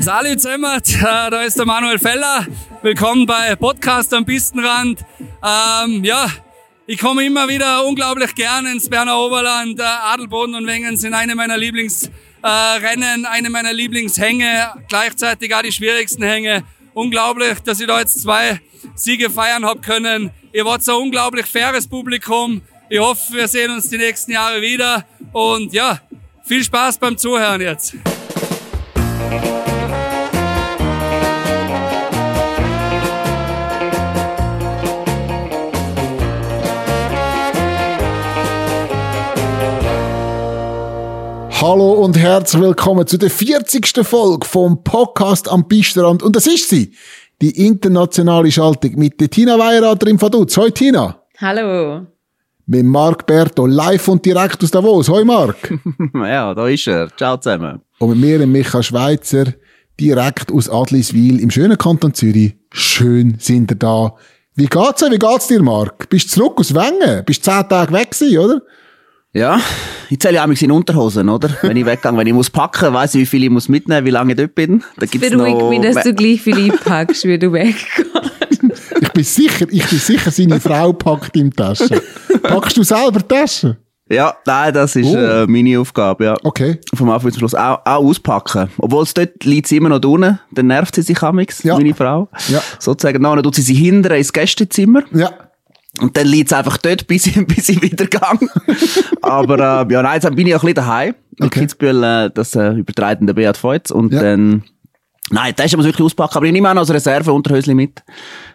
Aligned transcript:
Salut 0.00 0.40
zusammen, 0.40 0.80
da 1.02 1.42
ist 1.42 1.58
der 1.58 1.66
Manuel 1.66 1.98
Feller. 1.98 2.46
Willkommen 2.82 3.26
bei 3.26 3.56
Podcast 3.56 4.14
am 4.14 4.24
Pistenrand. 4.24 5.04
Ähm, 5.42 6.04
ja, 6.04 6.30
ich 6.86 6.98
komme 6.98 7.26
immer 7.26 7.48
wieder 7.48 7.84
unglaublich 7.84 8.34
gern 8.36 8.66
ins 8.66 8.88
Berner 8.88 9.18
Oberland. 9.18 9.80
Adelboden 9.80 10.54
und 10.54 10.66
Wengen 10.68 10.96
sind 10.96 11.14
eine 11.14 11.34
meiner 11.34 11.56
Lieblingsrennen, 11.56 13.24
äh, 13.24 13.28
eine 13.28 13.50
meiner 13.50 13.72
Lieblingshänge, 13.72 14.72
gleichzeitig 14.88 15.52
auch 15.52 15.62
die 15.62 15.72
schwierigsten 15.72 16.22
Hänge. 16.22 16.62
Unglaublich, 16.94 17.58
dass 17.64 17.80
ich 17.80 17.88
da 17.88 17.98
jetzt 17.98 18.22
zwei 18.22 18.60
Siege 18.94 19.28
feiern 19.30 19.64
hab 19.64 19.82
können. 19.82 20.30
Ihr 20.52 20.64
wart 20.64 20.84
so 20.84 20.96
unglaublich 20.96 21.46
faires 21.46 21.88
Publikum. 21.88 22.62
Ich 22.88 23.00
hoffe, 23.00 23.32
wir 23.34 23.48
sehen 23.48 23.72
uns 23.72 23.88
die 23.90 23.98
nächsten 23.98 24.30
Jahre 24.30 24.62
wieder. 24.62 25.04
Und 25.32 25.72
ja, 25.72 26.00
viel 26.44 26.62
Spaß 26.62 26.98
beim 26.98 27.18
Zuhören 27.18 27.60
jetzt. 27.60 27.96
Hallo 41.60 41.94
und 41.94 42.16
herzlich 42.16 42.62
willkommen 42.62 43.04
zu 43.04 43.18
der 43.18 43.30
40. 43.30 44.06
Folge 44.06 44.46
vom 44.46 44.84
Podcast 44.84 45.50
am 45.50 45.66
Pistrand. 45.66 46.22
Und 46.22 46.36
das 46.36 46.46
ist 46.46 46.68
sie, 46.68 46.92
die 47.42 47.66
internationale 47.66 48.52
Schaltung 48.52 48.92
mit 48.94 49.20
der 49.20 49.28
Tina 49.28 49.58
Weirater 49.58 50.06
im 50.06 50.22
Vaduz. 50.22 50.56
Hoi 50.56 50.70
Tina. 50.70 51.20
Hallo. 51.40 52.06
Mit 52.66 52.84
Marc 52.84 53.26
Berto, 53.26 53.66
live 53.66 54.06
und 54.06 54.24
direkt 54.24 54.62
aus 54.62 54.70
Davos. 54.70 55.08
Hoi 55.08 55.24
Marc. 55.24 55.74
ja, 56.14 56.54
da 56.54 56.68
ist 56.68 56.86
er. 56.86 57.08
Ciao 57.16 57.36
zusammen. 57.38 57.80
Und 57.98 58.10
mit 58.10 58.18
mir, 58.20 58.46
Michael 58.46 58.84
Schweizer, 58.84 59.46
direkt 59.98 60.52
aus 60.52 60.70
Adliswil 60.70 61.40
im 61.40 61.50
schönen 61.50 61.76
Kanton 61.76 62.14
Zürich. 62.14 62.54
Schön 62.72 63.34
sind 63.40 63.72
ihr 63.72 63.76
da. 63.76 64.14
Wie 64.54 64.66
geht's 64.66 65.00
dir? 65.00 65.10
Wie 65.10 65.18
geht's 65.18 65.48
dir, 65.48 65.60
Marc? 65.60 66.08
Bist 66.08 66.26
du 66.26 66.40
zurück 66.40 66.60
aus 66.60 66.72
Wengen? 66.72 67.24
Bist 67.24 67.44
du 67.44 67.50
zehn 67.50 67.68
Tage 67.68 67.92
weg 67.92 68.12
gewesen, 68.12 68.38
oder? 68.38 68.62
Ja, 69.34 69.60
ich 70.08 70.18
zähle 70.20 70.36
ja 70.36 70.44
auch 70.44 70.48
in 70.48 70.70
Unterhosen, 70.70 71.28
oder? 71.28 71.50
Wenn 71.60 71.76
ich 71.76 71.84
weggehe, 71.84 72.16
wenn 72.16 72.26
ich 72.26 72.32
muss 72.32 72.48
packen, 72.48 72.94
weiss 72.94 73.14
ich, 73.14 73.20
wie 73.20 73.26
viel 73.26 73.44
ich 73.44 73.50
muss 73.50 73.68
mitnehmen, 73.68 74.06
wie 74.06 74.10
lange 74.10 74.32
ich 74.32 74.38
dort 74.38 74.54
bin. 74.54 74.82
Da 74.96 75.04
gibt's 75.04 75.30
Beruhig 75.30 75.54
noch... 75.54 75.68
mich, 75.68 75.80
dass 75.80 76.02
du 76.02 76.14
gleich 76.14 76.40
viel 76.40 76.72
einpackst, 76.72 77.24
wie 77.24 77.38
du 77.38 77.52
weggehst. 77.52 77.86
ich 79.00 79.12
bin 79.12 79.24
sicher, 79.24 79.66
ich 79.70 79.86
bin 79.86 79.98
sicher, 79.98 80.30
seine 80.30 80.58
Frau 80.60 80.94
packt 80.94 81.36
ihm 81.36 81.54
Taschen. 81.54 82.00
Packst 82.42 82.76
du 82.78 82.82
selber 82.82 83.26
Taschen? 83.26 83.76
Ja, 84.10 84.34
nein, 84.46 84.72
das 84.72 84.96
ist 84.96 85.06
oh. 85.06 85.16
äh, 85.16 85.46
meine 85.46 85.78
Aufgabe, 85.78 86.24
ja. 86.24 86.36
Okay. 86.42 86.78
Vom 86.94 87.10
Anfang 87.10 87.30
zum 87.30 87.40
Schluss 87.40 87.54
auch, 87.54 87.80
auch 87.84 88.04
auspacken. 88.04 88.70
Obwohl 88.78 89.02
es 89.02 89.12
dort 89.12 89.44
liegt 89.44 89.66
sie 89.66 89.76
immer 89.76 89.90
noch 89.90 90.02
unten, 90.02 90.38
dann 90.50 90.68
nervt 90.68 90.94
sie 90.94 91.02
sich 91.02 91.22
amix, 91.22 91.62
ja. 91.62 91.76
meine 91.76 91.94
Frau. 91.94 92.30
Ja. 92.48 92.62
Sozusagen, 92.78 93.22
dann 93.22 93.42
tut 93.42 93.56
sie 93.56 93.62
sie 93.62 93.74
hinten 93.74 94.10
ins 94.12 94.32
Gästezimmer. 94.32 95.02
Ja. 95.12 95.30
Und 96.00 96.16
dann 96.16 96.26
liegt 96.26 96.50
es 96.50 96.56
einfach 96.56 96.76
dort, 96.78 97.06
bis 97.06 97.26
ich, 97.26 97.46
bis 97.46 97.68
ich 97.68 97.82
wieder 97.82 98.06
gang. 98.06 98.48
Aber 99.22 99.54
äh, 99.58 99.92
ja, 99.92 100.02
nein, 100.02 100.20
jetzt 100.20 100.34
bin 100.34 100.46
ich 100.46 100.54
auch 100.54 100.62
ein 100.62 100.66
bisschen 100.66 100.74
daheim. 100.74 101.14
In 101.38 101.46
okay. 101.46 101.60
Kitzbühel, 101.60 102.02
äh, 102.02 102.30
das 102.32 102.54
äh, 102.54 102.70
übertreibt 102.70 103.26
der 103.26 103.34
Beat 103.34 103.56
Feutz. 103.56 103.90
Und 103.90 104.12
ja. 104.12 104.20
dann, 104.20 104.64
nein, 105.30 105.52
da 105.56 105.64
ist 105.64 105.76
muss 105.76 105.86
wirklich 105.86 106.04
auspacken. 106.04 106.36
Aber 106.36 106.46
ich 106.46 106.52
nehme 106.52 106.68
auch 106.68 106.74
noch 106.74 106.82
als 106.82 106.92
Reserve 106.92 107.32
Unterhösli 107.32 107.74
mit. 107.74 108.02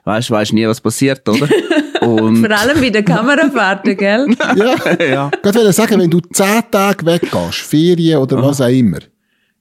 Weißt, 0.03 0.31
weißt 0.31 0.53
nie, 0.53 0.67
was 0.67 0.81
passiert, 0.81 1.27
oder? 1.27 1.47
Und 2.02 2.45
Vor 2.45 2.52
allem 2.52 2.81
bei 2.81 2.89
der 2.89 3.03
Kamerafahrten, 3.03 3.95
gell? 3.95 4.28
ja. 4.57 5.03
ja. 5.05 5.31
Ich 5.33 5.55
würde 5.55 5.72
sagen, 5.72 6.00
wenn 6.00 6.09
du 6.09 6.19
zehn 6.19 6.61
Tage 6.69 7.05
weggehst, 7.05 7.59
Ferien 7.59 8.19
oder 8.19 8.39
Aha. 8.39 8.47
was 8.47 8.59
auch 8.59 8.67
immer, 8.67 9.00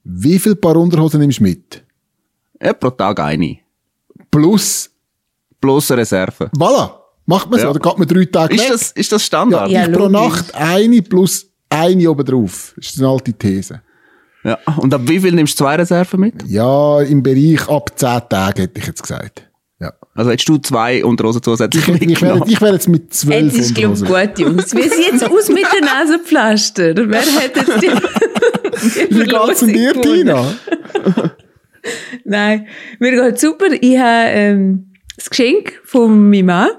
wie 0.03 0.37
viel 0.37 0.55
Paar 0.55 0.75
Unterhosen 0.75 1.21
nimmst 1.21 1.39
du 1.39 1.43
mit? 1.43 1.81
Ja, 2.61 2.73
pro 2.73 2.89
Tag 2.89 3.19
eine. 3.21 3.59
Plus? 4.29 4.89
Plus 5.61 5.91
Reserve. 5.91 6.49
Voilà. 6.57 7.02
Macht 7.25 7.49
man 7.49 7.59
so, 7.59 7.65
ja. 7.65 7.71
oder 7.71 7.79
geht 7.79 7.97
man 7.97 8.07
drei 8.07 8.25
Tage 8.25 8.55
ist 8.55 8.63
weg? 8.63 8.71
Das, 8.71 8.91
ist 8.91 9.11
das 9.11 9.25
Standard? 9.25 9.69
Ja, 9.69 9.87
ja 9.87 9.97
pro 9.97 10.09
Nacht 10.09 10.53
eine 10.55 11.01
plus 11.01 11.47
eine 11.69 12.09
oben 12.09 12.25
drauf. 12.25 12.73
Das 12.75 12.87
ist 12.87 12.99
eine 12.99 13.09
alte 13.09 13.33
These. 13.33 13.81
Ja. 14.43 14.59
Und 14.77 14.93
ab 14.93 15.01
wie 15.05 15.19
viel 15.19 15.31
nimmst 15.31 15.57
du 15.59 15.63
zwei 15.63 15.75
Reserven 15.75 16.19
mit? 16.19 16.43
Ja, 16.47 17.01
im 17.01 17.23
Bereich 17.23 17.67
ab 17.69 17.91
zehn 17.95 18.21
Tagen 18.29 18.61
hätte 18.61 18.79
ich 18.79 18.87
jetzt 18.87 19.01
gesagt. 19.01 19.49
Ja. 19.79 19.93
Also 20.13 20.31
hättest 20.31 20.49
du 20.49 20.57
zwei 20.57 21.03
Unterhosen 21.03 21.41
zusätzlich 21.41 21.87
ich, 21.87 22.01
ich, 22.01 22.21
wäre, 22.21 22.41
ich 22.45 22.61
wäre 22.61 22.73
jetzt 22.73 22.89
mit 22.89 23.13
zwölf 23.13 23.53
Jetzt 23.53 23.57
ist, 23.57 23.75
glaube 23.75 23.95
ich, 23.95 24.05
gut, 24.05 24.39
Jungs. 24.39 24.75
Wie 24.75 24.83
sieht 24.83 25.13
es 25.13 25.23
aus 25.23 25.47
mit 25.47 25.65
der 25.73 25.81
Nasenpflaster? 25.81 26.93
Wer 26.95 27.21
hat 27.21 27.55
jetzt 27.55 27.81
die... 27.81 29.15
Wie 29.15 29.23
geht's 29.23 29.59
denn 29.61 29.73
dir, 29.73 30.01
Tina? 30.01 30.53
Nein, 32.25 32.67
mir 32.99 33.11
geht's 33.11 33.41
super. 33.41 33.67
Ich 33.79 33.97
habe 33.97 34.29
ähm, 34.29 34.93
das 35.15 35.29
Geschenk 35.29 35.81
von 35.85 36.29
meinem 36.29 36.45
Mann 36.47 36.69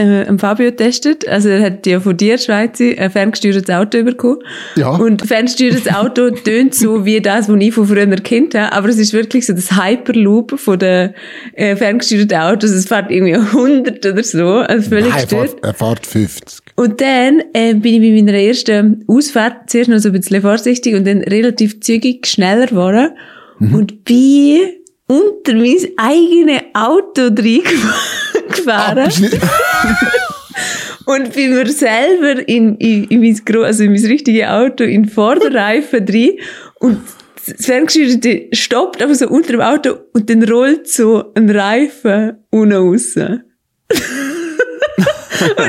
äh, 0.00 0.38
Fabio 0.38 0.70
getestet. 0.70 1.26
Also 1.28 1.48
er 1.48 1.62
hat 1.62 1.86
ja 1.86 2.00
von 2.00 2.16
dir, 2.16 2.38
Schweizer, 2.38 2.98
ein 2.98 3.10
ferngesteuertes 3.10 3.74
Auto 3.74 4.02
bekommen. 4.02 4.38
Ja. 4.76 4.90
Und 4.90 5.26
ferngesteuertes 5.26 5.92
Auto 5.94 6.30
tönt 6.44 6.74
so 6.74 7.04
wie 7.04 7.20
das, 7.20 7.48
was 7.48 7.60
ich 7.60 7.74
von 7.74 7.86
früher 7.86 8.06
kennt 8.16 8.54
habe. 8.54 8.72
Aber 8.72 8.88
es 8.88 8.98
ist 8.98 9.12
wirklich 9.12 9.46
so 9.46 9.52
das 9.52 9.76
Hyperloop 9.76 10.58
von 10.58 10.78
den 10.78 11.14
äh, 11.54 11.76
ferngesteuerten 11.76 12.38
Autos. 12.38 12.70
Es 12.70 12.86
fährt 12.86 13.10
irgendwie 13.10 13.34
100 13.34 14.04
oder 14.06 14.22
so. 14.22 14.46
Also 14.46 14.88
völlig 14.88 15.10
Nein, 15.10 15.20
er 15.20 15.28
fährt, 15.28 15.56
er 15.62 15.74
fährt 15.74 16.06
50. 16.06 16.60
Und 16.76 17.00
dann 17.00 17.42
äh, 17.52 17.74
bin 17.74 18.02
ich 18.02 18.10
bei 18.10 18.22
meiner 18.22 18.38
ersten 18.38 19.04
Ausfahrt 19.06 19.68
zuerst 19.68 19.90
noch 19.90 19.98
so 19.98 20.08
ein 20.08 20.12
bisschen 20.12 20.40
vorsichtig 20.40 20.94
und 20.94 21.06
dann 21.06 21.18
relativ 21.18 21.80
zügig 21.80 22.26
schneller 22.26 22.66
geworden. 22.66 23.10
Mhm. 23.58 23.74
Und 23.74 24.04
bin 24.04 24.60
unter 25.10 25.54
mein 25.54 25.76
eigenes 25.96 26.62
Auto 26.72 27.22
reingefahren. 27.22 29.12
und 31.06 31.32
bin 31.32 31.54
mir 31.54 31.66
selber 31.66 32.46
in, 32.48 32.76
in, 32.76 33.04
in, 33.04 33.20
mein, 33.20 33.40
also 33.64 33.82
in 33.82 33.92
mein 33.92 34.04
richtiges 34.04 34.46
Auto 34.46 34.84
in 34.84 35.02
den 35.02 35.10
Vorderreifen 35.10 36.06
drin 36.06 36.38
und 36.78 37.00
das 37.46 37.66
Ferngesteuerte 37.66 38.48
stoppt 38.52 39.02
einfach 39.02 39.16
so 39.16 39.26
unter 39.28 39.50
dem 39.52 39.60
Auto 39.62 39.96
und 40.12 40.30
dann 40.30 40.44
rollt 40.44 40.86
so 40.88 41.32
ein 41.34 41.50
Reifen 41.50 42.44
unten 42.50 42.72
raus. 42.74 43.16
und 43.16 43.42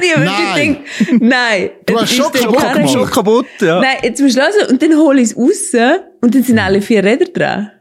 ich 0.04 0.16
habe 0.16 0.26
wirklich 0.26 0.68
gedacht, 0.68 1.22
nein. 1.22 1.70
Du 1.88 2.00
hast 2.00 2.14
schon 2.14 2.32
kaputt, 2.32 2.90
schon 2.92 3.10
kaputt, 3.10 3.48
ja. 3.62 3.82
Nein, 3.82 3.98
jetzt 4.04 4.22
musst 4.22 4.36
du 4.36 4.42
hören. 4.42 4.70
Und 4.70 4.84
dann 4.84 4.96
hole 4.98 5.22
ich 5.22 5.32
es 5.32 5.38
raus 5.38 5.74
und 6.22 6.36
dann 6.36 6.44
sind 6.44 6.60
alle 6.60 6.82
vier 6.82 7.04
Räder 7.04 7.26
dran. 7.26 7.72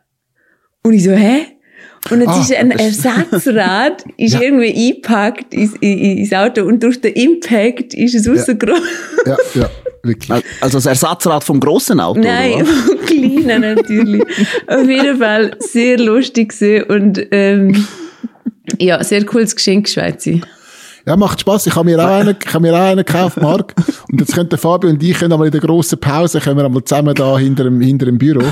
Und 0.83 0.95
ich 0.95 1.05
so, 1.05 1.13
hä? 1.13 1.47
Und 2.11 2.21
jetzt 2.21 2.31
ah, 2.31 2.41
ist 2.41 2.55
ein 2.55 2.71
Ersatzrad 2.71 4.05
ist 4.17 4.35
ja. 4.35 4.41
irgendwie 4.41 4.89
eingepackt 4.89 5.53
ins, 5.53 5.75
ins 5.81 6.33
Auto 6.33 6.65
und 6.65 6.83
durch 6.83 6.99
den 7.01 7.13
Impact 7.13 7.93
ist 7.93 8.15
es 8.15 8.27
rausgerollt. 8.27 8.83
Ja, 9.27 9.37
ja, 9.55 9.71
wirklich. 10.03 10.43
Also 10.63 10.79
das 10.79 10.87
Ersatzrad 10.87 11.45
vom 11.45 11.61
grossen 11.61 12.01
Auto? 12.01 12.21
Nein, 12.21 12.65
vom 12.65 12.99
kleinen 13.05 13.75
natürlich. 13.75 14.23
Auf 14.67 14.89
jeden 14.89 15.19
Fall 15.19 15.55
sehr 15.59 15.99
lustig 15.99 16.55
und 16.89 17.21
ähm, 17.33 17.87
ja, 18.79 19.05
sehr 19.05 19.27
cooles 19.27 19.55
Geschenk, 19.55 19.87
Schweizer. 19.87 20.41
Ja, 21.07 21.17
macht 21.17 21.41
Spaß. 21.41 21.67
Ich 21.67 21.75
habe 21.75 21.87
mir 21.87 21.99
auch 21.99 22.09
einen, 22.21 22.37
ich 22.45 22.55
habe 22.55 22.63
mir 22.63 22.75
auch 22.75 22.81
einen 22.81 23.05
gekauft, 23.05 23.41
Marc. 23.41 23.75
Und 24.11 24.21
jetzt 24.21 24.35
könnten 24.35 24.59
Fabio 24.59 24.91
und 24.91 25.03
ich 25.03 25.19
können 25.19 25.33
einmal 25.33 25.47
in 25.49 25.53
der 25.53 25.61
grossen 25.61 25.99
Pause, 25.99 26.41
können 26.41 26.57
wir 26.57 26.65
einmal 26.65 26.85
zusammen 26.85 27.15
da 27.15 27.39
hinter 27.39 27.65
dem, 27.65 27.81
hinter 27.81 28.07
dem 28.07 28.19
Büro. 28.19 28.43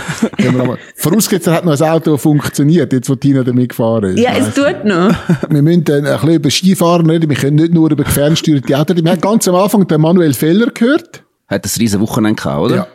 Vorausgesetzt, 0.96 1.46
er 1.46 1.54
hat 1.54 1.64
noch 1.64 1.80
ein 1.80 1.88
Auto, 1.88 2.12
das 2.12 2.22
funktioniert, 2.22 2.92
jetzt 2.92 3.08
wo 3.08 3.14
Tina 3.14 3.42
damit 3.42 3.70
gefahren 3.70 4.16
ist. 4.16 4.20
Ja, 4.20 4.32
es 4.32 4.54
tut 4.54 4.84
noch. 4.84 5.14
Wir 5.48 5.62
müssen 5.62 5.84
dann 5.84 6.06
ein 6.06 6.12
bisschen 6.14 6.34
über 6.34 6.50
Skifahren 6.50 7.08
reden. 7.08 7.28
Wir 7.28 7.36
können 7.36 7.56
nicht 7.56 7.72
nur 7.72 7.90
über 7.90 8.04
fernsteuerte 8.04 8.76
Autos 8.76 8.96
reden. 8.96 9.04
Wir 9.04 9.12
haben 9.12 9.20
ganz 9.20 9.48
am 9.48 9.54
Anfang 9.54 9.86
den 9.86 10.00
Manuel 10.00 10.34
Feller 10.34 10.70
gehört. 10.72 11.22
Hat 11.46 11.64
das 11.64 11.78
riesen 11.78 12.00
Wochenende 12.00 12.40
gehabt, 12.40 12.60
oder? 12.60 12.76
Ja. 12.76 12.86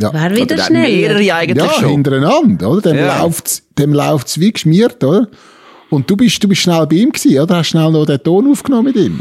Ja. 0.00 0.14
War 0.14 0.34
wieder 0.34 0.58
schnell. 0.58 0.82
Mehrere 0.82 1.34
eigentlich 1.34 1.64
ja, 1.64 1.72
schon. 1.74 1.90
hintereinander, 1.90 2.70
oder? 2.70 2.80
Dem 2.80 2.96
ja. 2.96 3.22
läuft's, 3.22 3.62
dem 3.78 3.92
läuft's 3.92 4.40
wie 4.40 4.52
geschmiert, 4.52 5.02
oder? 5.04 5.28
Und 5.90 6.08
du 6.08 6.16
bist, 6.16 6.42
du 6.42 6.48
bist 6.48 6.62
schnell 6.62 6.86
bei 6.86 6.96
ihm 6.96 7.12
gewesen, 7.12 7.40
oder? 7.40 7.56
Hast 7.56 7.68
schnell 7.68 7.90
noch 7.90 8.06
den 8.06 8.22
Ton 8.22 8.50
aufgenommen 8.50 8.84
mit 8.84 8.96
ihm? 8.96 9.20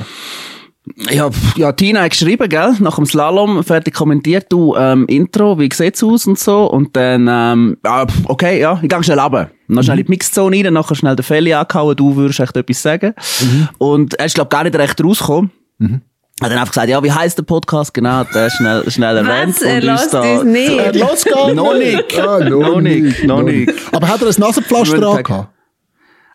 Ja, 1.11 1.29
ja, 1.55 1.71
Tina 1.71 2.01
hat 2.01 2.11
geschrieben, 2.11 2.49
gell, 2.49 2.73
nach 2.79 2.95
dem 2.95 3.05
Slalom, 3.05 3.63
fertig 3.63 3.93
kommentiert, 3.93 4.47
du, 4.49 4.75
ähm, 4.75 5.05
Intro, 5.07 5.59
wie 5.59 5.69
sieht's 5.71 6.03
aus 6.03 6.25
und 6.25 6.39
so, 6.39 6.65
und 6.65 6.95
dann, 6.95 7.27
ähm, 7.29 7.77
ja, 7.85 8.07
okay, 8.25 8.59
ja, 8.59 8.79
ich 8.81 8.89
gehe 8.89 9.03
schnell 9.03 9.19
runter. 9.19 9.51
Noch 9.67 9.83
schnell 9.83 9.97
mhm. 9.97 9.99
in 9.99 10.05
die 10.05 10.11
Mixzone 10.11 10.65
rein, 10.65 10.73
nachher 10.73 10.95
schnell 10.95 11.15
den 11.15 11.23
Feli 11.23 11.53
angehauen, 11.53 11.95
du 11.95 12.15
würdest 12.15 12.39
echt 12.39 12.57
etwas 12.57 12.81
sagen. 12.81 13.13
Mhm. 13.39 13.69
Und 13.77 14.13
er 14.15 14.25
ist, 14.25 14.33
glaub 14.33 14.49
gar 14.49 14.63
nicht 14.63 14.75
recht 14.75 15.03
rausgekommen. 15.03 15.51
Mhm. 15.77 16.01
Hat 16.41 16.51
dann 16.51 16.57
einfach 16.57 16.71
gesagt, 16.71 16.89
ja, 16.89 17.03
wie 17.03 17.11
heißt 17.11 17.37
der 17.37 17.43
Podcast? 17.43 17.93
Genau, 17.93 18.23
der 18.23 18.49
schnell, 18.49 18.89
schnell 18.89 19.17
erwähnt. 19.17 19.55
Was? 19.55 19.61
Er 19.61 19.81
lässt 19.81 20.15
uns 20.15 20.43
nicht. 20.45 20.71
Er 20.71 20.93
lässt 20.93 21.25
gar 21.25 21.47
nicht. 21.47 21.55
Noch 21.55 21.73
nicht. 21.73 22.19
Ah, 22.19 22.39
noch 22.39 22.79
nicht. 22.79 23.23
Noch 23.25 23.43
nicht. 23.43 23.73
Aber 23.91 24.07
hat 24.07 24.21
er 24.21 24.27
ein 24.27 24.35
Nasenpflaster 24.37 25.05
angehabt? 25.05 25.49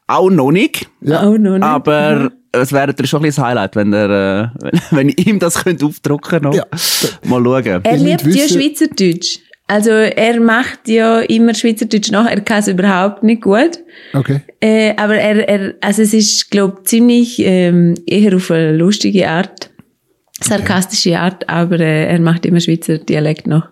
Auch 0.07 0.31
noch 0.31 0.51
nicht. 0.51 0.87
Ja. 1.01 1.23
Auch 1.23 1.39
noch 1.39 1.55
nicht. 1.55 1.63
Aber 1.63 2.15
mhm. 2.15 2.31
es 2.53 2.73
wäre 2.73 2.95
schon 3.07 3.21
ein 3.21 3.23
bisschen 3.25 3.45
Highlight, 3.45 3.77
wenn, 3.77 3.93
er, 3.93 4.11
äh, 4.11 4.49
wenn, 4.61 4.81
wenn 4.91 5.09
ich 5.09 5.27
ihm 5.27 5.39
das 5.39 5.63
könnte 5.63 5.87
aufdrucken 5.87 6.43
könnte. 6.43 6.59
Ja. 6.59 6.67
Mal 7.29 7.43
schauen. 7.43 7.81
Er 7.85 7.97
liebt 7.97 8.27
ja 8.27 8.49
Schweizerdeutsch. 8.49 9.39
Also 9.67 9.91
er 9.91 10.41
macht 10.41 10.89
ja 10.89 11.21
immer 11.21 11.55
Schweizerdeutsch 11.55 12.11
nach, 12.11 12.27
er 12.27 12.43
kann 12.43 12.59
es 12.59 12.69
überhaupt 12.69 13.23
nicht 13.23 13.41
gut. 13.43 13.79
Okay. 14.13 14.43
Äh, 14.61 14.95
aber 14.97 15.15
er, 15.15 15.49
er, 15.49 15.75
also 15.81 16.03
es 16.03 16.13
ist, 16.13 16.51
glaub 16.51 16.87
ziemlich 16.87 17.39
ähm, 17.39 17.95
eher 18.07 18.37
auf 18.37 18.51
eine 18.51 18.77
lustige 18.77 19.27
Art, 19.27 19.71
sarkastische 20.39 21.19
Art, 21.19 21.49
aber 21.49 21.81
äh, 21.81 22.09
er 22.09 22.21
macht 22.21 22.45
immer 22.45 22.61
Schweizer 22.61 22.99
Dialekt 22.99 23.47
noch. 23.47 23.69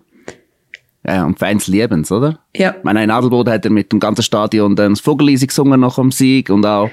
Ja, 1.05 1.25
und 1.25 1.37
Fans 1.37 1.67
lieben 1.67 2.01
es, 2.01 2.11
oder? 2.11 2.39
Ja. 2.55 2.75
Ich 2.77 2.83
meine, 2.83 3.03
in 3.03 3.11
Adelboden 3.11 3.51
hat 3.53 3.65
er 3.65 3.71
mit 3.71 3.91
dem 3.91 3.99
ganzen 3.99 4.23
Stadion 4.23 4.75
dann 4.75 4.93
das 4.93 5.01
Vogelliese 5.01 5.47
gesungen 5.47 5.81
nach 5.81 5.95
dem 5.95 6.11
Sieg 6.11 6.49
und 6.49 6.65
auch 6.65 6.89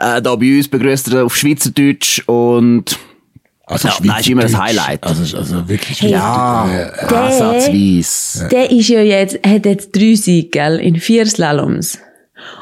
äh, 0.00 0.22
da 0.22 0.36
bei 0.36 0.56
uns 0.56 0.68
begrüßt 0.68 1.12
er 1.12 1.24
auf 1.24 1.36
Schweizerdeutsch 1.36 2.22
und 2.26 2.96
Also 3.66 3.88
ja, 3.88 3.94
nein, 4.04 4.20
ist 4.20 4.28
immer 4.28 4.42
das 4.42 4.52
Schweizerdeutsch. 4.52 4.78
Highlight. 4.86 5.04
Also, 5.04 5.36
also 5.36 5.68
wirklich. 5.68 6.00
Hey. 6.02 6.10
ja, 6.12 6.68
Der- 7.10 7.12
ansatzweise. 7.22 8.48
Der 8.48 8.70
ist 8.70 8.88
ja 8.88 9.00
jetzt, 9.02 9.44
hat 9.46 9.66
jetzt 9.66 9.90
drei 9.96 10.14
Siege, 10.14 10.48
gell, 10.50 10.78
in 10.78 10.96
vier 10.96 11.26
Slaloms. 11.26 11.98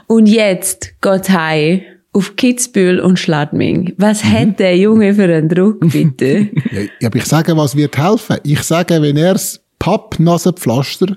Und 0.06 0.26
jetzt 0.26 0.94
geht's 1.02 1.28
heim 1.30 1.82
auf 2.14 2.34
Kitzbühel 2.36 2.98
und 3.00 3.18
Schladming. 3.18 3.92
Was 3.98 4.24
hat 4.24 4.58
der 4.58 4.76
Junge 4.78 5.14
für 5.14 5.24
einen 5.24 5.50
Druck, 5.50 5.80
bitte? 5.80 6.48
Ja, 7.00 7.08
aber 7.08 7.16
ich 7.18 7.26
sage, 7.26 7.54
was 7.56 7.76
wird 7.76 7.98
helfen? 7.98 8.38
Ich 8.42 8.62
sage, 8.62 9.02
wenn 9.02 9.18
er 9.18 9.34
das 9.34 9.60
Pappnasenpflaster 9.78 11.16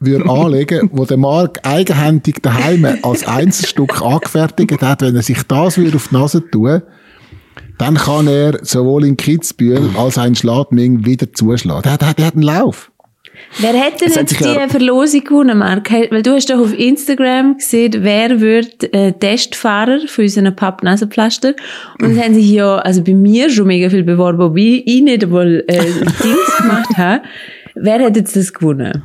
würde 0.00 0.28
anlegen, 0.28 0.90
wo 0.92 1.04
der 1.04 1.16
Mark 1.16 1.60
eigenhändig 1.62 2.42
daheim 2.42 2.86
als 3.02 3.26
Einzelstück 3.26 4.02
angefertigt 4.02 4.82
hat, 4.82 5.02
wenn 5.02 5.14
er 5.16 5.22
sich 5.22 5.42
das 5.44 5.78
würde 5.78 5.96
auf 5.96 6.08
die 6.08 6.14
Nase 6.16 6.50
tun, 6.50 6.82
dann 7.78 7.94
kann 7.94 8.26
er 8.26 8.58
sowohl 8.64 9.04
in 9.04 9.16
Kitzbühel 9.16 9.90
als 9.96 10.18
auch 10.18 10.24
in 10.26 10.34
Schladming 10.34 11.04
wieder 11.06 11.32
zuschlagen. 11.32 11.82
Der, 11.82 11.92
hat- 11.92 12.02
der, 12.02 12.14
der 12.14 12.26
hat 12.26 12.34
einen 12.34 12.42
Lauf. 12.42 12.90
Wer 13.58 13.72
hat 13.80 14.00
denn 14.00 14.12
jetzt 14.12 14.38
die 14.40 14.68
Verlosung 14.70 15.24
gewonnen, 15.24 15.58
Marc? 15.58 15.90
Weil 15.90 16.22
du 16.22 16.32
hast 16.34 16.50
doch 16.50 16.58
auf 16.58 16.72
Instagram 16.76 17.56
gesehen, 17.58 17.92
wer 17.98 18.40
wird 18.40 18.92
äh, 18.94 19.12
Testfahrer 19.12 20.00
für 20.06 20.22
unseren 20.22 20.54
Pappnasenpflaster. 20.54 21.54
Und 22.00 22.12
es 22.12 22.22
haben 22.22 22.34
sich 22.34 22.50
ja, 22.50 22.76
also 22.76 23.02
bei 23.02 23.12
mir 23.14 23.50
schon 23.50 23.66
mega 23.66 23.90
viel 23.90 24.04
beworben, 24.04 24.38
wobei 24.38 24.82
ich 24.84 25.02
nicht 25.02 25.24
einmal 25.24 25.64
äh, 25.66 25.80
Dings 25.82 26.56
gemacht 26.58 26.96
habe. 26.96 27.22
Wer 27.74 28.04
hat 28.04 28.16
jetzt 28.16 28.36
das 28.36 28.52
gewonnen? 28.52 29.02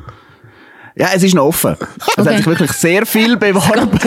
Ja, 0.96 1.08
es 1.14 1.22
ist 1.22 1.34
noch 1.34 1.46
offen. 1.46 1.76
Es 1.80 2.18
Okay. 2.18 2.28
hat 2.28 2.36
sich 2.38 2.46
wirklich 2.46 2.72
sehr 2.72 3.06
viel 3.06 3.36
beworben. 3.38 3.98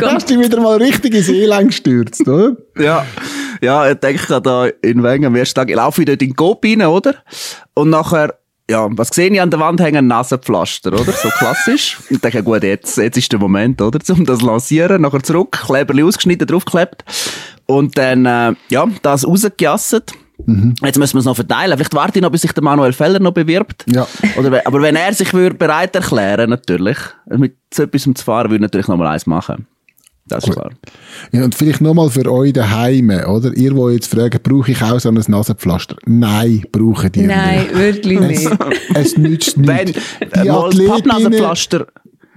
Du 0.00 0.06
hast 0.06 0.28
dich 0.30 0.38
wieder 0.38 0.60
mal 0.60 0.76
richtig 0.78 1.14
ins 1.14 1.28
Elend 1.28 1.68
gestürzt, 1.68 2.26
oder? 2.26 2.56
Ja, 2.78 3.04
ja, 3.60 3.90
ich 3.90 3.98
denke 3.98 4.40
da 4.40 4.66
in 4.82 5.02
Wengen 5.02 5.26
am 5.26 5.34
ersten 5.36 5.54
Tag, 5.54 5.68
ich 5.70 5.76
laufe 5.76 6.04
dort 6.04 6.22
in 6.22 6.30
den 6.30 6.36
Coop 6.36 6.64
rein, 6.64 6.82
oder? 6.82 7.14
Und 7.74 7.90
nachher, 7.90 8.34
ja, 8.68 8.88
was 8.90 9.08
sehe 9.08 9.30
ich 9.30 9.40
an 9.40 9.50
der 9.50 9.60
Wand 9.60 9.80
hängen? 9.80 9.96
Ein 9.98 10.06
Nasenpflaster, 10.08 10.92
oder? 10.92 11.12
So 11.12 11.28
klassisch. 11.28 11.98
Und 12.10 12.16
ich 12.16 12.20
denke, 12.20 12.42
gut, 12.42 12.62
jetzt, 12.62 12.96
jetzt 12.96 13.16
ist 13.18 13.30
der 13.30 13.38
Moment, 13.38 13.80
oder? 13.80 13.98
Um 14.10 14.24
das 14.24 14.38
zu 14.40 14.46
lancieren. 14.46 15.02
Nachher 15.02 15.22
zurück, 15.22 15.52
Kleberli 15.66 16.02
ausgeschnitten, 16.02 16.46
draufgeklebt. 16.46 17.04
Und 17.66 17.96
dann, 17.98 18.26
äh, 18.26 18.54
ja, 18.70 18.86
das 19.02 19.26
rausgejasset. 19.26 20.12
Jetzt 20.82 20.98
müssen 20.98 21.14
wir 21.14 21.20
es 21.20 21.24
noch 21.24 21.34
verteilen. 21.36 21.72
Vielleicht 21.76 21.94
warte 21.94 22.18
ich 22.18 22.22
noch, 22.22 22.30
bis 22.30 22.42
sich 22.42 22.52
der 22.52 22.62
Manuel 22.62 22.92
Feller 22.92 23.18
noch 23.20 23.32
bewirbt. 23.32 23.84
Ja. 23.92 24.06
Oder, 24.36 24.52
we- 24.52 24.66
aber 24.66 24.82
wenn 24.82 24.94
er 24.96 25.12
sich 25.14 25.32
würde 25.32 25.56
bereit 25.56 25.94
erklären, 25.96 26.50
natürlich, 26.50 26.98
mit 27.28 27.56
so 27.72 27.84
etwas 27.84 28.02
zu 28.02 28.12
fahren, 28.24 28.46
würde 28.50 28.56
ich 28.56 28.60
natürlich 28.60 28.88
noch 28.88 28.96
mal 28.96 29.06
eins 29.08 29.26
machen. 29.26 29.66
Das 30.28 30.42
ist 30.44 30.52
klar. 30.54 30.70
Ja, 31.30 31.44
und 31.44 31.54
vielleicht 31.54 31.80
nochmal 31.80 32.10
für 32.10 32.30
euch 32.30 32.52
daheim, 32.52 33.10
oder? 33.10 33.56
Ihr, 33.56 33.72
die 33.72 33.92
jetzt 33.94 34.12
fragen, 34.12 34.40
brauche 34.42 34.72
ich 34.72 34.82
auch 34.82 34.98
so 34.98 35.08
ein 35.08 35.14
Nasenpflaster? 35.14 35.94
Nein, 36.04 36.64
brauchen 36.72 37.12
die 37.12 37.22
Nein, 37.22 37.60
nicht. 37.60 37.74
wirklich 37.78 38.20
nicht. 38.20 38.50
Es 38.94 39.16
nützt 39.16 39.54
Wenn, 39.64 39.86
nichts. 39.86 40.02
äh, 40.18 40.42
Die 40.42 40.48
mal 40.48 40.68
das 40.70 40.80
Athletinnen... 40.90 41.86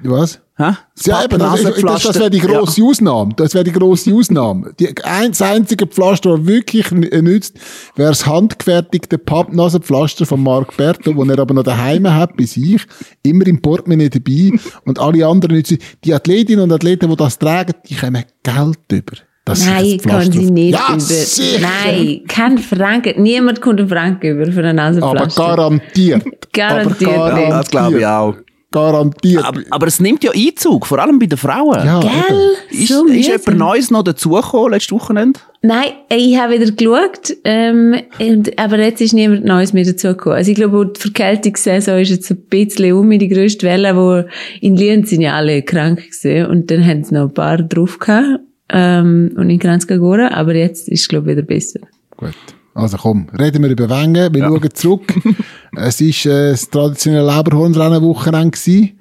Was? 0.04 0.42
hä? 0.60 0.74
Ja, 1.06 1.24
eben, 1.24 1.40
das, 1.40 1.64
das, 1.64 1.82
das, 1.82 2.04
das 2.04 2.20
wäre 2.20 2.30
die 2.30 2.40
grosse 2.40 2.84
Ausnahme. 2.84 3.34
Das 3.36 3.54
wäre 3.54 3.64
die 3.64 3.72
grosse 3.72 4.14
Ausnahme. 4.14 4.74
Die, 4.80 4.94
ein, 5.04 5.32
das 5.32 5.42
einzige 5.42 5.88
Pflaster, 5.88 6.38
das 6.38 6.46
wirklich 6.46 6.92
nützt, 6.92 7.58
wäre 7.96 8.10
das 8.10 8.28
handgefertigte 8.28 9.18
Pappnasenpflaster 9.18 10.26
von 10.26 10.44
Marc 10.44 10.76
Berto, 10.78 11.14
das 11.14 11.28
er 11.30 11.40
aber 11.40 11.54
noch 11.54 11.64
daheim 11.64 12.14
hat 12.14 12.36
bei 12.38 12.46
sich, 12.46 12.86
immer 13.24 13.48
im 13.48 13.62
Portemonnaie 13.62 14.10
dabei. 14.10 14.52
Und 14.86 15.00
alle 15.00 15.26
anderen 15.26 15.56
nützen. 15.56 15.78
Die 16.04 16.14
Athletinnen 16.14 16.64
und 16.64 16.72
Athleten, 16.72 17.10
die 17.10 17.16
das 17.16 17.40
tragen, 17.40 17.74
die 17.88 17.96
kommen 17.96 18.24
Geld 18.44 18.80
über. 18.92 19.56
sich 19.56 19.66
Nein, 19.66 19.84
das 19.84 20.02
Pflaster 20.04 20.10
kann 20.10 20.32
sie 20.32 20.52
nicht 20.52 20.74
ja, 20.74 20.88
über. 20.90 21.00
Sicher. 21.00 21.68
Nein, 21.86 22.22
kein 22.28 22.58
Franken. 22.58 23.22
Niemand 23.24 23.62
kommt 23.62 23.80
einen 23.80 23.90
Franken 23.90 24.28
über 24.28 24.52
für 24.52 24.60
einen 24.60 24.78
Aber 24.78 24.92
Nasenpflaster. 24.92 25.44
garantiert. 25.44 26.24
Garantiert 26.52 27.12
aber 27.18 27.34
nicht. 27.34 27.50
Ja, 27.50 27.58
das 27.58 27.72
glaube 27.72 28.00
ich 28.00 28.06
auch. 28.06 28.36
Garantiert. 28.72 29.44
Aber, 29.44 29.62
aber 29.72 29.88
es 29.88 30.00
nimmt 30.00 30.24
ja 30.24 30.32
Einzug, 30.32 30.86
vor 30.86 31.00
allem 31.00 31.18
bei 31.18 31.26
den 31.26 31.40
Frauen. 31.40 31.86
ja. 31.86 32.00
Gell? 32.00 32.52
Ist, 32.70 32.90
so 32.90 33.06
ist 33.08 33.28
jemand 33.28 33.58
Neues 33.58 33.90
noch 33.90 34.04
dazugekommen 34.04 34.74
letztes 34.74 34.92
Wochenende? 34.92 35.40
Nein, 35.64 35.88
ich 36.10 36.38
habe 36.38 36.54
wieder 36.54 36.72
geschaut, 36.72 37.36
ähm, 37.46 38.00
und, 38.20 38.60
aber 38.60 38.78
jetzt 38.80 39.02
ist 39.02 39.14
niemand 39.14 39.44
Neues 39.44 39.74
mehr 39.74 39.86
dazugekommen. 39.86 40.38
Also 40.38 40.52
ich 40.52 40.56
glaube, 40.56 40.94
die 40.96 41.00
Verkältungssaison 41.00 42.00
ist 42.00 42.10
jetzt 42.10 42.30
ein 42.30 42.44
bisschen 42.50 42.94
um, 42.94 43.10
die 43.10 43.28
grösste 43.28 43.66
Welle, 43.66 43.96
wo 43.96 44.24
in 44.62 44.76
Lien 44.76 45.04
sind 45.04 45.22
ja 45.22 45.34
alle 45.34 45.64
krank 45.64 46.04
gewesen, 46.04 46.46
und 46.46 46.70
dann 46.70 46.86
haben 46.86 47.04
sie 47.04 47.16
noch 47.16 47.30
ein 47.30 47.34
paar 47.34 47.58
drauf 47.58 47.98
gehabt, 47.98 48.40
ähm, 48.70 49.32
und 49.36 49.50
in 49.50 49.58
Kranzgagora, 49.58 50.30
aber 50.32 50.54
jetzt 50.54 50.88
ist 50.90 51.02
es, 51.02 51.08
glaube 51.08 51.32
ich, 51.32 51.38
wieder 51.38 51.46
besser. 51.46 51.80
Gut. 52.16 52.36
Also 52.80 52.98
komm, 52.98 53.28
reden 53.38 53.64
wir 53.64 53.70
über 53.70 53.90
Wengen. 53.90 54.34
Wir 54.34 54.44
schauen 54.44 54.70
zurück. 54.74 55.14
es 55.76 56.02
war 56.02 56.32
äh, 56.32 56.52
das 56.52 56.70
traditionelle 56.70 57.36
Leberhornrennen-Wochenende. 57.36 58.52
gewesen. 58.52 59.00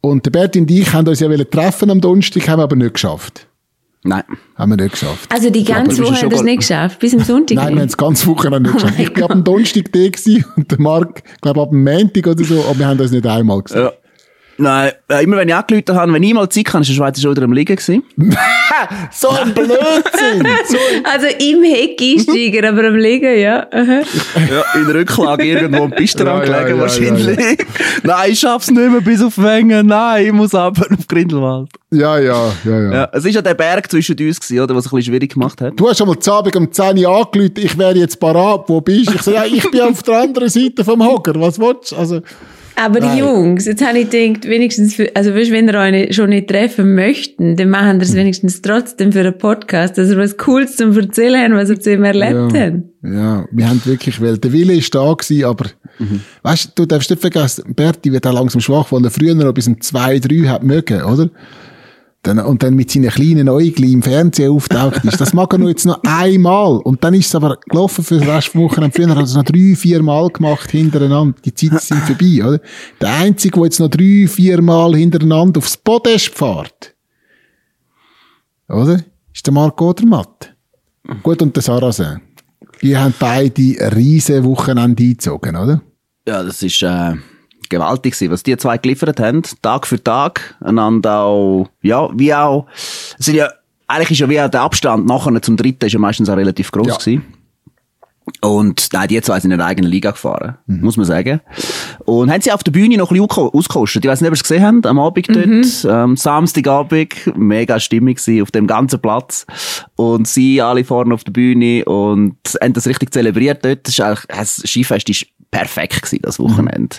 Und 0.00 0.24
der 0.26 0.30
Bert 0.30 0.56
und 0.56 0.70
ich 0.70 0.92
haben 0.92 1.08
uns 1.08 1.20
ja 1.20 1.28
treffen 1.44 1.90
am 1.90 2.00
Donnerstag, 2.00 2.48
haben 2.48 2.60
wir 2.60 2.64
aber 2.64 2.76
nicht 2.76 2.94
geschafft. 2.94 3.46
Nein. 4.04 4.22
Haben 4.54 4.72
wir 4.72 4.76
nicht 4.76 4.92
geschafft. 4.92 5.32
Also 5.32 5.50
die 5.50 5.64
ganze 5.64 6.02
Woche 6.02 6.14
ist 6.14 6.20
ja 6.20 6.26
hat 6.26 6.32
er 6.32 6.38
es 6.38 6.44
nicht 6.44 6.58
geschafft, 6.58 6.98
bis 7.00 7.14
am 7.14 7.24
Sonntag. 7.24 7.56
Nein, 7.56 7.64
wir 7.64 7.70
nicht. 7.70 7.80
haben 7.80 7.86
das 7.88 7.96
ganze 7.96 8.26
Wochenende 8.28 8.60
nicht 8.60 8.74
Oh 8.74 8.74
geschafft. 8.78 9.00
ich 9.00 9.12
bin 9.12 9.22
ab 9.24 9.32
dem 9.32 9.42
Donnerstag 9.44 9.92
da 9.92 9.98
und 10.56 10.70
der 10.70 10.80
Marc, 10.80 11.22
glaube 11.40 11.60
ab 11.62 11.70
dem 11.70 11.82
Montag 11.82 12.26
oder 12.26 12.44
so, 12.44 12.64
aber 12.68 12.78
wir 12.78 12.86
haben 12.86 13.00
uns 13.00 13.10
nicht 13.10 13.26
einmal 13.26 13.62
gesehen. 13.62 13.82
Ja. 13.82 13.92
Nein, 14.58 14.92
äh, 15.08 15.22
immer 15.24 15.36
wenn 15.36 15.48
ich 15.48 15.54
angerufen 15.54 15.94
habe, 15.94 16.12
wenn 16.14 16.22
ich 16.22 16.32
mal 16.32 16.48
Zeit 16.48 16.64
kann, 16.64 16.80
ist 16.82 16.88
der 16.88 16.94
Schweizer 16.94 17.20
schon 17.20 17.32
wieder 17.32 17.42
am 17.44 17.52
Liegen 17.52 17.76
gewesen. 17.76 18.02
So 19.10 19.30
ein 19.30 19.54
Blödsinn! 19.54 20.46
So 20.68 20.76
Also 21.04 21.26
im 21.38 21.62
Heckeinsteiger, 21.62 22.68
aber 22.68 22.88
am 22.88 22.96
Liegen, 22.96 23.38
ja. 23.38 23.66
Aha. 23.70 24.00
Ja, 24.50 24.80
in 24.80 24.86
Rücklage 24.90 25.44
irgendwo 25.44 25.84
am 25.84 25.90
Pistenrand 25.92 26.46
Ja, 26.48 26.52
ja, 26.52 26.62
gelegen 26.62 26.76
ja, 26.76 26.82
wahrscheinlich. 26.82 27.38
Nein, 28.02 28.30
ich 28.32 28.40
schaff's 28.40 28.70
nicht 28.70 28.90
mehr 28.90 29.00
bis 29.00 29.22
auf 29.22 29.38
Wengen. 29.38 29.86
Nein, 29.86 30.26
ich 30.26 30.32
muss 30.32 30.54
aber 30.54 30.86
auf 30.92 31.08
Grindelwald. 31.08 31.70
ja, 31.90 32.18
ja, 32.18 32.52
ja, 32.64 32.80
ja. 32.80 32.92
Ja, 32.92 33.08
es 33.12 33.24
ist 33.24 33.34
ja 33.34 33.42
der 33.42 33.54
Berg 33.54 33.90
zwischen 33.90 34.12
uns 34.18 34.40
gewesen, 34.40 34.60
oder, 34.60 34.74
was 34.74 34.86
es 34.86 34.92
ein 34.92 34.96
bisschen 34.96 35.12
schwierig 35.14 35.32
gemacht 35.32 35.60
hat. 35.60 35.72
Du 35.76 35.88
hast 35.88 35.98
schon 35.98 36.08
mal 36.08 36.18
zu 36.18 36.32
Abend 36.32 36.56
um 36.56 36.70
10 36.70 36.98
Uhr 36.98 37.16
angerufen, 37.16 37.54
ich 37.56 37.78
wäre 37.78 37.96
jetzt 37.96 38.20
parat, 38.20 38.64
wo 38.68 38.80
bist 38.80 39.08
du? 39.10 39.14
Ich 39.14 39.22
sage, 39.22 39.36
ja, 39.36 39.44
ich 39.46 39.70
bin 39.70 39.80
auf 39.80 40.02
der 40.02 40.20
anderen 40.20 40.48
Seite 40.48 40.84
vom 40.84 41.02
Hocker, 41.04 41.32
was 41.36 41.58
willst 41.58 41.92
du? 41.92 41.96
Also, 41.96 42.20
Aber 42.78 43.00
Nein. 43.00 43.18
Jungs, 43.18 43.64
jetzt 43.64 43.84
habe 43.84 43.98
ich 43.98 44.10
gedacht, 44.10 44.46
wenigstens, 44.46 44.94
für, 44.94 45.10
also 45.16 45.34
weißt, 45.34 45.50
wenn 45.50 45.66
ihr 45.66 45.74
euch 45.74 46.14
schon 46.14 46.28
nicht 46.28 46.48
treffen 46.48 46.94
möchten, 46.94 47.56
dann 47.56 47.70
machen 47.70 47.98
wir 47.98 48.06
es 48.06 48.14
wenigstens 48.14 48.60
trotzdem 48.60 49.12
für 49.12 49.20
einen 49.20 49.38
Podcast, 49.38 49.96
dass 49.96 50.10
ihr 50.10 50.18
was 50.18 50.36
Cooles 50.36 50.76
zum 50.76 50.96
Erzählen 50.96 51.42
haben, 51.42 51.54
was 51.54 51.70
ihr 51.70 51.80
zu 51.80 51.94
ihm 51.94 52.04
erlebt 52.04 52.52
ja, 52.52 52.60
habt. 52.60 52.76
ja, 53.02 53.46
wir 53.50 53.68
haben 53.68 53.80
wirklich, 53.86 54.20
weil 54.20 54.36
der 54.36 54.52
Wille 54.52 54.74
ist 54.74 54.94
da 54.94 55.10
gewesen, 55.10 55.44
aber, 55.44 55.70
weißt 56.42 56.66
du, 56.66 56.82
du 56.82 56.86
darfst 56.86 57.08
nicht 57.08 57.20
vergessen, 57.20 57.74
Berti 57.74 58.12
wird 58.12 58.26
auch 58.26 58.34
langsam 58.34 58.60
schwach, 58.60 58.92
weil 58.92 59.04
er 59.04 59.10
früher 59.10 59.34
noch 59.34 59.54
bis 59.54 59.68
um 59.68 59.80
2, 59.80 60.18
3 60.18 60.34
hat 60.46 60.62
mögen, 60.62 61.02
oder? 61.02 61.30
Dann, 62.26 62.40
und 62.40 62.60
dann 62.64 62.74
mit 62.74 62.90
seinen 62.90 63.08
kleinen 63.08 63.48
Äugli 63.48 63.92
im 63.92 64.02
Fernsehen 64.02 64.50
auftaucht 64.50 65.04
ist. 65.04 65.20
Das 65.20 65.32
mag 65.32 65.52
er 65.52 65.58
nur 65.58 65.68
jetzt 65.68 65.86
noch 65.86 66.02
einmal. 66.02 66.78
Und 66.78 67.04
dann 67.04 67.14
ist 67.14 67.28
es 67.28 67.34
aber 67.36 67.56
gelaufen 67.68 68.02
für 68.02 68.18
das 68.18 68.26
Rest 68.26 68.52
der 68.52 68.62
Woche. 68.62 68.80
Und 68.80 68.92
früher 68.92 69.08
hat 69.10 69.18
er 69.18 69.22
es 69.22 69.34
noch 69.34 69.44
drei, 69.44 69.76
vier 69.76 70.02
Mal 70.02 70.28
gemacht 70.30 70.72
hintereinander. 70.72 71.38
Die 71.44 71.54
Zeiten 71.54 71.78
sind 71.78 72.00
vorbei, 72.00 72.44
oder? 72.44 72.60
Der 73.00 73.14
Einzige, 73.14 73.54
der 73.54 73.64
jetzt 73.66 73.78
noch 73.78 73.90
drei, 73.90 74.26
vier 74.26 74.60
Mal 74.60 74.96
hintereinander 74.96 75.58
aufs 75.58 75.76
Podest 75.76 76.30
fährt, 76.36 76.96
oder? 78.68 79.04
Ist 79.32 79.46
der 79.46 79.54
Marco 79.54 79.90
Odermatt. 79.90 80.52
Gut, 81.22 81.40
und 81.42 81.54
der 81.54 81.62
Sarasen. 81.62 82.22
Die 82.82 82.96
haben 82.96 83.14
beide 83.20 83.94
riesen 83.94 84.42
Wochenende 84.42 85.00
eingezogen, 85.00 85.54
oder? 85.54 85.80
Ja, 86.26 86.42
das 86.42 86.60
ist 86.60 86.82
äh, 86.82 87.14
gewaltig 87.68 88.14
gewesen, 88.14 88.32
was 88.32 88.42
die 88.42 88.56
zwei 88.56 88.78
geliefert 88.78 89.20
haben, 89.20 89.42
Tag 89.62 89.86
für 89.86 90.02
Tag, 90.02 90.56
einander 90.60 91.20
auch, 91.20 91.68
ja, 91.82 92.08
wie 92.14 92.34
auch, 92.34 92.66
es 93.18 93.26
sind 93.26 93.36
ja, 93.36 93.48
eigentlich 93.86 94.10
ist 94.12 94.18
ja 94.20 94.28
wie 94.28 94.40
auch 94.40 94.50
der 94.50 94.62
Abstand 94.62 95.06
nachher 95.06 95.40
zum 95.42 95.56
dritten 95.56 95.86
ist 95.86 95.92
ja 95.92 95.98
meistens 95.98 96.28
auch 96.28 96.36
relativ 96.36 96.70
groß 96.72 96.86
Ja. 96.88 96.96
gewesen. 96.96 97.22
Und 98.40 98.88
nein, 98.92 99.06
die 99.06 99.20
zwei 99.22 99.38
sind 99.38 99.52
in 99.52 99.58
der 99.58 99.66
eigenen 99.68 99.88
Liga 99.88 100.10
gefahren, 100.10 100.56
Mhm. 100.66 100.80
muss 100.82 100.96
man 100.96 101.06
sagen. 101.06 101.40
Und 102.06 102.28
haben 102.30 102.40
sie 102.40 102.50
auf 102.50 102.64
der 102.64 102.72
Bühne 102.72 102.96
noch 102.96 103.12
ein 103.12 103.16
bisschen 103.18 103.28
ausge- 103.28 103.54
ausgekostet. 103.54 104.04
Ich 104.04 104.10
weiß 104.10 104.20
nicht, 104.20 104.28
ob 104.28 104.32
ihr 104.32 104.36
es 104.36 104.42
gesehen 104.42 104.64
habt, 104.66 104.84
am 104.86 104.98
Abend 104.98 105.28
dort, 105.28 105.84
ähm, 105.88 106.16
Samstagabend, 106.16 107.14
mega 107.36 107.78
Stimmung 107.78 108.14
gewesen 108.14 108.42
auf 108.42 108.50
dem 108.50 108.66
ganzen 108.66 109.00
Platz. 109.00 109.46
Und 109.94 110.26
sie 110.26 110.60
alle 110.60 110.82
vorne 110.82 111.14
auf 111.14 111.22
der 111.22 111.30
Bühne 111.32 111.84
und 111.84 112.36
haben 112.60 112.72
das 112.72 112.88
richtig 112.88 113.12
zelebriert 113.12 113.64
dort. 113.64 113.86
Das 113.86 113.94
ist 113.94 114.00
eigentlich, 114.00 114.24
das 114.26 114.56
Skifest 114.66 115.08
ist 115.08 115.26
perfekt 115.52 116.02
gewesen, 116.02 116.18
das 116.22 116.40
Wochenende. 116.40 116.96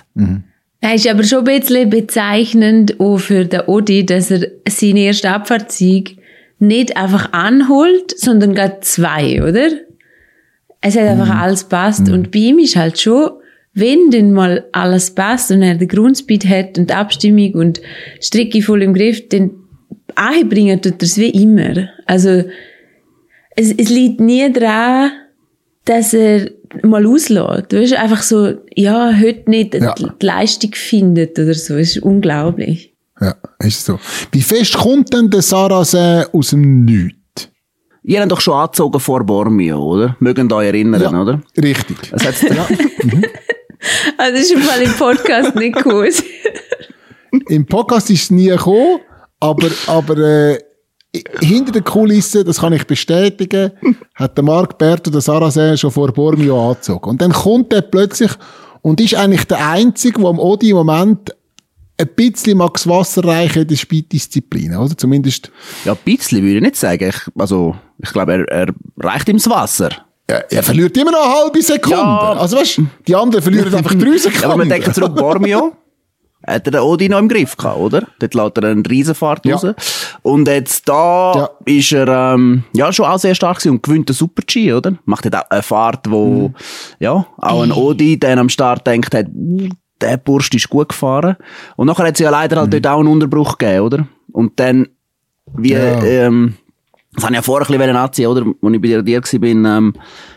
Er 0.80 0.94
ist 0.94 1.08
aber 1.08 1.24
schon 1.24 1.40
ein 1.40 1.60
bisschen 1.60 1.90
bezeichnend 1.90 3.00
auch 3.00 3.18
für 3.18 3.46
den 3.46 3.62
Odi, 3.68 4.06
dass 4.06 4.30
er 4.30 4.48
seinen 4.70 4.98
ersten 4.98 5.28
Abfahrtssieg 5.28 6.18
nicht 6.60 6.98
einfach 6.98 7.34
anholt, 7.34 8.18
sondern 8.18 8.54
gerade 8.54 8.80
zwei, 8.82 9.42
oder? 9.44 9.70
Es 10.82 10.96
hat 10.96 11.08
einfach 11.08 11.36
alles 11.36 11.64
passt. 11.64 12.10
Und 12.10 12.32
bei 12.32 12.40
ihm 12.40 12.60
ist 12.60 12.76
halt 12.76 13.00
schon, 13.00 13.32
wenn 13.74 14.10
denn 14.12 14.32
mal 14.34 14.66
alles 14.72 15.14
passt 15.14 15.52
und 15.52 15.62
er 15.62 15.76
den 15.76 15.88
Grundspeed 15.88 16.48
hat 16.48 16.78
und 16.78 16.90
die 16.90 16.94
Abstimmung 16.94 17.54
und 17.54 17.82
Strecke 18.20 18.62
voll 18.62 18.84
im 18.84 18.94
Griff, 18.94 19.28
dann 19.30 19.52
einbringen 20.16 20.82
tut 20.82 21.02
er 21.02 21.04
es 21.04 21.18
wie 21.18 21.30
immer. 21.30 21.90
Also, 22.06 22.44
es, 23.56 23.72
es 23.72 23.90
liegt 23.90 24.20
nie 24.20 24.52
daran, 24.52 25.12
dass 25.86 26.14
er 26.14 26.50
mal 26.84 27.06
auslässt. 27.06 27.72
Du 27.72 27.80
weißt, 27.82 27.94
einfach 27.94 28.22
so, 28.22 28.54
ja, 28.76 29.12
heute 29.20 29.50
nicht 29.50 29.74
Ja. 29.76 29.94
die 29.96 30.08
Leistung 30.26 30.72
findet 30.74 31.38
oder 31.40 31.54
so. 31.54 31.76
Es 31.76 31.96
ist 31.96 32.04
unglaublich. 32.04 32.94
Ja, 33.20 33.36
ist 33.60 33.86
so. 33.86 34.00
Wie 34.32 34.42
fest 34.42 34.78
kommt 34.78 35.12
denn 35.14 35.30
der 35.30 35.42
Sarrazin 35.42 36.26
aus 36.32 36.52
dem 36.52 36.86
Nichts? 36.86 37.50
Ihr 38.04 38.22
habt 38.22 38.32
doch 38.32 38.40
schon 38.40 38.54
angezogen 38.54 39.00
vor 39.00 39.26
Bormio, 39.26 39.80
oder? 39.84 40.16
Mögen 40.20 40.52
euch 40.54 40.68
erinnern, 40.68 41.02
Ja. 41.02 41.22
oder? 41.22 41.42
Richtig. 41.62 41.98
Das 42.12 42.26
hat's, 42.26 42.42
ja. 42.44 42.68
Also, 44.18 44.32
das 44.34 44.40
ist 44.42 44.52
im 44.54 44.62
Fall 44.62 44.82
im 44.82 44.92
Podcast 44.94 45.56
nicht 45.56 45.86
cool. 45.86 46.10
Im 47.50 47.66
Podcast 47.66 48.10
ist 48.10 48.24
es 48.24 48.32
nie 48.32 48.48
gekommen, 48.48 49.00
aber, 49.40 49.68
aber 49.88 50.18
äh, 50.18 50.60
hinter 51.42 51.72
den 51.72 51.84
Kulissen, 51.84 52.46
das 52.46 52.60
kann 52.60 52.74
ich 52.74 52.86
bestätigen, 52.86 53.72
hat 54.16 54.38
der 54.38 54.44
Marc 54.44 54.78
Berto 54.78 55.10
den 55.10 55.22
Sarrazin 55.22 55.78
schon 55.78 55.92
vor 55.92 56.12
Bormio 56.12 56.70
angezogen. 56.70 57.10
Und 57.10 57.22
dann 57.22 57.32
kommt 57.32 57.74
er 57.74 57.82
plötzlich 57.82 58.32
und 58.82 59.02
ist 59.02 59.16
eigentlich 59.16 59.46
der 59.46 59.68
Einzige, 59.70 60.20
der 60.20 60.30
am 60.30 60.40
Odi 60.40 60.70
im 60.70 60.78
Moment 60.78 61.32
ein 62.00 62.08
bisschen 62.16 62.60
das 62.60 62.88
Wasser 62.88 63.24
reichen 63.24 63.64
in 63.64 63.68
der 63.68 63.76
Speeddisziplin, 63.76 64.76
oder? 64.76 64.96
Zumindest, 64.96 65.52
ja, 65.84 65.94
ein 65.94 65.98
bisschen 66.06 66.44
würde 66.44 66.58
ich 66.58 66.62
nicht 66.62 66.76
sagen. 66.76 67.10
Ich, 67.10 67.22
also, 67.38 67.76
ich 67.98 68.12
glaube, 68.14 68.34
er, 68.34 68.48
er 68.50 68.74
reicht 69.00 69.30
ihm 69.30 69.38
das 69.38 69.50
Wasser. 69.50 69.90
er, 70.28 70.52
er 70.52 70.62
verliert 70.62 70.96
immer 70.96 71.12
noch 71.12 71.24
eine 71.24 71.34
halbe 71.42 71.62
Sekunde. 71.62 71.98
Ja. 71.98 72.34
Also 72.34 72.58
weißt, 72.58 72.82
die 73.08 73.16
anderen 73.16 73.42
verlieren 73.42 73.74
einfach 73.74 73.96
drei 73.96 74.18
Sekunden. 74.18 74.38
Ja, 74.42 74.50
aber 74.50 74.64
wir 74.64 74.70
denken 74.70 74.94
zurück, 74.94 75.16
Bormio. 75.16 75.76
Hat 76.48 76.66
er 76.66 76.72
den 76.72 76.82
Odi 76.82 77.10
noch 77.10 77.20
im 77.20 77.28
Griff 77.28 77.58
gehabt, 77.58 77.78
oder? 77.78 78.08
Dort 78.20 78.34
lässt 78.34 78.58
er 78.58 78.64
eine 78.72 78.84
Riesenfahrt 78.90 79.46
Ja. 79.46 79.56
raus. 79.58 79.74
Und 80.22 80.48
jetzt 80.48 80.88
da 80.88 81.34
Ja. 81.36 81.50
ist 81.66 81.92
er, 81.92 82.08
ähm, 82.08 82.64
ja, 82.74 82.92
schon 82.94 83.06
auch 83.06 83.20
sehr 83.20 83.36
stark 83.36 83.58
gewesen 83.58 83.72
und 83.74 83.84
gewinnt 83.84 84.08
den 84.10 84.14
Super-G, 84.16 84.74
oder? 84.74 84.94
Macht 85.06 85.26
dort 85.26 85.36
auch 85.36 85.50
eine 85.52 85.62
Fahrt, 85.62 86.10
wo, 86.10 86.54
ja, 87.00 87.26
auch 87.38 87.62
ein 87.64 87.72
Odi, 87.74 88.18
der 88.18 88.38
am 88.38 88.50
Start 88.50 88.88
denkt 88.88 89.14
hat, 89.14 89.28
"Uh, 89.36 89.68
der 90.02 90.18
Bursch 90.18 90.50
ist 90.54 90.70
gut 90.70 90.90
gefahren. 90.90 91.36
Und 91.76 91.88
nachher 91.88 92.06
hat 92.08 92.14
es 92.14 92.20
ja 92.20 92.30
leider 92.30 92.58
halt 92.62 92.74
dort 92.74 92.88
auch 92.88 93.00
einen 93.00 93.10
Unterbruch 93.10 93.58
gegeben, 93.58 93.82
oder? 93.82 94.08
Und 94.32 94.60
dann, 94.60 94.88
wie, 95.56 95.74
Ja. 95.74 96.02
ähm, 96.04 96.54
das 97.14 97.24
habe 97.24 97.34
ich 97.34 97.38
ja 97.38 97.42
vorher 97.42 97.68
ein 97.70 97.78
bisschen 97.80 97.96
anziehen, 97.96 98.28
oder? 98.28 98.42
Als 98.42 98.74
ich 98.76 98.82
bei 98.82 98.88
dir, 98.90 99.02
dir 99.02 99.22
war, 99.24 99.40
bin, 99.40 99.66
ähm, 99.66 99.94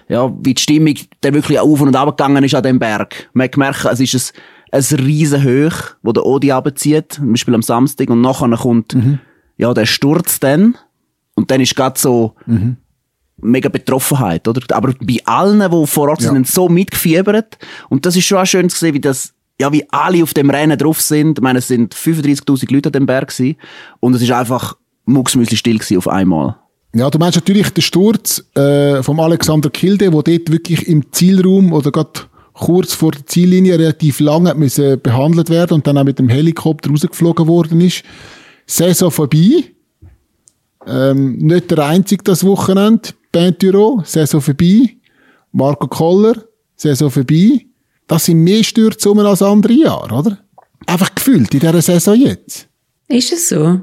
ja, 0.08 0.32
wie 0.42 0.54
die 0.54 0.62
Stimmung 0.62 0.94
dann 1.20 1.34
wirklich 1.34 1.60
auf 1.60 1.80
und 1.80 1.94
ab 1.94 2.16
gegangen 2.16 2.42
ist 2.42 2.54
an 2.54 2.62
dem 2.62 2.78
Berg. 2.78 3.28
Man 3.34 3.44
hat 3.44 3.52
gemerkt, 3.52 3.84
es 3.84 4.00
ist 4.00 4.14
ein, 4.14 4.40
ein 4.72 4.82
riesen 5.00 5.42
Höch, 5.42 5.74
wo 6.02 6.12
der 6.12 6.24
Odi 6.26 6.52
abzieht, 6.52 7.14
zum 7.14 7.32
Beispiel 7.32 7.54
am 7.54 7.62
Samstag, 7.62 8.10
und 8.10 8.20
nachher 8.20 8.48
kommt, 8.56 8.96
ja, 9.56 9.74
der 9.74 9.86
Sturz 9.86 10.40
dann, 10.40 10.76
und 11.34 11.50
dann 11.50 11.60
ist 11.60 11.74
gerade 11.76 11.98
so, 11.98 12.34
mega 13.42 13.68
Betroffenheit, 13.68 14.46
oder? 14.48 14.60
Aber 14.76 14.92
bei 15.00 15.16
allen, 15.24 15.60
die 15.70 15.86
vor 15.86 16.08
Ort 16.10 16.22
Ja. 16.22 16.30
sind, 16.32 16.46
so 16.46 16.68
mitgefiebert. 16.68 17.58
Und 17.88 18.04
das 18.06 18.14
ist 18.16 18.26
schon 18.26 18.38
auch 18.38 18.44
schön 18.46 18.68
zu 18.68 18.76
sehen, 18.78 18.94
wie 18.94 19.00
das, 19.00 19.32
ja, 19.60 19.72
wie 19.72 19.84
alle 19.90 20.22
auf 20.22 20.34
dem 20.34 20.50
Rennen 20.50 20.76
drauf 20.78 21.00
sind. 21.00 21.38
Ich 21.38 21.42
meine, 21.42 21.60
es 21.60 21.68
sind 21.68 21.94
35.000 21.94 22.72
Leute 22.72 22.88
an 22.90 22.92
dem 22.92 23.06
Berg 23.06 23.28
gewesen. 23.34 23.56
Und 24.00 24.14
es 24.14 24.22
ist 24.22 24.30
einfach 24.30 24.76
mucksmüsli 25.06 25.56
still 25.56 25.78
gewesen 25.78 25.96
auf 25.98 26.08
einmal. 26.08 26.56
Ja, 26.94 27.08
du 27.08 27.18
meinst 27.18 27.36
natürlich 27.36 27.70
den 27.70 27.82
Sturz 27.82 28.44
äh, 28.56 29.02
vom 29.02 29.18
Alexander 29.20 29.70
Kilde, 29.70 30.12
wo 30.12 30.22
dort 30.22 30.50
wirklich 30.50 30.86
im 30.88 31.10
Zielraum 31.12 31.72
oder 31.72 31.92
gerade 31.92 32.10
kurz 32.60 32.92
vor 32.92 33.12
der 33.12 33.26
Ziellinie 33.26 33.78
relativ 33.78 34.20
lange 34.20 34.50
hat 34.50 34.58
müssen 34.58 35.00
behandelt 35.00 35.48
werden 35.48 35.74
und 35.74 35.86
dann 35.86 35.96
auch 35.96 36.04
mit 36.04 36.18
dem 36.18 36.28
Helikopter 36.28 36.90
rausgeflogen 36.90 37.46
worden 37.46 37.80
ist. 37.80 38.04
Saison 38.66 39.10
vorbei. 39.10 39.72
Ähm, 40.86 41.38
nicht 41.38 41.70
der 41.70 41.86
einzige 41.86 42.22
das 42.22 42.44
Wochenende. 42.44 43.10
Penturo, 43.32 44.02
Saison 44.04 44.40
vorbei. 44.40 44.96
Marco 45.52 45.88
Koller, 45.88 46.34
Saison 46.76 47.10
vorbei. 47.10 47.66
Das 48.06 48.26
sind 48.26 48.44
mehr 48.44 48.62
Stürze 48.62 49.10
als 49.10 49.42
andere 49.42 49.72
Jahre, 49.72 50.14
oder? 50.14 50.38
Einfach 50.86 51.14
gefühlt 51.14 51.52
in 51.54 51.60
dieser 51.60 51.82
Saison 51.82 52.14
jetzt. 52.14 52.68
Ist 53.08 53.32
es 53.32 53.48
so? 53.48 53.80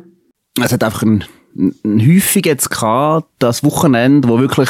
Es 0.62 0.72
hat 0.72 0.84
einfach 0.84 1.02
ein, 1.02 1.24
ein 1.56 2.00
häufig 2.00 2.46
jetzt 2.46 2.70
gehabt, 2.70 3.30
das 3.40 3.64
Wochenende, 3.64 4.28
wo 4.28 4.40
wirklich, 4.40 4.70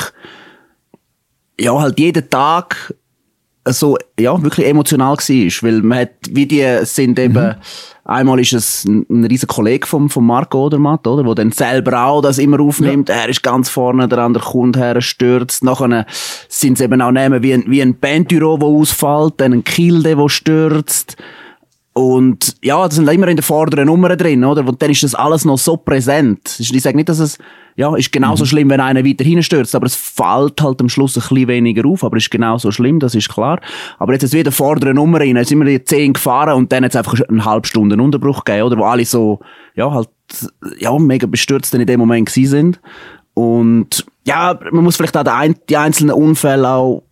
ja, 1.60 1.78
halt 1.78 2.00
jeden 2.00 2.30
Tag 2.30 2.94
so, 3.74 3.98
ja, 4.20 4.42
wirklich 4.42 4.68
emotional 4.68 5.18
war. 5.18 5.70
Weil 5.70 5.82
man 5.82 6.00
hat, 6.00 6.12
wie 6.30 6.46
die 6.46 6.66
sind 6.84 7.20
eben, 7.20 7.56
einmal 8.06 8.40
ist 8.40 8.54
es 8.54 8.86
ein, 8.86 9.06
ein 9.10 9.26
riesen 9.26 9.48
Kollege 9.48 9.86
vom, 9.86 10.10
vom 10.10 10.26
Marco 10.26 10.66
Odermatt, 10.66 11.06
oder? 11.08 11.24
Der 11.24 11.36
dann 11.36 11.52
selber 11.52 12.06
auch 12.06 12.22
das 12.22 12.38
immer 12.38 12.60
aufnimmt. 12.60 13.10
Er 13.10 13.30
ist 13.30 13.44
ganz 13.44 13.70
vorne, 13.70 14.08
der 14.08 14.20
andere 14.20 14.44
kommt 14.44 14.78
her, 14.78 15.02
stürzt. 15.02 15.64
Nachher 15.64 16.06
sind 16.48 16.74
es 16.74 16.82
eben 16.82 17.02
auch 17.02 17.12
nehmen 17.12 17.44
wie 17.44 17.54
ein, 17.54 17.64
wie 17.68 17.82
ein 17.82 17.96
Pentyro, 17.96 18.58
der 18.58 18.68
ausfällt, 18.68 19.36
dann 19.38 19.54
ein 19.54 19.64
Kilde, 19.64 20.16
der 20.16 20.30
stürzt. 20.30 21.18
Und 21.98 22.58
ja, 22.62 22.86
das 22.86 22.94
sind 22.94 23.10
immer 23.10 23.28
in 23.28 23.38
der 23.38 23.44
vorderen 23.44 23.88
Nummer 23.88 24.16
drin, 24.16 24.44
oder? 24.44 24.64
Und 24.68 24.80
dann 24.84 24.92
ist 24.92 25.02
das 25.02 25.16
alles 25.16 25.46
noch 25.46 25.58
so 25.58 25.78
präsent. 25.78 26.56
Ich 26.60 26.84
sage 26.84 26.96
nicht, 26.96 27.10
dass 27.10 27.18
es, 27.18 27.40
ja, 27.76 27.96
ist 27.96 28.12
genauso 28.12 28.46
schlimm, 28.46 28.70
wenn 28.70 28.80
einer 28.80 29.04
weiter 29.04 29.24
hinstürzt, 29.24 29.74
aber 29.74 29.88
es 29.88 29.96
fällt 29.96 30.62
halt 30.62 30.80
am 30.80 30.90
Schluss 30.90 31.18
ein 31.18 31.22
bisschen 31.22 31.48
weniger 31.48 31.88
auf, 31.88 32.04
aber 32.04 32.18
es 32.18 32.26
ist 32.26 32.30
genauso 32.30 32.70
schlimm, 32.70 33.00
das 33.00 33.16
ist 33.16 33.30
klar. 33.30 33.60
Aber 33.98 34.14
jetzt 34.14 34.22
ist 34.22 34.34
wieder 34.34 34.52
vordere 34.52 34.94
Nummer 34.94 35.22
rein, 35.22 35.38
jetzt 35.38 35.50
sind 35.50 35.58
wir 35.58 35.66
die 35.66 35.84
10 35.84 36.14
gefahren 36.14 36.54
und 36.54 36.72
dann 36.72 36.84
hat 36.84 36.92
es 36.92 36.98
einfach 36.98 37.20
eine 37.28 37.44
halbe 37.44 37.68
Stunde 37.68 38.00
Unterbruch 38.00 38.44
gegeben, 38.44 38.68
oder? 38.68 38.78
Wo 38.78 38.84
alle 38.84 39.04
so, 39.04 39.40
ja, 39.74 39.90
halt, 39.92 40.10
ja, 40.78 40.96
mega 41.00 41.26
bestürzt 41.26 41.74
in 41.74 41.84
dem 41.84 42.00
Moment 42.00 42.30
gewesen 42.30 42.52
sind. 42.52 42.82
Und, 43.34 44.06
ja, 44.24 44.60
man 44.72 44.84
muss 44.84 44.98
vielleicht 44.98 45.18
auch 45.18 45.24
die 45.68 45.78
einzelnen 45.78 46.14
Unfälle 46.14 46.70
auch 46.70 47.07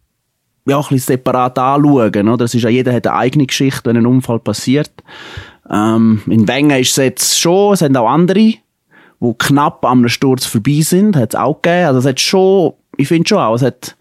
ja, 0.65 0.77
ein 0.77 0.81
bisschen 0.81 1.00
separat 1.00 1.57
anschauen. 1.60 2.29
Oder? 2.29 2.45
Es 2.45 2.53
ist 2.53 2.63
ja, 2.63 2.69
jeder 2.69 2.93
hat 2.93 3.07
eine 3.07 3.17
eigene 3.17 3.45
Geschichte, 3.45 3.81
wenn 3.86 3.98
ein 3.98 4.05
Unfall 4.05 4.39
passiert. 4.39 4.91
Ähm, 5.69 6.22
in 6.27 6.48
Wengen 6.48 6.79
ist 6.79 6.91
es 6.91 6.98
jetzt 6.98 7.39
schon, 7.39 7.74
es 7.74 7.79
sind 7.79 7.98
auch 7.98 8.10
andere, 8.10 8.39
die 8.39 9.34
knapp 9.38 9.86
am 9.86 10.07
Sturz 10.07 10.45
vorbei 10.45 10.81
sind, 10.81 11.15
hat 11.15 11.34
es 11.34 11.39
auch 11.39 11.62
gegeben. 11.62 11.88
Also 11.88 12.00
es 12.00 12.05
hat 12.05 12.19
schon, 12.19 12.74
ich 12.98 13.07
finde 13.07 13.27
schon 13.27 13.39
auch, 13.39 13.55
es 13.55 13.62
hat 13.62 13.95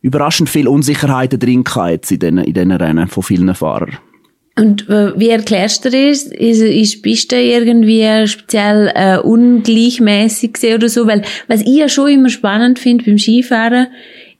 überraschend 0.00 0.48
viel 0.48 0.68
Unsicherheiten 0.68 1.38
drin 1.38 1.64
gehabt 1.64 1.90
jetzt 1.90 2.12
in 2.12 2.18
diesen, 2.18 2.38
in 2.38 2.54
diesen 2.54 2.72
Rennen 2.72 3.08
von 3.08 3.22
vielen 3.22 3.54
Fahrern. 3.54 3.98
Und 4.56 4.88
äh, 4.88 5.18
wie 5.18 5.30
erklärst 5.30 5.84
du 5.84 5.90
das? 5.90 6.22
Ist, 6.22 6.62
ist 6.62 7.02
Piste 7.02 7.36
irgendwie 7.36 8.26
speziell 8.28 8.92
äh, 8.94 9.18
ungleichmäßig 9.18 10.58
oder 10.74 10.88
so? 10.88 11.08
Weil 11.08 11.22
was 11.48 11.62
ich 11.62 11.76
ja 11.76 11.88
schon 11.88 12.10
immer 12.10 12.28
spannend 12.28 12.78
finde 12.78 13.04
beim 13.04 13.18
Skifahren, 13.18 13.88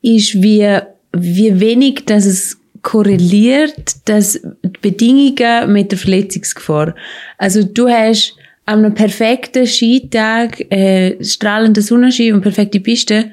ist, 0.03 0.41
wie, 0.41 0.79
wie 1.15 1.61
wenig 1.61 2.05
dass 2.07 2.27
es 2.27 2.59
korreliert, 2.83 3.97
dass 4.05 4.35
die 4.43 4.71
Bedingungen 4.81 5.73
mit 5.73 5.91
der 5.91 5.99
Verletzungsgefahr. 5.99 6.95
Also 7.39 7.65
du 7.65 7.89
hast 7.89 8.37
an 8.67 8.85
einem 8.85 8.95
perfekten 8.95 9.67
Skitag, 9.67 10.61
äh, 10.71 11.23
strahlender 11.23 11.83
Sonnenschein 11.83 12.35
und 12.35 12.43
perfekte 12.43 12.81
Piste, 12.81 13.31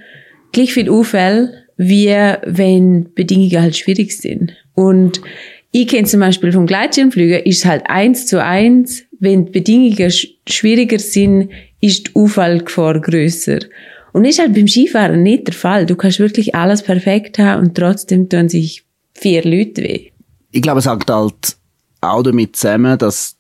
gleich 0.52 0.74
viel 0.74 0.90
Unfälle, 0.90 1.54
wie 1.78 2.10
wenn 2.46 3.14
Bedingungen 3.14 3.62
halt 3.62 3.76
schwierig 3.76 4.18
sind. 4.18 4.54
Und 4.74 5.22
ich 5.72 5.88
kenne 5.88 6.08
zum 6.08 6.20
Beispiel 6.20 6.52
vom 6.52 6.68
Gleitschirmflügen, 6.68 7.44
ist 7.44 7.60
es 7.60 7.66
halt 7.66 7.84
eins 7.88 8.28
zu 8.28 8.44
eins, 8.44 9.04
wenn 9.20 9.46
die 9.46 9.52
Bedingungen 9.52 10.12
sch 10.12 10.28
schwieriger 10.48 11.00
sind, 11.00 11.50
ist 11.80 12.08
die 12.08 12.12
Unfallgefahr 12.14 13.00
grösser. 13.00 13.60
Und 14.14 14.24
das 14.24 14.34
ist 14.34 14.40
halt 14.40 14.54
beim 14.54 14.68
Skifahren 14.68 15.24
nicht 15.24 15.48
der 15.48 15.54
Fall. 15.54 15.86
Du 15.86 15.96
kannst 15.96 16.20
wirklich 16.20 16.56
alles 16.56 16.84
perfekt 16.84 17.40
haben 17.40 17.62
und 17.62 17.76
trotzdem 17.76 18.30
tun 18.30 18.50
sich 18.50 18.84
vier 19.14 19.44
Leute 19.44 19.84
weh. 19.84 20.10
Ich 20.52 20.62
glaube, 20.62 20.80
es 20.80 20.88
hängt 20.88 21.10
halt 21.10 21.58
auch 22.02 22.24
damit 22.24 22.56
zusammen, 22.56 22.98
dass 22.98 23.36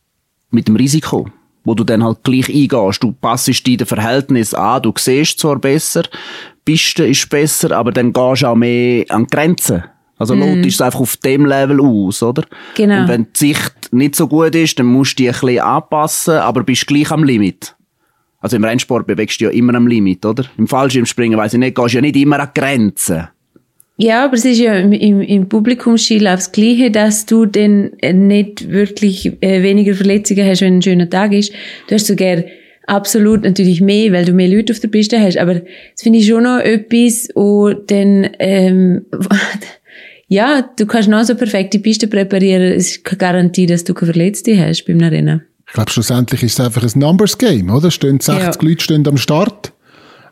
mit 0.51 0.67
dem 0.67 0.75
Risiko, 0.75 1.27
wo 1.63 1.73
du 1.73 1.83
dann 1.83 2.03
halt 2.03 2.23
gleich 2.23 2.49
eingehst, 2.49 3.03
du 3.03 3.11
passest 3.11 3.65
dir 3.65 3.77
den 3.77 3.87
Verhältnis 3.87 4.53
an, 4.53 4.81
du 4.81 4.93
siehst 4.97 5.39
zwar 5.39 5.59
besser, 5.59 6.03
Piste 6.63 7.05
ist 7.05 7.29
besser, 7.29 7.71
aber 7.71 7.91
dann 7.91 8.13
gehst 8.13 8.43
du 8.43 8.47
auch 8.47 8.55
mehr 8.55 9.05
an 9.09 9.25
die 9.25 9.35
Grenzen. 9.35 9.83
Also 10.17 10.35
mm. 10.35 10.63
ist 10.63 10.75
es 10.75 10.81
einfach 10.81 10.99
auf 10.99 11.17
dem 11.17 11.47
Level 11.47 11.81
aus, 11.81 12.21
oder? 12.21 12.43
Genau. 12.75 13.01
Und 13.01 13.07
wenn 13.07 13.27
die 13.33 13.39
Sicht 13.39 13.73
nicht 13.91 14.15
so 14.15 14.27
gut 14.27 14.53
ist, 14.53 14.77
dann 14.77 14.85
musst 14.85 15.17
du 15.17 15.23
dich 15.23 15.33
ein 15.33 15.39
bisschen 15.41 15.59
anpassen, 15.59 16.35
aber 16.35 16.63
bist 16.63 16.85
gleich 16.85 17.09
am 17.09 17.23
Limit. 17.23 17.75
Also 18.41 18.57
im 18.57 18.63
Rennsport 18.63 19.07
bewegst 19.07 19.39
du 19.39 19.45
ja 19.45 19.51
immer 19.51 19.75
am 19.75 19.87
Limit, 19.87 20.25
oder? 20.25 20.45
Im 20.57 20.67
Fallschirmspringen, 20.67 21.37
weiss 21.37 21.53
ich 21.53 21.59
nicht, 21.59 21.75
gehst 21.75 21.93
du 21.93 21.97
ja 21.97 22.01
nicht 22.01 22.15
immer 22.17 22.39
an 22.39 22.49
Grenzen. 22.53 23.27
Ja, 23.97 24.25
aber 24.25 24.33
es 24.33 24.45
ist 24.45 24.57
ja 24.57 24.73
im, 24.77 24.93
im, 24.93 25.21
im 25.21 25.47
Publikumsstil 25.47 26.27
aufs 26.27 26.51
Gleiche, 26.51 26.89
dass 26.89 27.27
du 27.27 27.45
dann 27.45 27.91
nicht 28.01 28.71
wirklich 28.71 29.31
äh, 29.41 29.61
weniger 29.61 29.93
Verletzungen 29.93 30.47
hast, 30.47 30.61
wenn 30.61 30.77
ein 30.77 30.81
schöner 30.81 31.07
Tag 31.07 31.33
ist. 31.33 31.53
Du 31.87 31.93
hast 31.93 32.07
sogar 32.07 32.43
absolut 32.87 33.43
natürlich 33.43 33.79
mehr, 33.79 34.11
weil 34.11 34.25
du 34.25 34.33
mehr 34.33 34.47
Leute 34.47 34.73
auf 34.73 34.79
der 34.79 34.87
Piste 34.87 35.19
hast. 35.19 35.37
Aber 35.37 35.55
das 35.55 36.01
finde 36.01 36.17
ich 36.17 36.27
schon 36.27 36.43
noch 36.43 36.59
etwas, 36.59 37.29
wo 37.35 37.73
dann, 37.73 38.31
ähm, 38.39 39.05
ja, 40.27 40.67
du 40.77 40.87
kannst 40.87 41.07
noch 41.07 41.23
so 41.23 41.35
perfekt 41.35 41.75
die 41.75 41.79
Piste 41.79 42.07
präparieren. 42.07 42.73
Es 42.73 42.91
ist 42.91 43.03
keine 43.03 43.19
Garantie, 43.19 43.67
dass 43.67 43.83
du 43.83 43.93
keine 43.93 44.13
Verletzte 44.13 44.57
hast 44.57 44.85
beim 44.85 44.99
Rennen. 44.99 45.43
Ich 45.71 45.75
glaube, 45.75 45.89
schlussendlich 45.89 46.43
ist 46.43 46.59
es 46.59 46.65
einfach 46.65 46.83
ein 46.83 46.99
Numbers 46.99 47.37
Game, 47.37 47.69
oder? 47.69 47.91
Stehen 47.91 48.19
60 48.19 48.43
Ja. 48.43 48.51
Leute 48.61 48.83
stehen 48.83 49.07
am 49.07 49.15
Start. 49.15 49.71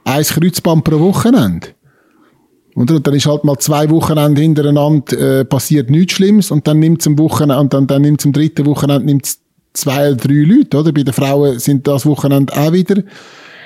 Ein 0.03 0.24
Kreuzband 0.24 0.84
pro 0.84 1.00
Wochenende. 1.00 1.67
Oder? 2.75 2.96
Und 2.96 3.08
dann 3.08 3.13
ist 3.13 3.25
halt 3.25 3.46
mal 3.46 3.58
zwei 3.58 3.89
Wochenende 3.89 4.41
hintereinander 4.41 5.39
äh, 5.39 5.46
passiert 5.46 5.89
nichts 5.89 6.13
Schlimmes 6.13 6.51
und 6.51 6.67
dann 6.67 6.79
nimmt 6.79 7.00
es 7.01 7.08
am 7.08 7.17
Wochenende, 7.17 7.58
und 7.60 7.74
dann, 7.74 7.88
dann 7.88 8.01
nimmt 8.01 8.19
es 8.19 8.25
am 8.25 8.34
dritten 8.34 8.65
Wochenende 8.65 9.05
nimmt's 9.05 9.39
zwei 9.74 10.10
oder 10.10 10.17
drei 10.17 10.34
Leute, 10.34 10.77
oder? 10.77 10.91
Bei 10.91 11.03
den 11.03 11.13
Frauen 11.13 11.58
sind 11.58 11.88
das 11.88 12.05
Wochenende 12.05 12.51
auch 12.58 12.74
wieder 12.74 13.01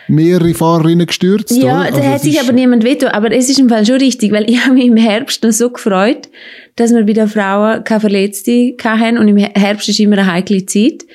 mehrere 0.07 0.53
Fahrerinnen 0.53 1.07
gestürzt, 1.07 1.51
Ja, 1.55 1.81
oder? 1.81 1.89
da 1.89 1.95
Also 1.95 2.03
hat 2.03 2.15
es 2.17 2.21
sich 2.23 2.39
aber 2.39 2.51
niemand 2.51 2.83
veto. 2.83 3.07
Aber 3.07 3.31
es 3.31 3.49
ist 3.49 3.57
im 3.59 3.69
Fall 3.69 3.83
schon 3.85 3.97
richtig, 3.97 4.31
weil 4.31 4.47
ich 4.49 4.59
habe 4.63 4.75
mich 4.75 4.85
im 4.85 4.97
Herbst 4.97 5.43
noch 5.43 5.51
so 5.51 5.71
gefreut, 5.71 6.29
dass 6.75 6.93
wir 6.93 7.03
bei 7.05 7.13
den 7.13 7.27
Frauen 7.27 7.83
keine 7.83 7.99
Verletzte 8.01 8.75
hatten. 8.83 9.17
Und 9.17 9.27
im 9.27 9.37
Herbst 9.37 9.89
ist 9.89 9.99
immer 9.99 10.17
eine 10.19 10.31
heikle 10.31 10.65
Zeit, 10.65 11.05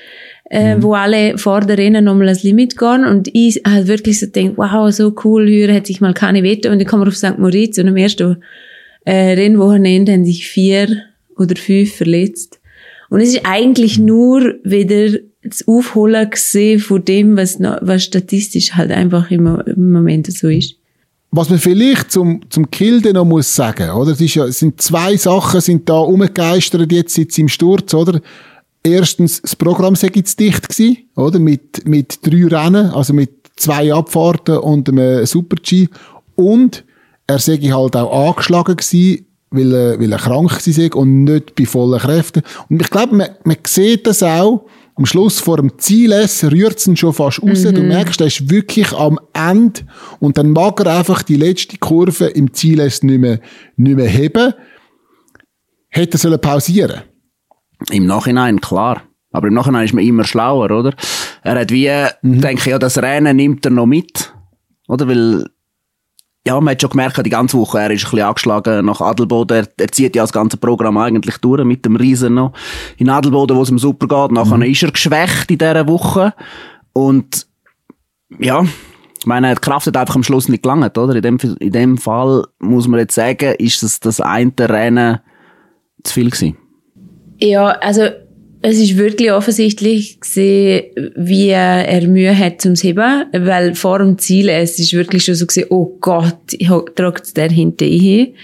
äh, 0.51 0.77
Mhm. 0.77 0.83
wo 0.83 0.95
alle 0.95 1.37
vor 1.39 1.61
der 1.61 1.77
Rennen 1.79 2.05
nochmal 2.05 2.29
ans 2.29 2.43
Limit 2.43 2.77
gehen. 2.79 3.05
Und 3.05 3.29
ich 3.33 3.61
habe 3.67 3.87
wirklich 3.89 4.19
so 4.21 4.27
gedacht, 4.27 4.55
wow, 4.57 4.91
so 4.93 5.15
cool, 5.25 5.47
hier 5.49 5.73
hat 5.75 5.87
sich 5.87 6.01
mal 6.01 6.15
keine 6.15 6.43
veto. 6.43 6.71
Und 6.71 6.85
kommen 6.87 7.03
wir 7.05 7.09
auf 7.09 7.17
St. 7.17 7.39
Moritz 7.39 7.79
und 7.79 7.89
am 7.89 7.97
ersten 7.97 8.43
äh, 9.05 9.33
Rennwochenende 9.35 10.13
haben 10.13 10.25
sich 10.25 10.47
vier 10.47 10.89
oder 11.37 11.55
fünf 11.57 11.95
verletzt. 11.95 12.61
Und 13.11 13.21
es 13.21 13.31
ist 13.35 13.41
eigentlich 13.45 13.99
nur 13.99 14.55
wieder 14.65 15.19
das 15.43 15.67
Aufholen 15.67 16.29
gesehen 16.29 16.79
von 16.81 17.05
dem, 17.05 17.37
was, 17.37 17.59
noch, 17.59 17.79
was 17.81 18.05
statistisch 18.05 18.73
halt 18.75 18.91
einfach 18.91 19.31
im, 19.31 19.45
Mo- 19.45 19.61
im 19.61 19.93
Moment 19.93 20.27
so 20.33 20.49
ist. 20.49 20.75
Was 21.31 21.49
man 21.51 21.59
vielleicht 21.59 22.11
zum, 22.11 22.41
zum 22.51 22.71
Kilde 22.71 23.13
noch 23.13 23.25
muss 23.25 23.55
sagen, 23.55 23.91
oder? 23.91 24.13
Es, 24.13 24.21
ist 24.21 24.35
ja, 24.35 24.47
es 24.47 24.59
sind 24.59 24.81
zwei 24.81 25.17
Sachen 25.17 25.61
sind 25.61 25.89
da 25.89 25.99
umgegeistert 25.99 26.91
jetzt 26.91 27.15
seit 27.15 27.37
im 27.39 27.49
Sturz, 27.49 27.93
oder? 27.95 28.21
Erstens, 28.89 29.43
das 29.43 29.57
Programm 29.57 29.95
sei 29.95 30.11
jetzt 30.15 30.41
dicht 30.41 30.69
gewesen, 30.69 30.99
oder? 31.17 31.39
Mit, 31.39 31.87
mit 31.87 32.19
drei 32.23 32.47
Rennen, 32.47 32.91
also 32.91 33.13
mit 33.13 33.31
zwei 33.57 33.93
Abfahrten 33.93 34.59
und 34.59 34.89
einem 34.89 35.27
Super-G. 35.27 35.89
Und 36.37 36.85
er 37.27 37.39
sei 37.39 37.59
halt 37.59 37.97
auch 37.97 38.29
angeschlagen 38.29 38.77
gewesen, 38.77 39.27
weil 39.51 39.75
er, 39.75 40.01
weil 40.01 40.13
er 40.13 40.19
krank 40.19 40.51
war 40.53 40.97
und 40.97 41.25
nicht 41.25 41.55
bei 41.55 41.67
vollen 41.67 42.01
Kräften. 42.01 42.43
Und 42.69 42.83
ich 42.83 42.91
glaube, 42.91 43.15
man, 43.15 43.29
man 43.45 43.57
sieht 43.67 44.07
das 44.07 44.23
auch, 44.23 44.67
am 44.95 45.07
Schluss 45.07 45.39
vor 45.39 45.59
dem 45.59 45.79
Ziel 45.79 46.13
rührt 46.13 46.79
es 46.79 46.87
ihn 46.89 46.97
schon 46.97 47.13
fast 47.13 47.41
raus. 47.41 47.63
Du 47.63 47.83
merkst, 47.83 48.21
er 48.21 48.27
ist 48.27 48.51
wirklich 48.51 48.93
am 48.93 49.21
Ende 49.33 49.83
und 50.19 50.37
dann 50.37 50.51
mag 50.51 50.81
er 50.81 50.99
einfach 50.99 51.23
die 51.23 51.37
letzte 51.37 51.79
Kurve 51.79 52.27
im 52.27 52.53
Ziel 52.53 52.83
nicht 52.83 53.03
mehr, 53.05 53.41
nicht 53.77 53.97
mehr 53.97 54.09
heben. 54.09 54.55
Hätte 55.89 56.17
er 56.17 56.19
sollen 56.19 56.41
pausieren 56.41 57.03
Im 57.91 58.07
Nachhinein, 58.07 58.61
klar. 58.61 59.03
Aber 59.31 59.49
im 59.49 59.55
Nachhinein 59.55 59.85
ist 59.85 59.95
man 59.95 60.05
immer 60.05 60.25
schlauer, 60.25 60.71
oder? 60.71 60.95
Er 61.43 61.61
hat 61.61 61.71
wie, 61.71 61.91
denke 62.23 62.55
ich, 62.55 62.67
ja, 62.67 62.79
das 62.79 62.99
Rennen 62.99 63.37
nimmt 63.37 63.65
er 63.65 63.71
noch 63.71 63.87
mit. 63.87 64.33
Oder? 64.89 65.07
Weil, 65.07 65.45
ja, 66.47 66.61
man 66.61 66.73
hat 66.73 66.81
schon 66.81 66.91
gemerkt, 66.91 67.25
die 67.25 67.31
ganze 67.31 67.59
Woche, 67.59 67.79
er 67.79 67.91
ist 67.91 68.07
ein 68.07 68.11
bisschen 68.11 68.27
angeschlagen 68.27 68.87
nach 68.87 69.01
Adelboden. 69.01 69.59
Er, 69.59 69.69
er 69.77 69.93
zieht 69.93 70.17
ja 70.17 70.23
das 70.23 70.33
ganze 70.33 70.57
Programm 70.57 70.97
eigentlich 70.97 71.39
durch, 71.39 71.65
mit 71.65 71.85
dem 71.85 71.97
Riesen 71.97 72.35
noch. 72.35 72.53
In 72.97 73.11
Adelboden, 73.11 73.57
wo 73.57 73.63
es 73.63 73.71
ihm 73.71 73.79
super 73.79 74.09
geht. 74.09 74.33
Nachher 74.33 74.61
ist 74.63 74.83
er 74.83 74.93
geschwächt 74.93 75.51
in 75.51 75.59
dieser 75.59 75.87
Woche. 75.87 76.35
Und, 76.93 77.47
ja, 78.39 78.65
ich 79.19 79.27
meine, 79.27 79.55
die 79.55 79.61
Kraft 79.61 79.87
hat 79.87 79.97
einfach 79.97 80.17
am 80.17 80.23
Schluss 80.23 80.49
nicht 80.49 80.63
gelangt, 80.63 80.97
oder? 80.97 81.15
In 81.15 81.23
dem, 81.23 81.39
in 81.61 81.73
dem 81.73 81.99
Fall 81.99 82.47
muss 82.59 82.89
man 82.89 83.01
jetzt 83.01 83.15
sagen, 83.15 83.55
ist 83.59 83.83
das, 83.83 84.01
das 84.01 84.21
eine 84.21 84.53
Rennen 84.59 85.21
zu 86.03 86.15
viel 86.15 86.31
gewesen. 86.31 86.57
Ja, 87.39 87.69
also 87.69 88.09
es 88.61 88.79
ist 88.79 88.97
wirklich 88.97 89.31
offensichtlich 89.31 90.21
gesehen, 90.21 90.85
wie 91.15 91.49
er 91.49 92.07
Mühe 92.09 92.37
hat 92.37 92.61
zum 92.61 92.75
Heben, 92.75 93.25
weil 93.33 93.75
vor 93.75 94.01
dem 94.01 94.19
Ziel 94.19 94.49
es 94.49 94.79
ist 94.79 94.93
wirklich 94.93 95.25
schon 95.25 95.37
so 95.37 95.47
gesehen, 95.47 95.69
oh 95.71 95.97
Gott, 96.01 96.39
ich 96.53 96.69
trage 96.69 97.23
der 97.37 97.51
hinter 97.51 97.87
hin. 97.87 98.35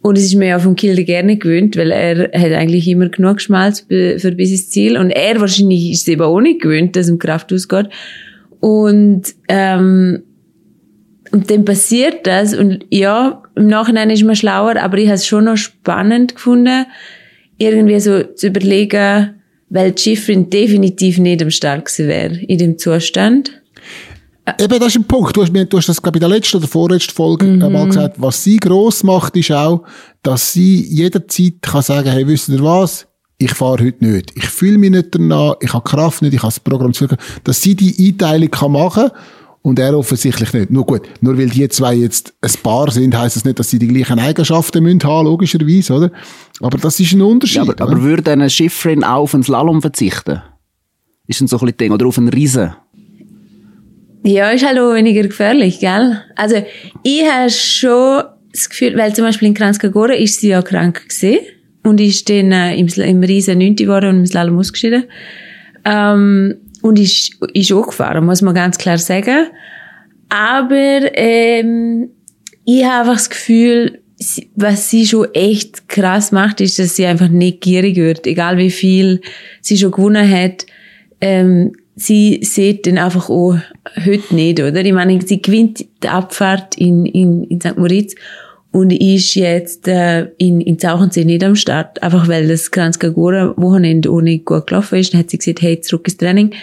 Und 0.00 0.18
es 0.18 0.24
ist 0.24 0.34
mir 0.34 0.48
ja 0.48 0.58
vom 0.58 0.74
Kilde 0.74 1.04
gerne 1.04 1.36
gewöhnt, 1.36 1.76
weil 1.76 1.92
er 1.92 2.24
hat 2.32 2.52
eigentlich 2.52 2.88
immer 2.88 3.08
genug 3.08 3.40
Schmalz 3.40 3.86
für 3.88 4.32
bis 4.32 4.50
ins 4.50 4.70
Ziel. 4.70 4.96
Und 4.96 5.10
er 5.10 5.40
wahrscheinlich 5.40 5.92
ist 5.92 6.02
es 6.02 6.08
eben 6.08 6.22
auch 6.22 6.40
nicht 6.40 6.62
gewöhnt, 6.62 6.96
dass 6.96 7.08
ihm 7.08 7.20
Kraft 7.20 7.52
ausgeht. 7.52 7.88
Und, 8.58 9.22
ähm, 9.48 10.24
und 11.30 11.50
dann 11.50 11.64
passiert 11.64 12.26
das. 12.26 12.52
Und 12.52 12.84
ja, 12.90 13.42
im 13.54 13.68
Nachhinein 13.68 14.10
ist 14.10 14.24
man 14.24 14.34
schlauer, 14.34 14.76
aber 14.76 14.98
ich 14.98 15.06
habe 15.06 15.14
es 15.14 15.26
schon 15.26 15.44
noch 15.44 15.56
spannend 15.56 16.34
gefunden, 16.34 16.86
irgendwie 17.62 18.00
so 18.00 18.22
zu 18.22 18.48
überlegen, 18.48 19.34
weil 19.70 19.96
Schifrin 19.96 20.50
definitiv 20.50 21.18
nicht 21.18 21.42
am 21.42 21.48
gewesen 21.84 22.08
wäre 22.08 22.34
in 22.36 22.58
dem 22.58 22.78
Zustand. 22.78 23.50
Eben, 24.58 24.78
das 24.80 24.88
ist 24.88 24.96
ein 24.96 25.04
Punkt. 25.04 25.36
Du 25.36 25.42
hast, 25.42 25.52
mir- 25.52 25.64
du 25.66 25.78
hast 25.78 25.88
das, 25.88 26.02
glaube 26.02 26.18
ich, 26.18 26.22
in 26.22 26.28
der 26.28 26.36
letzten 26.36 26.56
oder 26.56 26.66
vorletzten 26.66 27.12
Folge 27.14 27.46
einmal 27.46 27.86
gesagt. 27.86 28.16
Was 28.18 28.42
sie 28.42 28.56
gross 28.56 29.04
macht, 29.04 29.36
ist 29.36 29.52
auch, 29.52 29.84
dass 30.24 30.52
sie 30.52 30.84
jederzeit 30.88 31.54
kann 31.62 31.82
sagen, 31.82 32.10
hey, 32.10 32.26
wisst 32.26 32.48
ihr 32.48 32.62
was? 32.62 33.06
Ich 33.38 33.54
fahre 33.54 33.84
heute 33.84 34.04
nicht. 34.04 34.32
Ich 34.36 34.46
fühle 34.46 34.78
mich 34.78 34.90
nicht 34.90 35.08
danach. 35.14 35.54
Ich 35.60 35.72
habe 35.72 35.84
Kraft 35.88 36.22
nicht. 36.22 36.34
Ich 36.34 36.40
habe 36.42 36.48
das 36.52 36.60
Programm 36.60 36.92
zu 36.92 37.06
Dass 37.44 37.62
sie 37.62 37.74
die 37.76 37.94
Einteilung 38.08 38.50
kann 38.50 38.72
machen 38.72 39.10
und 39.62 39.78
er 39.78 39.96
offensichtlich 39.96 40.52
nicht. 40.52 40.70
Nur 40.70 40.84
gut, 40.84 41.02
nur 41.20 41.38
weil 41.38 41.48
die 41.48 41.68
zwei 41.68 41.94
jetzt 41.94 42.34
ein 42.40 42.52
Paar 42.62 42.90
sind, 42.90 43.16
heisst 43.16 43.36
das 43.36 43.44
nicht, 43.44 43.58
dass 43.58 43.70
sie 43.70 43.78
die 43.78 43.88
gleichen 43.88 44.18
Eigenschaften 44.18 44.82
müssen 44.82 45.02
haben, 45.04 45.26
logischerweise, 45.26 45.94
oder? 45.94 46.10
Aber 46.60 46.78
das 46.78 46.98
ist 47.00 47.12
ein 47.12 47.22
Unterschied. 47.22 47.56
Ja, 47.56 47.62
aber, 47.62 47.80
aber 47.80 48.02
würde 48.02 48.32
eine 48.32 48.50
Schifferin 48.50 49.04
auch 49.04 49.22
auf 49.22 49.34
einen 49.34 49.44
Slalom 49.44 49.80
verzichten? 49.80 50.42
Ist 51.28 51.40
ein 51.40 51.46
so 51.46 51.56
ein 51.56 51.60
bisschen 51.60 51.78
Ding. 51.78 51.92
Oder 51.92 52.06
auf 52.06 52.18
einen 52.18 52.28
Riesen? 52.28 52.74
Ja, 54.24 54.50
ist 54.50 54.64
halt 54.64 54.78
auch 54.78 54.94
weniger 54.94 55.22
gefährlich, 55.22 55.80
gell? 55.80 56.20
Also, 56.36 56.64
ich 57.02 57.24
habe 57.24 57.50
schon 57.50 58.22
das 58.52 58.68
Gefühl, 58.68 58.96
weil 58.96 59.14
zum 59.14 59.24
Beispiel 59.24 59.48
in 59.48 59.54
Kranzkagora 59.54 60.12
ist 60.12 60.40
sie 60.40 60.48
ja 60.48 60.62
krank 60.62 61.08
gewesen 61.08 61.38
und 61.82 62.00
ist 62.00 62.28
dann 62.28 62.52
äh, 62.52 62.76
im, 62.76 62.86
im 62.88 63.22
Riesen 63.22 63.58
9. 63.58 63.76
geworden 63.76 64.10
und 64.10 64.16
im 64.18 64.26
Slalom 64.26 64.58
ausgeschieden. 64.58 65.04
Ähm, 65.84 66.56
und 66.82 66.98
ist, 66.98 67.38
ist 67.54 67.72
auch 67.72 67.86
gefahren, 67.86 68.26
muss 68.26 68.42
man 68.42 68.54
ganz 68.54 68.76
klar 68.76 68.98
sagen. 68.98 69.46
Aber 70.28 71.00
ähm, 71.14 72.10
ich 72.64 72.84
habe 72.84 73.00
einfach 73.00 73.14
das 73.14 73.30
Gefühl, 73.30 74.02
was 74.54 74.90
sie 74.90 75.06
schon 75.06 75.32
echt 75.34 75.88
krass 75.88 76.32
macht, 76.32 76.60
ist, 76.60 76.78
dass 76.78 76.96
sie 76.96 77.06
einfach 77.06 77.28
nicht 77.28 77.60
gierig 77.60 77.96
wird. 77.96 78.26
Egal 78.26 78.56
wie 78.56 78.70
viel 78.70 79.20
sie 79.60 79.76
schon 79.76 79.90
gewonnen 79.90 80.28
hat, 80.28 80.66
ähm, 81.20 81.72
sie 81.96 82.40
sieht 82.42 82.86
den 82.86 82.98
einfach 82.98 83.28
auch 83.28 83.56
heute 84.04 84.34
nicht, 84.34 84.60
oder? 84.60 84.84
Ich 84.84 84.92
meine, 84.92 85.20
sie 85.22 85.42
gewinnt 85.42 85.84
die 86.02 86.08
Abfahrt 86.08 86.76
in, 86.76 87.06
in, 87.06 87.44
in 87.44 87.60
St. 87.60 87.76
Moritz 87.76 88.14
und 88.72 88.90
ist 88.90 89.34
jetzt 89.34 89.86
äh, 89.86 90.30
in, 90.38 90.60
in 90.60 90.78
Zauchensee 90.78 91.24
nicht 91.24 91.44
am 91.44 91.54
Start, 91.54 92.02
einfach 92.02 92.26
weil 92.26 92.48
das 92.48 92.70
Kranzkagora 92.70 93.54
Wochenende 93.56 94.10
auch 94.10 94.22
nicht 94.22 94.46
gut 94.46 94.66
gelaufen 94.66 94.98
ist. 94.98 95.12
Dann 95.12 95.20
hat 95.20 95.30
sie 95.30 95.38
gesagt, 95.38 95.62
hey, 95.62 95.80
zurück 95.80 96.08
ins 96.08 96.16
Training. 96.16 96.54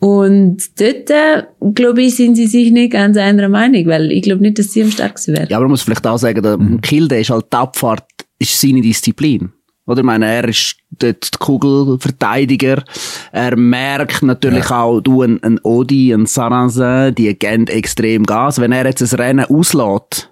Und 0.00 0.80
dort, 0.80 1.10
äh, 1.10 1.44
glaube 1.74 2.02
ich, 2.02 2.16
sind 2.16 2.36
sie 2.36 2.46
sich 2.46 2.72
nicht 2.72 2.92
ganz 2.92 3.16
einer 3.16 3.48
Meinung, 3.48 3.86
weil 3.86 4.10
ich 4.10 4.22
glaube 4.22 4.42
nicht, 4.42 4.58
dass 4.58 4.72
sie 4.72 4.82
am 4.82 4.90
Start 4.90 5.14
gewesen 5.14 5.36
wäre. 5.36 5.48
Ja, 5.48 5.58
aber 5.58 5.64
man 5.64 5.72
muss 5.72 5.82
vielleicht 5.82 6.06
auch 6.06 6.18
sagen, 6.18 6.42
der 6.42 6.58
Kilde 6.80 7.20
ist 7.20 7.30
halt 7.30 7.46
die 7.52 7.56
Abfahrt, 7.56 8.04
ist 8.38 8.60
seine 8.60 8.80
Disziplin. 8.80 9.52
Oder? 9.86 9.98
Ich 9.98 10.04
meine, 10.04 10.26
er 10.26 10.48
ist 10.48 10.76
dort 10.90 11.32
der 11.32 11.38
Kugelverteidiger. 11.38 12.82
Er 13.32 13.56
merkt 13.56 14.22
natürlich 14.22 14.70
auch, 14.70 15.00
du, 15.00 15.22
ein, 15.22 15.42
ein 15.42 15.60
Odi, 15.62 16.12
ein 16.12 16.24
Saransin, 16.24 17.14
die 17.14 17.32
geben 17.38 17.66
extrem 17.66 18.24
Gas. 18.24 18.60
Wenn 18.60 18.72
er 18.72 18.86
jetzt 18.86 19.02
ein 19.02 19.20
Rennen 19.20 19.44
auslässt, 19.44 20.30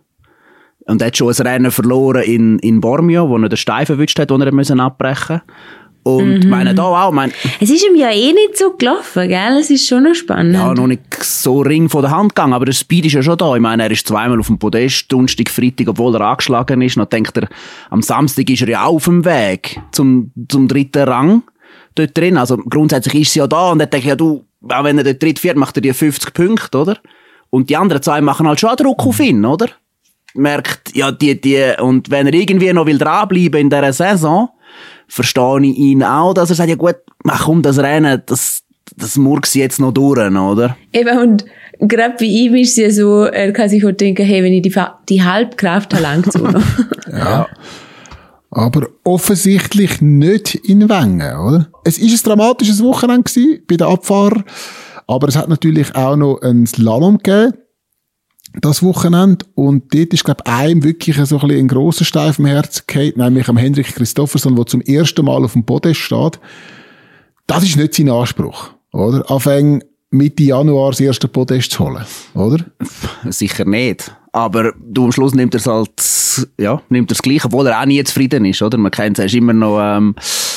und 0.86 1.00
er 1.00 1.08
hat 1.08 1.16
schon 1.16 1.28
ein 1.28 1.46
Rennen 1.46 1.70
verloren 1.70 2.22
in, 2.22 2.58
in 2.58 2.80
Bormio, 2.80 3.28
wo 3.28 3.36
er 3.38 3.48
den 3.48 3.56
Stein 3.56 3.86
verwünscht 3.86 4.18
hat, 4.18 4.30
den 4.30 4.40
er 4.40 4.52
müssen 4.52 4.80
abbrechen 4.80 5.42
Und 6.04 6.48
meine 6.48 6.74
da 6.74 6.82
auch, 6.82 7.12
mein, 7.12 7.32
Es 7.60 7.70
ist 7.70 7.86
ihm 7.86 7.94
ja 7.94 8.10
eh 8.10 8.32
nicht 8.32 8.58
so 8.58 8.72
gelaufen, 8.76 9.28
gell? 9.28 9.56
Es 9.60 9.70
ist 9.70 9.86
schon 9.86 10.02
noch 10.02 10.14
spannend. 10.14 10.54
ja, 10.54 10.74
noch 10.74 10.88
nicht 10.88 11.02
so 11.22 11.60
ring 11.60 11.88
von 11.88 12.02
der 12.02 12.10
Hand 12.10 12.34
gegangen, 12.34 12.54
aber 12.54 12.64
der 12.64 12.72
Speed 12.72 13.06
ist 13.06 13.12
ja 13.12 13.22
schon 13.22 13.38
da. 13.38 13.54
Ich 13.54 13.60
meine, 13.60 13.84
er 13.84 13.90
ist 13.90 14.08
zweimal 14.08 14.40
auf 14.40 14.48
dem 14.48 14.58
Podest, 14.58 15.10
Donnerstag, 15.12 15.48
Freitag, 15.48 15.88
obwohl 15.88 16.14
er 16.16 16.22
angeschlagen 16.22 16.82
ist. 16.82 16.96
Dann 16.96 17.08
denkt 17.08 17.36
er, 17.36 17.48
am 17.90 18.02
Samstag 18.02 18.50
ist 18.50 18.62
er 18.62 18.68
ja 18.68 18.84
auch 18.84 18.94
auf 18.94 19.04
dem 19.04 19.24
Weg 19.24 19.80
zum, 19.92 20.32
zum 20.48 20.66
dritten 20.66 21.04
Rang 21.04 21.42
dort 21.94 22.18
drin. 22.18 22.36
Also 22.36 22.56
grundsätzlich 22.56 23.22
ist 23.22 23.32
sie 23.34 23.38
ja 23.38 23.46
da 23.46 23.70
und 23.70 23.78
er 23.78 23.86
denkt, 23.86 24.06
ja 24.06 24.16
du, 24.16 24.44
auch 24.68 24.84
wenn 24.84 24.98
er 24.98 25.04
dort 25.04 25.22
dritt, 25.22 25.38
viert, 25.38 25.56
macht 25.56 25.76
er 25.76 25.82
dir 25.82 25.94
50 25.94 26.34
Punkte, 26.34 26.78
oder? 26.78 26.98
Und 27.50 27.70
die 27.70 27.76
anderen 27.76 28.02
zwei 28.02 28.20
machen 28.20 28.48
halt 28.48 28.58
schon 28.58 28.74
Druck 28.76 29.06
auf 29.06 29.20
ihn, 29.20 29.44
oder? 29.44 29.68
Merkt, 30.34 30.94
ja, 30.94 31.12
die, 31.12 31.40
die, 31.40 31.72
und 31.80 32.10
wenn 32.10 32.26
er 32.26 32.34
irgendwie 32.34 32.72
noch 32.72 32.86
will 32.86 32.98
dranbleiben 32.98 33.60
in 33.60 33.70
dieser 33.70 33.92
Saison, 33.92 34.48
verstehe 35.08 35.60
ich 35.62 35.76
ihn 35.76 36.02
auch, 36.02 36.34
dass 36.34 36.50
er 36.50 36.56
sagt, 36.56 36.70
ja 36.70 36.76
gut, 36.76 36.96
mach 37.24 37.44
komm, 37.44 37.62
das 37.62 37.78
Rennen, 37.78 38.22
das, 38.26 38.62
das 38.96 39.16
murks 39.16 39.54
jetzt 39.54 39.78
noch 39.78 39.92
durch, 39.92 40.18
oder? 40.18 40.76
Eben, 40.92 41.18
und 41.18 41.44
gerade 41.80 42.14
bei 42.18 42.24
ihm 42.24 42.54
ist 42.54 42.70
es 42.70 42.76
ja 42.76 42.90
so, 42.90 43.24
er 43.24 43.52
kann 43.52 43.68
sich 43.68 43.84
auch 43.84 43.92
denken, 43.92 44.24
hey, 44.24 44.42
wenn 44.42 44.52
ich 44.52 44.62
die, 44.62 44.74
die 45.08 45.22
Halbkraft 45.22 45.92
habe, 45.92 46.02
langt 46.02 46.32
so 46.32 46.38
noch. 46.40 46.62
Ja. 47.12 47.46
Aber 48.50 48.88
offensichtlich 49.04 50.02
nicht 50.02 50.54
in 50.54 50.88
Wengen, 50.88 51.36
oder? 51.36 51.68
Es 51.84 51.98
ist 51.98 52.26
ein 52.26 52.30
dramatisches 52.30 52.82
Wochenende 52.82 53.22
gewesen 53.22 53.62
bei 53.66 53.76
den 53.76 53.86
Abfahrern, 53.86 54.44
aber 55.06 55.28
es 55.28 55.36
hat 55.36 55.48
natürlich 55.48 55.94
auch 55.94 56.16
noch 56.16 56.40
einen 56.42 56.66
Slalom 56.66 57.18
gegeben, 57.18 57.54
das 58.60 58.82
Wochenende. 58.82 59.44
Und 59.54 59.94
dort 59.94 60.12
ist, 60.12 60.24
glaube 60.24 60.42
ich, 60.46 60.52
einem 60.52 60.84
wirklich 60.84 61.16
so 61.16 61.38
ein, 61.38 61.50
ein 61.50 61.68
grosser 61.68 62.04
Stein 62.04 62.30
auf 62.30 62.36
dem 62.36 62.46
Herz 62.46 62.86
gefallen, 62.86 63.12
nämlich 63.16 63.48
am 63.48 63.56
Hendrik 63.56 63.94
Christofferson, 63.94 64.56
der 64.56 64.66
zum 64.66 64.80
ersten 64.82 65.24
Mal 65.24 65.44
auf 65.44 65.54
dem 65.54 65.64
Podest 65.64 66.00
steht. 66.00 66.38
Das 67.46 67.64
ist 67.64 67.76
nicht 67.76 67.94
sein 67.94 68.08
Anspruch, 68.08 68.70
oder? 68.92 69.28
Anfang 69.30 69.82
Mitte 70.10 70.42
Januar 70.42 70.90
das 70.90 71.00
erste 71.00 71.26
Podest 71.26 71.72
zu 71.72 71.84
holen, 71.84 72.04
oder? 72.34 72.64
Sicher 73.30 73.64
nicht. 73.64 74.14
Aber 74.32 74.72
du, 74.78 75.04
am 75.04 75.12
Schluss 75.12 75.34
nimmt 75.34 75.54
er 75.54 75.60
es 75.60 75.66
halt, 75.66 76.48
ja, 76.58 76.80
nimmt 76.88 77.10
er 77.10 77.14
das 77.14 77.22
Gleiche, 77.22 77.46
obwohl 77.46 77.66
er 77.66 77.80
auch 77.80 77.86
nie 77.86 78.02
zufrieden 78.04 78.44
ist, 78.44 78.62
oder? 78.62 78.78
Man 78.78 78.90
kennt 78.90 79.18
es, 79.18 79.22
er 79.22 79.26
ist 79.26 79.34
immer 79.34 79.52
noch, 79.52 79.78
ähm, 79.80 80.14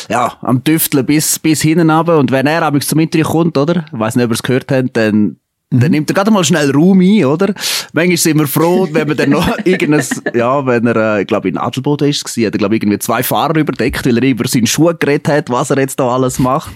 ja, 0.09 0.33
am 0.41 0.63
Tüfteln 0.63 1.05
bis, 1.05 1.39
bis 1.39 1.61
hinten 1.61 1.89
runter. 1.89 2.17
Und 2.17 2.31
wenn 2.31 2.47
er 2.47 2.63
abends 2.63 2.87
zum 2.87 2.97
Mittag 2.97 3.23
kommt, 3.23 3.57
oder? 3.57 3.85
Ich 3.91 3.99
weiss 3.99 4.15
nicht, 4.15 4.25
ob 4.25 4.31
ihr 4.31 4.35
es 4.35 4.43
gehört 4.43 4.71
habt, 4.71 4.95
dann, 4.95 5.37
dann 5.71 5.91
nimmt 5.91 6.09
er 6.09 6.13
gerade 6.13 6.31
mal 6.31 6.43
schnell 6.43 6.71
Raum 6.71 7.01
ein, 7.01 7.25
oder? 7.25 7.53
Manchmal 7.93 8.17
sind 8.17 8.39
wir 8.39 8.47
froh, 8.47 8.87
wenn 8.91 9.07
man 9.07 9.17
dann 9.17 9.31
noch 9.31 9.57
irgendein, 9.65 10.05
ja, 10.33 10.65
wenn 10.65 10.85
er, 10.85 10.95
äh, 10.95 11.21
ich 11.21 11.27
glaube, 11.27 11.49
in 11.49 11.57
Adelboden 11.57 12.07
ist 12.09 12.25
es, 12.25 12.37
hat 12.45 12.53
er, 12.53 12.57
glaube 12.57 12.75
irgendwie 12.75 12.99
zwei 12.99 13.23
Fahrer 13.23 13.57
überdeckt, 13.57 14.05
weil 14.05 14.17
er 14.17 14.29
über 14.29 14.47
seinen 14.47 14.67
Schuh 14.67 14.93
geredet 14.97 15.27
hat, 15.27 15.49
was 15.49 15.71
er 15.71 15.79
jetzt 15.79 15.99
da 15.99 16.07
alles 16.07 16.39
macht. 16.39 16.71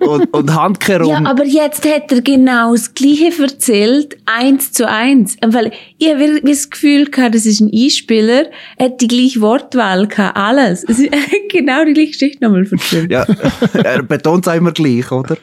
Und, 0.00 0.32
und 0.34 0.54
Handkehr 0.54 1.04
Ja, 1.04 1.18
um. 1.18 1.26
aber 1.26 1.44
jetzt 1.44 1.86
hat 1.86 2.10
er 2.12 2.20
genau 2.20 2.72
das 2.72 2.94
Gleiche 2.94 3.42
erzählt, 3.42 4.16
eins 4.26 4.72
zu 4.72 4.88
eins. 4.88 5.36
Weil 5.44 5.72
ich 5.98 6.08
habe 6.08 6.20
wirklich 6.20 6.56
das 6.56 6.70
Gefühl 6.70 7.06
gehabt, 7.06 7.34
das 7.34 7.46
ist 7.46 7.60
ein 7.60 7.70
Einspieler, 7.74 8.44
er 8.76 8.86
hat 8.86 9.00
die 9.00 9.08
gleiche 9.08 9.40
Wortwahl 9.40 10.06
gehabt, 10.06 10.36
alles. 10.36 10.84
Es 10.88 10.98
ist 10.98 11.10
genau 11.50 11.84
die 11.84 11.94
gleiche 11.94 12.12
Geschichte 12.12 12.44
nochmal 12.44 12.66
erzählt. 12.70 13.10
Ja, 13.10 13.26
er 13.84 14.02
betont 14.02 14.46
es 14.46 14.52
auch 14.52 14.56
immer 14.56 14.72
gleich, 14.72 15.10
oder? 15.10 15.36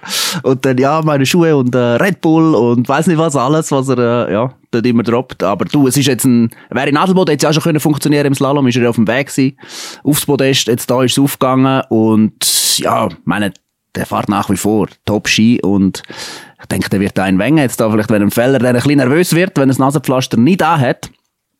Und 0.43 0.65
dann, 0.65 0.77
ja, 0.77 1.01
meine 1.03 1.25
Schuhe 1.25 1.55
und 1.55 1.73
äh, 1.75 1.77
Red 1.77 2.21
Bull 2.21 2.55
und 2.55 2.87
weiß 2.87 3.07
nicht 3.07 3.17
was 3.17 3.35
alles, 3.35 3.71
was 3.71 3.89
er, 3.89 4.27
äh, 4.27 4.33
ja, 4.33 4.53
dort 4.71 4.85
immer 4.85 5.03
droppt. 5.03 5.43
Aber 5.43 5.65
du, 5.65 5.87
es 5.87 5.97
ist 5.97 6.07
jetzt 6.07 6.25
ein, 6.25 6.49
wäre 6.69 6.89
in 6.89 6.97
Adelboden 6.97 7.33
jetzt 7.33 7.43
ja 7.43 7.49
auch 7.49 7.53
schon 7.53 7.63
können 7.63 7.79
funktionieren 7.79 8.25
im 8.25 8.35
Slalom, 8.35 8.67
ist 8.67 8.75
er 8.75 8.83
ja 8.83 8.89
auf 8.89 8.95
dem 8.95 9.07
Weg 9.07 9.27
gewesen, 9.27 9.57
aufs 10.03 10.25
Podest, 10.25 10.67
jetzt 10.67 10.89
da 10.89 11.03
ist 11.03 11.13
es 11.13 11.19
aufgegangen 11.19 11.81
und, 11.89 12.77
ja, 12.79 13.09
meine, 13.25 13.51
der 13.97 14.05
fährt 14.05 14.29
nach 14.29 14.49
wie 14.49 14.57
vor 14.57 14.87
Top-Ski 15.05 15.61
und 15.61 16.03
ich 16.59 16.65
denke, 16.67 16.89
der 16.89 16.99
wird 16.99 17.17
da 17.17 17.23
ein 17.23 17.39
Wenge 17.39 17.61
jetzt 17.61 17.79
da, 17.79 17.89
vielleicht 17.89 18.09
wenn 18.09 18.21
ein 18.21 18.31
Feller, 18.31 18.59
der 18.59 18.69
ein 18.69 18.75
bisschen 18.75 18.97
nervös 18.97 19.33
wird, 19.33 19.57
wenn 19.57 19.63
er 19.63 19.67
das 19.67 19.79
Nasenpflaster 19.79 20.37
nicht 20.37 20.61
da 20.61 20.79
hat, 20.79 21.09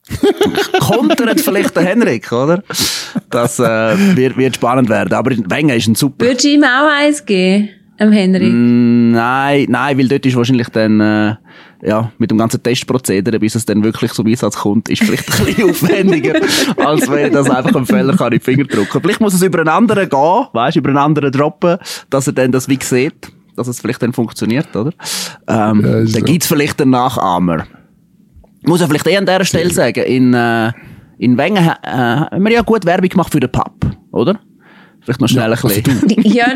kontert 0.79 1.41
vielleicht 1.41 1.75
der 1.75 1.83
Henrik, 1.83 2.31
oder? 2.31 2.63
Das 3.29 3.59
äh, 3.59 4.15
wird, 4.15 4.37
wird 4.37 4.55
spannend 4.55 4.89
werden. 4.89 5.13
Aber 5.13 5.31
Wenger 5.31 5.75
ist 5.75 5.87
ein 5.87 5.95
super 5.95 6.25
Würdest 6.25 6.45
du 6.45 6.49
ihm 6.49 6.63
auch 6.63 6.89
eins 6.89 7.25
geben, 7.25 7.69
am 7.99 8.11
Henry? 8.11 8.49
Mm, 8.49 9.11
Nein, 9.11 9.65
nein, 9.69 9.97
weil 9.97 10.07
dort 10.07 10.25
ist 10.25 10.35
wahrscheinlich 10.35 10.69
dann, 10.69 10.99
äh, 10.99 11.35
ja, 11.83 12.11
mit 12.17 12.29
dem 12.31 12.37
ganzen 12.37 12.61
Testprozedere, 12.61 13.39
bis 13.39 13.55
es 13.55 13.65
dann 13.65 13.83
wirklich 13.83 14.11
zum 14.13 14.27
Einsatz 14.27 14.55
kommt, 14.57 14.89
ist 14.89 15.03
vielleicht 15.03 15.29
ein 15.39 15.45
bisschen 15.45 15.69
aufwendiger, 15.69 16.35
als 16.77 17.09
wenn 17.09 17.27
ich 17.27 17.33
das 17.33 17.49
einfach 17.49 17.73
am 17.75 17.85
Fehler 17.85 18.15
kann 18.15 18.31
in 18.33 18.39
die 18.39 18.43
Finger 18.43 18.65
drücken. 18.65 19.01
Vielleicht 19.01 19.21
muss 19.21 19.33
es 19.33 19.41
über 19.41 19.59
einen 19.59 19.69
anderen 19.69 20.09
gehen, 20.09 20.45
weißt, 20.53 20.77
über 20.77 20.89
einen 20.89 20.97
anderen 20.97 21.31
droppen, 21.31 21.77
dass 22.09 22.27
er 22.27 22.33
dann 22.33 22.51
das 22.51 22.67
wie 22.67 22.79
sieht, 22.81 23.31
dass 23.55 23.67
es 23.67 23.79
vielleicht 23.79 24.01
dann 24.03 24.13
funktioniert, 24.13 24.75
oder? 24.75 24.91
Ähm, 25.47 25.81
Ja, 25.81 25.91
dann 25.91 26.07
so. 26.07 26.21
gibt's 26.21 26.47
vielleicht 26.47 26.81
einen 26.81 26.91
Nachahmer. 26.91 27.65
Muss 28.63 28.81
ja 28.81 28.87
vielleicht 28.87 29.07
eh 29.07 29.17
an 29.17 29.25
dieser 29.25 29.45
Stelle 29.45 29.71
sagen, 29.71 30.03
in, 30.03 30.33
äh, 30.33 30.71
in 31.19 31.37
Wengen 31.37 31.57
äh, 31.57 31.71
haben 31.89 32.43
wir 32.43 32.51
ja 32.51 32.61
gut 32.61 32.85
Werbung 32.85 33.09
gemacht 33.09 33.31
für 33.31 33.39
den 33.39 33.51
Pub, 33.51 33.73
oder? 34.11 34.39
Vielleicht 35.01 35.21
noch 35.21 35.29
schnell 35.29 35.53
ein 35.53 35.59
bisschen. 35.61 35.83
Ja, 36.23 36.47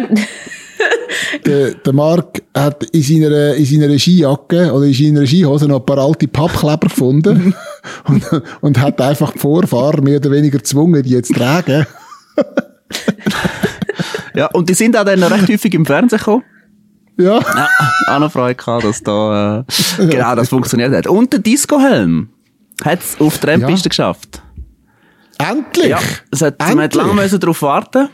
der, 1.45 1.73
der 1.73 1.93
Marc 1.93 2.41
hat 2.55 2.83
in 2.85 3.03
seiner, 3.03 3.55
in 3.55 3.65
seiner 3.65 3.97
Skijacke 3.97 4.71
oder 4.73 4.85
in 4.85 4.93
seiner 4.93 5.25
Skihose 5.25 5.67
noch 5.67 5.79
ein 5.79 5.85
paar 5.85 5.99
alte 5.99 6.27
Pappkleber 6.27 6.87
gefunden 6.87 7.53
und, 8.07 8.23
und 8.61 8.79
hat 8.79 8.99
einfach 9.01 9.31
die 9.31 9.39
Vorfahrer 9.39 10.01
mehr 10.01 10.17
oder 10.17 10.31
weniger 10.31 10.59
gezwungen, 10.59 11.03
die 11.03 11.11
jetzt 11.11 11.27
zu 11.27 11.33
tragen. 11.33 11.85
Ja, 14.33 14.47
und 14.47 14.69
die 14.69 14.73
sind 14.73 14.95
auch 14.97 15.03
dann 15.03 15.21
recht 15.23 15.49
häufig 15.49 15.73
im 15.73 15.85
Fernsehen 15.85 16.19
gekommen. 16.19 16.43
Ja. 17.17 17.39
Ja, 17.39 17.69
auch 18.07 18.19
noch 18.19 18.31
Freude 18.31 18.55
gehabt, 18.55 18.83
dass 18.83 19.03
da, 19.03 19.65
äh, 19.99 20.05
genau, 20.07 20.35
das 20.35 20.49
funktioniert 20.49 20.93
hat. 20.93 21.07
Und 21.07 21.33
der 21.33 21.39
Disco-Helm 21.39 22.29
hat's 22.83 23.17
auf 23.19 23.37
die 23.39 23.47
Rennpiste 23.47 23.89
geschafft. 23.89 24.41
Endlich! 25.37 25.87
Ja, 25.87 25.99
es 26.31 26.41
hat, 26.41 26.59
man 26.59 26.69
hat 26.69 26.77
Endlich! 26.77 27.03
Lange 27.03 27.21
müssen 27.21 27.39
darauf 27.39 27.61
warten. 27.61 28.09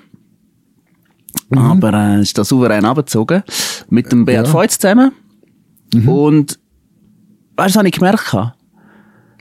Aber, 1.55 1.93
äh, 1.93 2.21
ist 2.21 2.37
da 2.37 2.43
souverän 2.43 2.85
abgezogen. 2.85 3.43
Mit 3.89 4.11
dem 4.11 4.25
Beat 4.25 4.45
Ja. 4.45 4.51
Feutz 4.51 4.77
zusammen. 4.77 5.11
Mhm. 5.93 6.09
Und, 6.09 6.59
weißt 7.55 7.75
du, 7.75 7.75
was 7.75 7.75
habe 7.77 7.87
ich 7.87 7.93
gemerkt? 7.93 8.33
habe? 8.33 8.53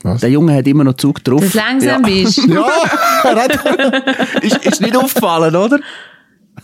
Was? 0.03 0.21
Der 0.21 0.31
Junge 0.31 0.55
hat 0.55 0.67
immer 0.67 0.85
noch 0.85 0.95
Zug 0.95 1.23
drauf. 1.25 1.41
dass 1.41 1.53
du 1.53 1.59
langsam 1.59 2.07
ja. 2.07 2.23
bist. 2.23 2.39
Ja, 2.49 2.67
ist, 4.41 4.65
ist 4.65 4.81
nicht 4.81 4.97
aufgefallen, 4.97 5.55
oder? 5.57 5.81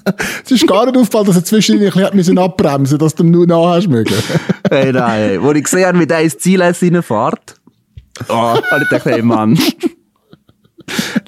es 0.45 0.51
ist 0.51 0.67
gar 0.67 0.87
nicht 0.87 0.97
aufgefallen, 0.97 1.27
dass 1.27 1.37
er 1.37 1.45
zwischendurch 1.45 1.97
ein 1.97 2.17
bisschen 2.17 2.39
abbremsen 2.39 2.99
dass 2.99 3.15
du 3.15 3.25
ihm 3.25 3.31
nur 3.31 3.47
nachher 3.47 3.77
hast 3.77 3.89
mögen. 3.89 4.15
Hey, 4.71 4.91
nein, 4.91 5.11
hey. 5.11 5.43
Wo 5.43 5.53
ich 5.53 5.65
gesehen 5.65 5.87
habe, 5.87 6.01
wie 6.01 6.07
der 6.07 6.21
ins 6.21 6.39
Ziel 6.39 6.63
reinfährt, 6.63 7.57
oh, 8.29 8.33
habe 8.33 8.63
ich 8.83 8.89
gedacht, 8.89 9.05
hey, 9.05 9.21
Mann. 9.21 9.59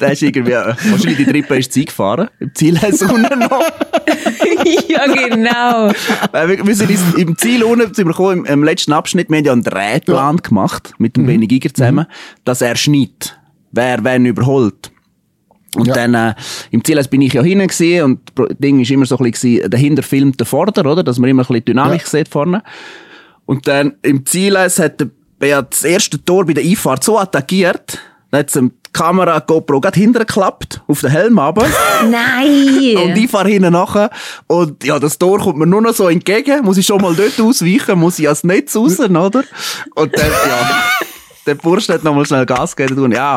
Der 0.00 0.12
ist 0.12 0.22
irgendwie, 0.22 0.53
äh, 0.53 0.74
wahrscheinlich 0.90 1.16
die 1.18 1.24
Trippe 1.27 1.57
ist 1.59 1.72
Zeit 1.72 1.87
gefahren. 1.87 2.29
Im 2.40 2.55
Ziel 2.55 2.79
unten 2.83 3.38
noch. 3.38 3.61
ja, 4.88 5.07
genau. 5.07 5.92
Weil 6.33 6.48
wir, 6.48 6.66
wir 6.66 6.74
sind 6.74 6.90
ins- 6.90 7.14
im 7.16 7.37
Ziel 7.37 7.62
unten, 7.64 7.94
sind 7.94 8.07
wir 8.07 8.12
gekommen, 8.12 8.38
im, 8.38 8.44
im 8.46 8.64
letzten 8.64 8.92
Abschnitt, 8.92 9.29
wir 9.31 9.38
haben 9.38 9.44
ja 9.44 9.53
einen 9.53 9.62
Drehplan 9.62 10.37
gemacht, 10.38 10.92
mit 10.98 11.16
dem 11.16 11.27
Benny 11.27 11.46
Giger 11.46 11.72
zusammen, 11.72 12.07
dass 12.44 12.61
er 12.61 12.77
schneidet. 12.77 13.38
Wer, 13.72 14.05
wen 14.05 14.27
überholt. 14.27 14.90
Und 15.77 15.88
Ja. 15.88 15.94
dann, 15.94 16.14
äh, 16.14 16.35
im 16.70 16.85
Ziel 16.85 17.03
bin 17.11 17.20
ich 17.22 17.33
ja 17.33 17.42
hinten 17.42 17.66
gewesen 17.66 18.05
und 18.05 18.20
das 18.37 18.46
Ding 18.59 18.81
ist 18.81 18.90
immer 18.92 19.07
so 19.07 19.18
ein 19.18 19.31
bisschen, 19.31 19.68
dahinter 19.70 20.03
filmt 20.05 20.38
der 20.38 20.46
Vorder, 20.46 20.88
oder? 20.90 21.03
Dass 21.03 21.18
man 21.18 21.29
immer 21.31 21.42
ein 21.42 21.46
bisschen 21.48 21.64
Dynamik 21.64 22.03
Ja. 22.03 22.07
sieht 22.09 22.29
vorne. 22.29 22.62
Und 23.46 23.66
dann 23.66 23.94
im 24.03 24.24
Ziel 24.24 24.57
hat 24.57 25.00
der 25.00 25.09
Beat 25.38 25.66
das 25.72 25.83
erste 25.83 26.24
Tor 26.24 26.46
bei 26.46 26.53
der 26.53 26.62
Einfahrt 26.64 27.03
so 27.03 27.18
attackiert, 27.18 27.98
dann 28.35 28.40
hat 28.40 28.55
die 28.55 28.90
Kamera 28.92 29.38
GoPro 29.40 29.81
gerade 29.81 29.99
hintergeklappt, 29.99 30.83
auf 30.87 31.01
den 31.01 31.11
Helm 31.11 31.38
runter. 31.38 31.66
Nein. 32.11 32.97
Und 32.97 33.16
ich 33.16 33.31
fahre 33.31 33.49
hinten 33.49 33.73
nachher. 33.73 34.11
Und 34.47 34.85
ja, 34.85 34.99
das 34.99 35.18
Tor 35.18 35.38
kommt 35.38 35.59
mir 35.59 35.66
nur 35.66 35.83
noch 35.83 35.94
so 35.94 36.09
entgegen. 36.09 36.64
Muss 36.64 36.77
ich 36.79 36.87
schon 36.87 37.01
mal 37.01 37.14
dort 37.14 37.40
ausweichen, 37.40 37.99
muss 37.99 38.18
ich 38.18 38.27
ans 38.27 38.44
Netz 38.44 38.77
raus, 38.77 38.99
oder? 39.01 39.42
Und 39.94 40.18
dann, 40.18 40.31
ja, 40.31 40.70
der 41.47 41.55
Bursch 41.57 41.88
hat 41.88 42.05
nochmal 42.05 42.27
schnell 42.27 42.47
Gas 42.47 42.77
gegeben. 42.77 43.03
Und 43.05 43.12
ja, 43.12 43.37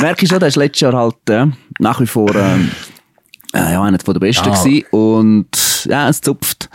merke 0.00 0.24
ich 0.24 0.28
schon, 0.30 0.38
der 0.40 0.48
ist 0.48 0.56
letztes 0.56 0.80
Jahr 0.80 0.94
halt 0.94 1.16
äh, 1.30 1.46
nach 1.78 2.00
wie 2.00 2.06
vor 2.06 2.34
ähm, 2.34 2.70
äh, 3.52 3.72
ja, 3.72 3.82
einer 3.82 3.98
von 4.04 4.14
der 4.14 4.20
Besten 4.20 4.48
Ja. 4.48 4.54
gewesen. 4.54 4.84
Und 4.90 5.84
ja, 5.86 6.08
es 6.08 6.20
zupft. 6.20 6.68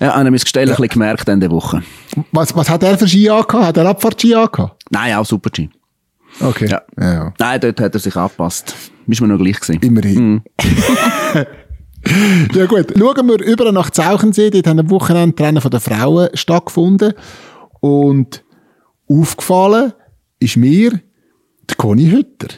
Ja, 0.00 0.14
habe 0.14 0.24
ich 0.24 0.30
mein 0.30 0.38
Gestell 0.38 0.62
ein 0.64 0.68
bisschen 0.70 0.88
gemerkt 0.88 1.28
in 1.28 1.38
der 1.38 1.50
Woche. 1.50 1.82
Was, 2.32 2.56
was 2.56 2.68
hat 2.68 2.82
er 2.82 2.98
für 2.98 3.06
Ski 3.06 3.30
angehabt? 3.30 3.66
Hat 3.66 3.76
er 3.76 3.86
Abfahrt-Ski 3.86 4.34
angehabt? 4.34 4.82
Nein, 4.90 5.14
auch 5.14 5.24
super 5.24 5.50
G. 5.50 5.68
Okay. 6.40 6.68
Ja. 6.68 6.82
ja. 6.98 7.12
ja. 7.12 7.34
Nein, 7.38 7.60
dort 7.60 7.80
hat 7.80 7.94
er 7.94 8.00
sich 8.00 8.16
angepasst. 8.16 8.74
Ist 9.06 9.20
mir 9.20 9.28
noch 9.28 9.38
gleich 9.38 9.60
gewesen. 9.60 9.80
Immerhin. 9.82 10.42
ja 12.54 12.66
gut, 12.66 12.92
schauen 12.96 13.28
wir 13.28 13.40
über 13.44 13.72
nach 13.72 13.90
Zauchensee. 13.90 14.50
Dort 14.50 14.66
haben 14.66 14.80
am 14.80 14.90
Wochenende 14.90 15.34
die 15.36 15.42
Rennen 15.42 15.60
von 15.60 15.70
den 15.70 15.80
Frauen 15.80 16.28
stattgefunden. 16.34 17.14
Und 17.80 18.44
aufgefallen 19.08 19.92
ist 20.38 20.56
mir 20.56 21.00
die 21.70 21.74
Conny 21.76 22.10
Hütter. 22.10 22.48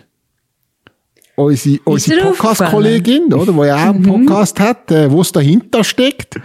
Unsere, 1.36 1.80
unsere 1.84 2.20
Podcast-Kollegin, 2.20 3.32
oder, 3.34 3.52
die 3.52 3.66
ja 3.66 3.76
auch 3.76 3.94
einen 3.94 4.02
Podcast 4.02 4.60
hat, 4.60 4.90
äh, 4.92 5.10
wo 5.10 5.20
es 5.20 5.32
dahinter 5.32 5.82
steckt, 5.82 6.36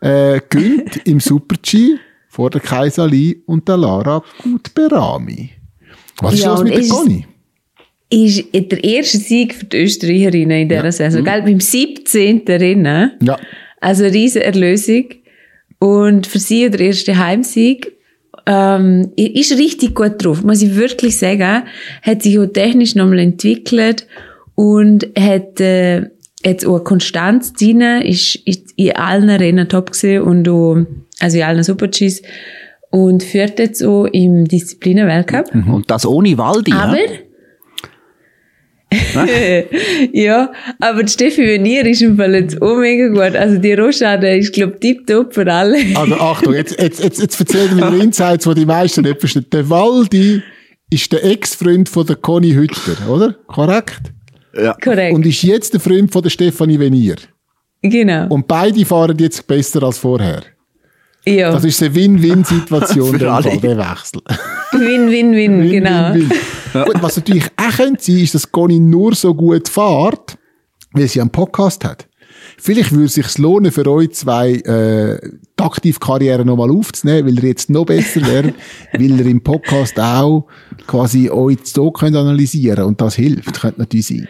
äh, 0.00 0.40
gönnt 0.48 0.96
im 1.06 1.20
Super-G 1.20 1.98
vor 2.28 2.48
der 2.48 2.62
Kaiserli 2.62 3.42
und 3.46 3.68
der 3.68 3.76
Lara 3.76 4.22
Gutberami. 4.42 5.57
Was 6.20 6.34
ist 6.34 6.44
Ja, 6.44 6.54
und 6.54 6.64
mit 6.68 6.76
der 6.78 6.88
Conny? 6.88 7.26
Ist 8.10 8.44
der 8.54 8.82
erste 8.84 9.18
Sieg 9.18 9.54
für 9.54 9.66
die 9.66 9.82
Österreicherinnen 9.82 10.62
in 10.62 10.68
dieser 10.68 10.84
Ja. 10.84 10.92
Saison, 10.92 11.24
gell? 11.24 11.42
Beim 11.42 11.60
17. 11.60 12.42
Rennen. 12.46 13.12
Ja. 13.22 13.36
Also 13.80 14.04
eine 14.04 14.14
riesige 14.14 14.44
Erlösung. 14.44 15.04
Und 15.78 16.26
für 16.26 16.38
sie 16.38 16.68
der 16.70 16.80
erste 16.80 17.16
Heimsieg. 17.18 17.92
ähm, 18.46 19.12
ist 19.16 19.58
richtig 19.58 19.94
gut 19.94 20.24
drauf, 20.24 20.42
muss 20.42 20.62
ich 20.62 20.74
wirklich 20.74 21.18
sagen. 21.18 21.64
Hat 22.02 22.22
sich 22.22 22.38
auch 22.38 22.46
technisch 22.46 22.94
nochmal 22.94 23.18
entwickelt 23.18 24.06
und 24.54 25.06
hat 25.18 25.60
äh, 25.60 26.06
jetzt 26.42 26.64
auch 26.64 26.76
eine 26.76 26.84
Konstanz 26.84 27.52
drin, 27.52 27.82
ist, 28.02 28.36
ist 28.46 28.72
in 28.76 28.92
allen 28.96 29.28
Rennen 29.28 29.68
top 29.68 29.90
gesehen 29.92 30.22
und 30.22 30.48
auch, 30.48 30.78
also 31.20 31.36
in 31.36 31.42
allen 31.42 31.62
Super-Gs 31.62 32.22
und 32.90 33.22
führt 33.22 33.58
jetzt 33.58 33.82
auch 33.82 34.06
im 34.06 34.46
Disziplinenweltcup. 34.46 35.54
Und 35.54 35.90
das 35.90 36.06
ohne 36.06 36.36
Waldi, 36.38 36.72
Aber, 36.72 36.96
ja? 36.96 37.04
ja, 40.12 40.52
aber 40.80 41.02
die 41.02 41.12
Steffi 41.12 41.46
Venier 41.46 41.84
ist 41.84 42.00
im 42.00 42.16
Fall 42.16 42.34
jetzt 42.34 42.62
auch 42.62 42.76
mega 42.78 43.08
gut. 43.08 43.36
Also 43.36 43.58
die 43.58 43.74
Rochade 43.74 44.38
ist, 44.38 44.54
glaub 44.54 44.80
tipptopp 44.80 45.34
für 45.34 45.52
alle. 45.52 45.76
Also 45.94 46.14
Achtung, 46.14 46.54
jetzt, 46.54 46.80
jetzt, 46.80 47.02
jetzt, 47.02 47.20
jetzt 47.20 47.38
erzähl 47.38 47.68
mir 47.74 48.02
Insights, 48.02 48.44
die 48.46 48.54
die 48.54 48.64
meisten 48.64 49.02
nicht 49.02 49.20
verstehen. 49.20 49.44
Der 49.52 49.68
Waldi 49.68 50.42
ist 50.90 51.12
der 51.12 51.22
Ex-Freund 51.22 51.88
von 51.88 52.06
der 52.06 52.16
Conny 52.16 52.52
Hütter, 52.52 53.10
oder? 53.10 53.34
Korrekt? 53.46 54.14
Korrekt. 54.82 55.14
Und 55.14 55.26
ist 55.26 55.42
jetzt 55.42 55.74
der 55.74 55.80
Freund 55.80 56.10
von 56.10 56.22
der 56.22 56.30
Stefanie 56.30 56.80
Venier. 56.80 57.16
genau. 57.82 58.26
Und 58.28 58.48
beide 58.48 58.84
fahren 58.86 59.18
jetzt 59.18 59.46
besser 59.46 59.82
als 59.82 59.98
vorher. 59.98 60.42
Ja. 61.36 61.52
Das 61.52 61.64
ist 61.64 61.82
eine 61.82 61.94
Win-Win-Situation, 61.94 63.10
Für 63.12 63.18
der 63.18 63.32
alle. 63.32 63.56
Der 63.58 63.78
Wechsel. 63.78 64.20
Win, 64.72 65.10
win, 65.10 65.32
win, 65.32 65.70
genau. 65.70 66.14
Win, 66.14 66.30
win. 66.30 66.84
Gut, 66.84 67.02
was 67.02 67.16
natürlich 67.16 67.46
auch 67.56 67.76
könnte 67.76 68.02
sein, 68.02 68.18
ist, 68.18 68.34
dass 68.34 68.50
Conny 68.50 68.78
nur 68.78 69.14
so 69.14 69.34
gut 69.34 69.68
fährt, 69.68 70.38
weil 70.92 71.08
sie 71.08 71.20
einen 71.20 71.30
Podcast 71.30 71.84
hat. 71.84 72.08
Vielleicht 72.60 72.92
würde 72.92 73.04
es 73.04 73.14
sich 73.14 73.38
lohnen, 73.38 73.70
für 73.70 73.86
euch 73.86 74.12
zwei 74.12 74.54
äh, 74.54 75.18
die 75.58 75.62
Aktivkarriere 75.62 76.44
nochmal 76.44 76.70
aufzunehmen, 76.70 77.28
weil 77.28 77.38
ihr 77.42 77.50
jetzt 77.50 77.70
noch 77.70 77.86
besser 77.86 78.20
lernt, 78.20 78.54
weil 78.92 79.18
ihr 79.18 79.26
im 79.26 79.42
Podcast 79.42 79.98
auch 80.00 80.46
quasi 80.86 81.30
euch 81.30 81.58
so 81.64 81.90
könnt 81.90 82.16
analysieren 82.16 82.84
und 82.84 83.00
das 83.00 83.14
hilft, 83.14 83.60
könnte 83.60 83.80
natürlich 83.80 84.06
sein. 84.08 84.28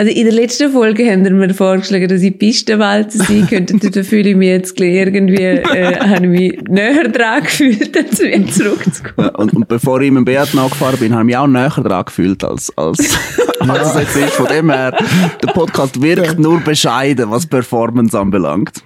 Also 0.00 0.12
in 0.12 0.24
der 0.24 0.32
letzten 0.32 0.72
Folge 0.72 1.12
haben 1.12 1.24
wir 1.24 1.30
mir 1.30 1.52
vorgeschlagen, 1.52 2.08
dass 2.08 2.22
ich 2.22 2.38
Pistenwalzer 2.38 3.22
sein 3.22 3.46
könnte. 3.46 3.90
Da 3.90 4.02
fühle 4.02 4.30
ich 4.30 4.36
mich 4.36 4.48
jetzt 4.48 4.80
irgendwie, 4.80 5.42
äh, 5.42 6.00
habe 6.00 6.24
ich 6.24 6.30
mich 6.30 6.62
näher 6.70 7.06
dran 7.08 7.42
gefühlt, 7.42 7.94
als 7.94 8.18
wieder 8.18 8.46
zurückzukommen. 8.46 9.28
Und, 9.34 9.52
und 9.52 9.68
bevor 9.68 10.00
ich 10.00 10.10
mit 10.10 10.20
dem 10.20 10.24
Beat 10.24 10.54
nachgefahren 10.54 10.98
bin, 10.98 11.12
habe 11.12 11.24
ich 11.24 11.26
mich 11.26 11.36
auch 11.36 11.46
näher 11.46 11.68
dran 11.68 12.06
gefühlt, 12.06 12.42
als, 12.42 12.72
als, 12.78 12.98
als 13.60 13.88
es 13.88 14.00
jetzt 14.00 14.16
ist. 14.16 14.32
Von 14.32 14.46
dem 14.46 14.70
her, 14.70 14.96
der 15.42 15.52
Podcast 15.52 16.00
wirkt 16.00 16.38
nur 16.38 16.60
bescheiden, 16.60 17.30
was 17.30 17.46
Performance 17.46 18.18
anbelangt. 18.18 18.82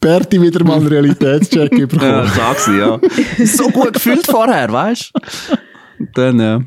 Berti 0.00 0.40
wieder 0.40 0.64
mal 0.64 0.78
einen 0.78 0.86
Realitätscheck 0.86 1.70
bekommen. 1.70 2.00
Ja, 2.00 2.26
sag 2.28 2.58
sie, 2.60 2.78
ja. 2.78 2.98
So 3.44 3.68
gut 3.68 3.92
gefühlt 3.92 4.24
vorher, 4.26 4.72
weißt 4.72 5.12
du? 5.12 5.56
Dann, 6.14 6.40
ja. 6.40 6.62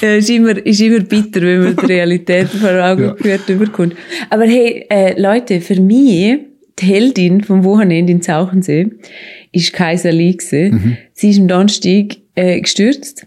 Ja, 0.00 0.14
ist 0.14 0.30
immer, 0.30 0.64
ist 0.64 0.80
immer 0.80 1.00
bitter, 1.00 1.42
wenn 1.42 1.64
man 1.64 1.76
die 1.76 1.86
Realität 1.86 2.48
vor 2.48 2.70
Augen 2.70 3.02
Ja. 3.04 3.12
geführt 3.12 3.48
überkommt. 3.48 3.94
Aber 4.30 4.44
hey, 4.44 4.86
äh, 4.88 5.20
Leute, 5.20 5.60
für 5.60 5.80
mich, 5.80 6.38
die 6.78 6.84
Heldin 6.86 7.42
vom 7.42 7.64
Wochenende 7.64 8.12
in 8.12 8.22
Zauchensee, 8.22 8.90
ist 9.52 9.72
Kaiser 9.72 10.12
Lee 10.12 10.32
gewesen. 10.32 10.96
Sie 11.12 11.30
ist 11.30 11.38
am 11.40 11.48
Donnerstag, 11.48 12.16
äh, 12.34 12.60
gestürzt. 12.60 13.26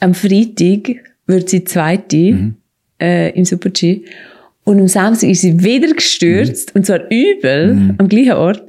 Am 0.00 0.14
Freitag 0.14 0.96
wird 1.26 1.48
sie 1.48 1.64
Zweite, 1.64 2.52
äh, 3.00 3.30
im 3.36 3.44
Super-G. 3.44 4.02
Und 4.64 4.78
am 4.80 4.88
Samstag 4.88 5.30
ist 5.30 5.40
sie 5.42 5.62
wieder 5.64 5.92
gestürzt, 5.94 6.74
und 6.74 6.86
zwar 6.86 7.00
übel, 7.10 7.94
am 7.98 8.08
gleichen 8.08 8.32
Ort. 8.32 8.62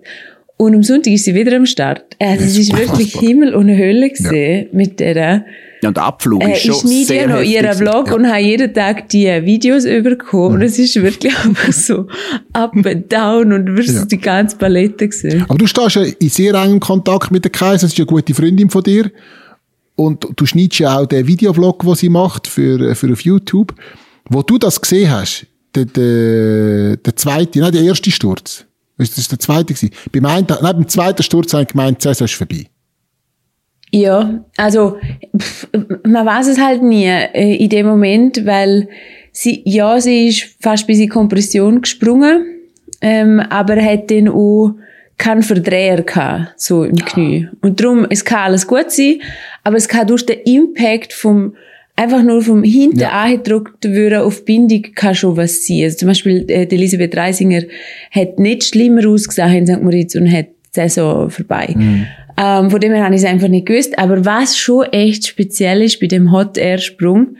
Und 0.59 0.73
am 0.73 0.81
Sonntag 0.81 1.13
ist 1.13 1.25
sie 1.25 1.35
wieder 1.35 1.55
am 1.55 1.67
Start. 1.67 2.15
Also, 2.19 2.43
Das 2.43 2.51
es 2.53 2.57
ist 2.57 2.75
wirklich. 2.75 3.13
Himmel 3.15 3.53
und 3.53 3.69
Hölle 3.69 4.09
gesehen 4.09 4.69
mit 4.71 4.99
der, 4.99 5.45
Ja, 5.83 5.89
und 5.89 5.97
der 5.97 6.03
Abflug 6.03 6.43
äh, 6.43 6.53
ist 6.53 6.63
schon 6.63 6.73
ich 6.91 7.05
schneide 7.07 7.15
ja 7.15 7.27
noch 7.27 7.43
ihren 7.43 7.73
Vlog 7.77 8.07
Ja. 8.07 8.15
und 8.15 8.27
habe 8.27 8.41
jeden 8.41 8.73
Tag 8.73 9.07
die 9.09 9.27
Videos 9.27 9.83
bekommen. 9.83 10.55
Und 10.55 10.61
es 10.63 10.79
ist 10.79 10.95
wirklich 10.95 11.37
einfach 11.45 11.71
so 11.71 12.07
up 12.53 12.73
and 12.75 13.11
down 13.13 13.53
und 13.53 13.67
du 13.67 13.77
wirst 13.77 13.93
Ja. 13.95 14.05
die 14.05 14.17
ganze 14.17 14.57
Palette 14.57 15.07
gesehen. 15.07 15.45
Aber 15.47 15.59
du 15.59 15.67
stehst 15.67 15.95
ja 15.95 16.01
in 16.01 16.29
sehr 16.29 16.55
engem 16.55 16.79
Kontakt 16.79 17.29
mit 17.29 17.43
der 17.43 17.51
Kaiser, 17.51 17.81
das 17.85 17.91
ist 17.91 17.97
ja 17.99 18.03
eine 18.05 18.07
gute 18.07 18.33
Freundin 18.33 18.71
von 18.71 18.81
dir. 18.81 19.11
Und 19.95 20.27
du 20.35 20.45
schneidest 20.47 20.79
ja 20.79 20.97
auch 20.99 21.05
den 21.05 21.27
Videovlog, 21.27 21.83
den 21.83 21.95
sie 21.95 22.09
macht 22.09 22.47
für, 22.47 22.95
für 22.95 23.11
auf 23.11 23.21
YouTube. 23.21 23.75
Wo 24.29 24.41
du 24.41 24.57
das 24.57 24.81
gesehen 24.81 25.09
hast, 25.11 25.45
der, 25.75 25.85
der, 25.85 26.97
der 26.97 27.15
zweite, 27.15 27.59
nein, 27.59 27.71
der 27.71 27.81
erste 27.83 28.09
Sturz. 28.11 28.65
Das 28.97 29.17
ist 29.17 29.31
der 29.31 29.39
zweite 29.39 29.73
gewesen. 29.73 29.91
Beim, 30.11 30.25
einen, 30.25 30.47
nein, 30.47 30.59
beim 30.59 30.87
zweiten 30.87 31.23
Sturz 31.23 31.53
habe 31.53 31.63
ich 31.63 31.69
gemeint, 31.69 31.99
die 31.99 32.07
Saison 32.07 32.25
ist 32.25 32.33
vorbei. 32.33 32.65
Ja, 33.91 34.43
also 34.57 34.97
pff, 35.37 35.69
man 36.03 36.25
weiß 36.25 36.47
es 36.47 36.59
halt 36.59 36.83
nie 36.83 37.05
äh, 37.05 37.55
in 37.55 37.69
dem 37.69 37.85
Moment, 37.85 38.45
weil 38.45 38.89
sie, 39.31 39.61
ja, 39.65 39.99
sie 40.01 40.27
ist 40.27 40.57
fast 40.59 40.87
bis 40.87 40.99
in 40.99 41.09
Kompression 41.09 41.81
gesprungen, 41.81 42.45
ähm, 43.01 43.39
aber 43.39 43.81
hat 43.81 44.11
dann 44.11 44.27
auch 44.27 44.75
keinen 45.17 45.41
Verdreher 45.41 46.03
gehabt, 46.03 46.59
so 46.59 46.83
im 46.83 46.97
Knie. 46.97 47.47
Und 47.61 47.79
darum, 47.79 48.05
es 48.09 48.25
kann 48.25 48.39
alles 48.39 48.67
gut 48.67 48.91
sein, 48.91 49.21
aber 49.63 49.77
es 49.77 49.87
kann 49.87 50.07
durch 50.07 50.25
den 50.25 50.39
Impact 50.41 51.13
vom 51.13 51.55
einfach 51.97 52.23
nur 52.23 52.41
vom 52.41 52.63
hinten 52.63 52.99
Ja. 53.01 53.09
angedruckt 53.23 53.83
werden 53.83 54.19
auf 54.21 54.45
Bindung 54.45 54.83
kann 54.95 55.15
schon 55.15 55.35
was 55.35 55.65
sein. 55.65 55.83
Also 55.83 55.97
zum 55.97 56.07
Beispiel 56.07 56.45
äh, 56.49 56.65
die 56.65 56.75
Elisabeth 56.75 57.17
Reisinger 57.17 57.63
hat 58.11 58.39
nicht 58.39 58.63
schlimmer 58.63 59.05
ausgesehen 59.07 59.53
in 59.55 59.67
St. 59.67 59.81
Moritz 59.83 60.15
und 60.15 60.31
hat 60.31 60.45
die 60.47 60.79
Saison 60.81 61.29
vorbei. 61.29 61.75
Ähm, 62.39 62.69
von 62.69 62.79
dem 62.79 62.93
her 62.93 63.03
habe 63.03 63.15
ich 63.15 63.21
es 63.21 63.27
einfach 63.27 63.47
nicht 63.47 63.65
gewusst. 63.65 63.97
Aber 63.97 64.23
was 64.23 64.57
schon 64.57 64.85
echt 64.93 65.27
speziell 65.27 65.81
ist 65.81 65.99
bei 65.99 66.05
dem 66.07 66.31
Hot 66.31 66.57
Air 66.57 66.77
Sprung, 66.77 67.35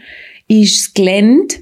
ist 0.48 0.80
das 0.88 0.93
Gelände. 0.96 1.56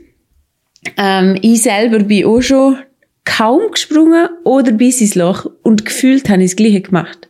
Ähm, 0.97 1.37
ich 1.41 1.63
selber 1.63 1.99
bin 1.99 2.25
auch 2.25 2.41
schon 2.41 2.77
kaum 3.25 3.71
gesprungen 3.71 4.29
oder 4.45 4.71
bis 4.71 5.01
ins 5.01 5.15
Loch 5.15 5.49
und 5.63 5.83
gefühlt 5.83 6.29
habe 6.29 6.43
ich 6.43 6.51
das 6.51 6.55
Gleiche 6.55 6.81
gemacht. 6.81 7.27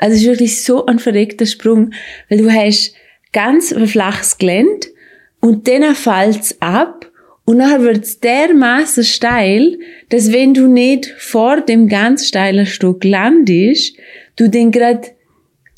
Also 0.00 0.14
es 0.16 0.22
ist 0.22 0.26
wirklich 0.28 0.62
so 0.64 0.84
ein 0.86 0.98
verreckter 0.98 1.46
Sprung, 1.46 1.92
weil 2.28 2.38
du 2.38 2.50
hast 2.50 2.92
ganz 3.32 3.72
ein 3.72 3.86
flaches 3.86 4.36
Gelände 4.38 4.88
und 5.40 5.68
dann 5.68 5.94
fällt 5.94 6.40
es 6.40 6.62
ab 6.62 7.10
und 7.44 7.58
nachher 7.58 7.82
wird 7.82 8.04
es 8.04 8.20
dermaßen 8.20 9.04
steil, 9.04 9.78
dass 10.08 10.32
wenn 10.32 10.52
du 10.52 10.66
nicht 10.66 11.14
vor 11.18 11.60
dem 11.60 11.88
ganz 11.88 12.26
steilen 12.26 12.66
Stück 12.66 13.04
landest, 13.04 13.96
du 14.34 14.48
dann 14.48 14.72
gerade 14.72 15.08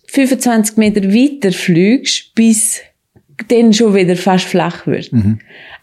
25 0.07 0.79
Meter 0.79 1.05
weiter 1.05 1.53
fliegst, 1.53 2.35
bis 2.35 2.81
dann 3.49 3.73
schon 3.73 3.95
wieder 3.95 4.17
fast 4.17 4.47
flach 4.47 4.87
wird. 4.87 5.13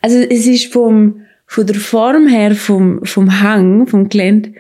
Also 0.01 0.17
es 0.17 0.47
ist 0.47 0.73
vom, 0.73 1.21
von 1.45 1.67
der 1.67 1.75
Form 1.75 2.27
her, 2.27 2.55
vom, 2.55 3.05
vom 3.05 3.41
Hang, 3.41 3.87
vom 3.87 4.09
Gelände, 4.09 4.53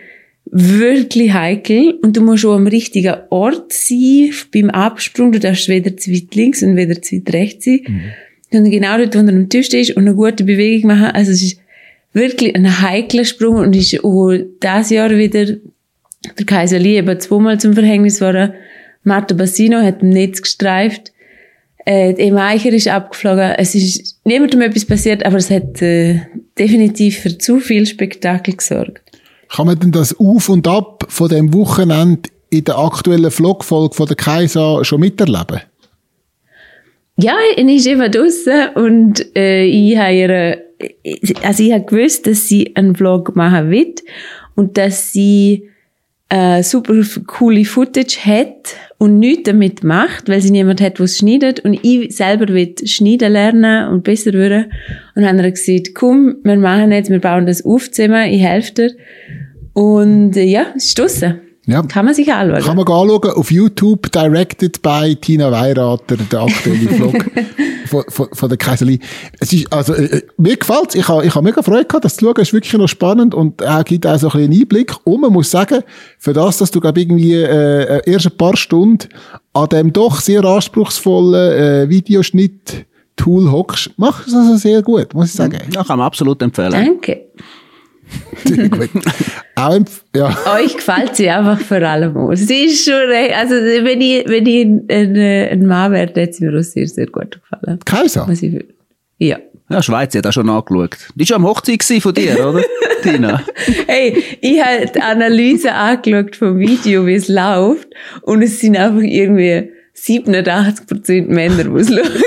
wirklich 0.45 1.33
heikel 1.33 1.99
und 2.03 2.15
du 2.15 2.21
musst 2.21 2.41
schon 2.41 2.55
am 2.55 2.67
richtigen 2.67 3.15
Ort 3.31 3.73
sein 3.73 4.29
beim 4.53 4.69
Absprung. 4.69 5.31
Du 5.31 5.39
darfst 5.39 5.67
weder 5.67 5.97
zu 5.97 6.11
weit 6.11 6.35
links 6.35 6.61
und 6.61 6.75
weder 6.75 7.01
zu 7.01 7.15
weit 7.15 7.33
rechts 7.33 7.65
sein. 7.65 7.81
Sondern 8.55 8.71
genau 8.71 8.97
dort, 8.97 9.15
wo 9.15 9.21
du 9.21 9.29
am 9.29 9.49
Tisch 9.49 9.65
stehst 9.65 9.97
und 9.97 10.03
eine 10.03 10.15
gute 10.15 10.45
Bewegung 10.45 10.87
machen. 10.87 11.07
Also 11.07 11.31
es 11.31 11.41
ist 11.41 11.59
wirklich 12.13 12.55
ein 12.55 12.81
heikler 12.81 13.25
Sprung 13.25 13.57
und 13.57 13.75
ist 13.75 14.01
auch 14.01 14.31
dieses 14.31 14.89
Jahr 14.91 15.09
wieder 15.09 15.45
der 16.37 16.45
Kaiser 16.45 16.79
Lee 16.79 16.97
eben 16.97 17.19
zweimal 17.19 17.59
zum 17.59 17.73
Verhängnis 17.73 18.19
geworden. 18.19 18.53
Marta 19.03 19.35
Bassino 19.35 19.79
hat 19.79 20.01
im 20.01 20.09
Netz 20.09 20.41
gestreift. 20.41 21.11
Äh, 21.85 22.13
Emma 22.13 22.47
Eicher 22.47 22.71
ist 22.71 22.87
abgeflogen. 22.87 23.51
Es 23.57 23.75
ist 23.75 24.21
niemandem 24.23 24.61
etwas 24.61 24.85
passiert, 24.85 25.25
aber 25.25 25.35
es 25.35 25.51
hat 25.51 25.81
äh, 25.81 26.21
definitiv 26.57 27.19
für 27.19 27.37
zu 27.37 27.59
viel 27.59 27.85
Spektakel 27.85 28.55
gesorgt. 28.55 29.01
Kann 29.49 29.67
man 29.67 29.77
denn 29.77 29.91
das 29.91 30.17
Auf 30.17 30.47
und 30.47 30.65
Ab 30.65 31.05
von 31.09 31.27
dem 31.27 31.53
Wochenende 31.53 32.29
in 32.49 32.63
der 32.63 32.79
aktuellen 32.79 33.31
Vlogfolge 33.31 33.95
von 33.95 34.07
der 34.07 34.15
Kaiser 34.15 34.85
schon 34.85 35.01
miterleben? 35.01 35.59
Ja, 37.17 37.33
ich 37.55 37.63
eben 37.87 38.11
draussen 38.11 38.75
und 38.75 39.35
äh, 39.37 39.63
ich 39.63 39.97
habe 39.97 40.13
ihr, 40.13 40.61
also 41.43 41.63
ich 41.63 41.71
habe 41.71 41.85
gewusst, 41.85 42.27
dass 42.27 42.47
sie 42.49 42.75
einen 42.75 42.95
Vlog 42.95 43.35
machen 43.35 43.71
wird 43.71 44.01
und 44.55 44.77
dass 44.77 45.13
sie 45.13 45.69
äh, 46.29 46.61
super 46.63 47.01
coole 47.27 47.63
Footage 47.63 48.17
hat 48.25 48.75
und 48.97 49.19
nichts 49.19 49.43
damit 49.43 49.83
macht, 49.83 50.27
weil 50.27 50.41
sie 50.41 50.51
niemand 50.51 50.81
hat, 50.81 50.99
es 50.99 51.17
schneidet. 51.17 51.61
Und 51.61 51.79
ich 51.83 52.15
selber 52.15 52.53
will 52.53 52.75
schneiden 52.83 53.31
lernen 53.31 53.89
und 53.89 54.03
besser 54.03 54.33
werden. 54.33 54.71
Und 55.15 55.25
haben 55.25 55.37
gesagt, 55.37 55.93
komm, 55.93 56.37
wir 56.43 56.57
machen 56.57 56.91
jetzt, 56.91 57.09
wir 57.09 57.19
bauen 57.19 57.45
das 57.45 57.63
auf 57.63 57.91
zusammen, 57.91 58.29
ich 58.29 58.41
helfe 58.41 58.73
dir. 58.73 58.91
Und 59.73 60.35
äh, 60.35 60.43
ja, 60.43 60.67
es 60.75 60.85
ist 60.85 60.99
draussen. 60.99 61.44
Ja. 61.67 61.81
Kann 61.81 62.05
man 62.05 62.13
sich 62.13 62.31
anschauen. 62.31 62.63
Kann 62.63 62.77
man 62.77 62.87
anschauen 62.87 63.31
auf 63.31 63.51
YouTube, 63.51 64.11
directed 64.11 64.81
by 64.81 65.15
Tina 65.15 65.51
Weirater, 65.51 66.17
der 66.17 66.41
aktuelle 66.41 66.89
Vlog 66.89 67.25
von, 67.87 68.03
von, 68.07 68.27
von 68.31 68.49
der 68.49 68.57
Kaiserli. 68.57 68.99
Es 69.39 69.51
ist, 69.51 69.71
also, 69.71 69.93
äh, 69.93 70.05
äh, 70.05 70.21
mir 70.37 70.57
gefällt's. 70.57 70.95
Ich 70.95 71.07
habe, 71.07 71.25
ich 71.25 71.33
habe 71.33 71.43
mega 71.43 71.61
Freude 71.61 71.85
gehabt, 71.85 72.05
das 72.05 72.17
zu 72.17 72.25
schauen. 72.25 72.35
Es 72.37 72.49
ist 72.49 72.53
wirklich 72.53 72.73
noch 72.73 72.87
spannend 72.87 73.33
und 73.33 73.61
er 73.61 73.83
gibt 73.83 74.05
auch 74.05 74.17
so 74.17 74.27
ein 74.27 74.31
bisschen 74.31 74.51
einen 74.51 74.61
Einblick. 74.61 74.93
Und 75.03 75.21
man 75.21 75.33
muss 75.33 75.49
sagen, 75.49 75.83
für 76.19 76.33
das, 76.33 76.57
dass 76.57 76.71
du, 76.71 76.79
glaube 76.79 77.01
irgendwie, 77.01 77.33
äh, 77.33 78.01
erst 78.09 78.27
ein 78.27 78.37
paar 78.37 78.57
Stunden 78.57 79.09
an 79.53 79.69
dem 79.69 79.93
doch 79.93 80.19
sehr 80.19 80.43
anspruchsvollen 80.43 81.51
äh, 81.85 81.89
Videoschnitt-Tool 81.89 83.51
hockst, 83.51 83.91
machst 83.97 84.27
du 84.27 84.31
das 84.31 84.45
also 84.45 84.57
sehr 84.57 84.81
gut, 84.81 85.13
muss 85.13 85.27
ich 85.27 85.33
sagen. 85.33 85.59
Ja, 85.71 85.83
kann 85.83 85.97
man 85.97 86.05
absolut 86.05 86.41
empfehlen. 86.41 86.71
Danke. 86.71 87.25
Ja. 90.15 90.37
Euch 90.55 90.75
gefällt 90.75 91.15
sie 91.15 91.29
einfach 91.29 91.59
vor 91.59 91.81
allem 91.81 92.15
auch. 92.17 92.33
Sie 92.35 92.65
ist 92.65 92.85
schon 92.85 92.93
recht, 92.93 93.35
also 93.35 93.55
wenn 93.55 94.01
ich, 94.01 94.27
wenn 94.27 94.45
ich 94.45 94.65
ein, 94.65 95.17
ein 95.17 95.65
Mann 95.65 95.91
wäre, 95.91 96.11
hätte 96.13 96.33
sie 96.33 96.45
mir 96.45 96.59
auch 96.59 96.63
sehr, 96.63 96.87
sehr 96.87 97.07
gut 97.07 97.39
gefallen. 97.41 97.79
Kaiser. 97.85 98.25
Was 98.27 98.43
ich 98.43 98.53
will. 98.53 98.73
Ja. 99.17 99.37
Ja, 99.69 99.81
Schweiz 99.81 100.13
hat 100.13 100.27
auch 100.27 100.31
schon 100.31 100.49
angeschaut. 100.49 100.97
Die 101.15 101.21
war 101.21 101.25
schon 101.25 101.35
am 101.37 101.45
Hochzeit 101.45 101.83
von 101.83 102.13
dir, 102.13 102.47
oder? 102.47 102.63
Tina. 103.01 103.41
Hey, 103.87 104.23
ich 104.41 104.61
habe 104.61 104.85
die 104.93 105.01
Analyse 105.01 105.73
angeschaut 105.73 106.35
vom 106.35 106.59
Video, 106.59 107.05
wie 107.07 107.15
es 107.15 107.27
läuft. 107.27 107.87
Und 108.21 108.43
es 108.43 108.59
sind 108.59 108.77
einfach 108.77 109.01
irgendwie 109.01 109.71
87% 109.95 111.27
Männer, 111.27 111.63
die 111.63 111.79
es 111.79 111.87
schauen. 111.93 112.23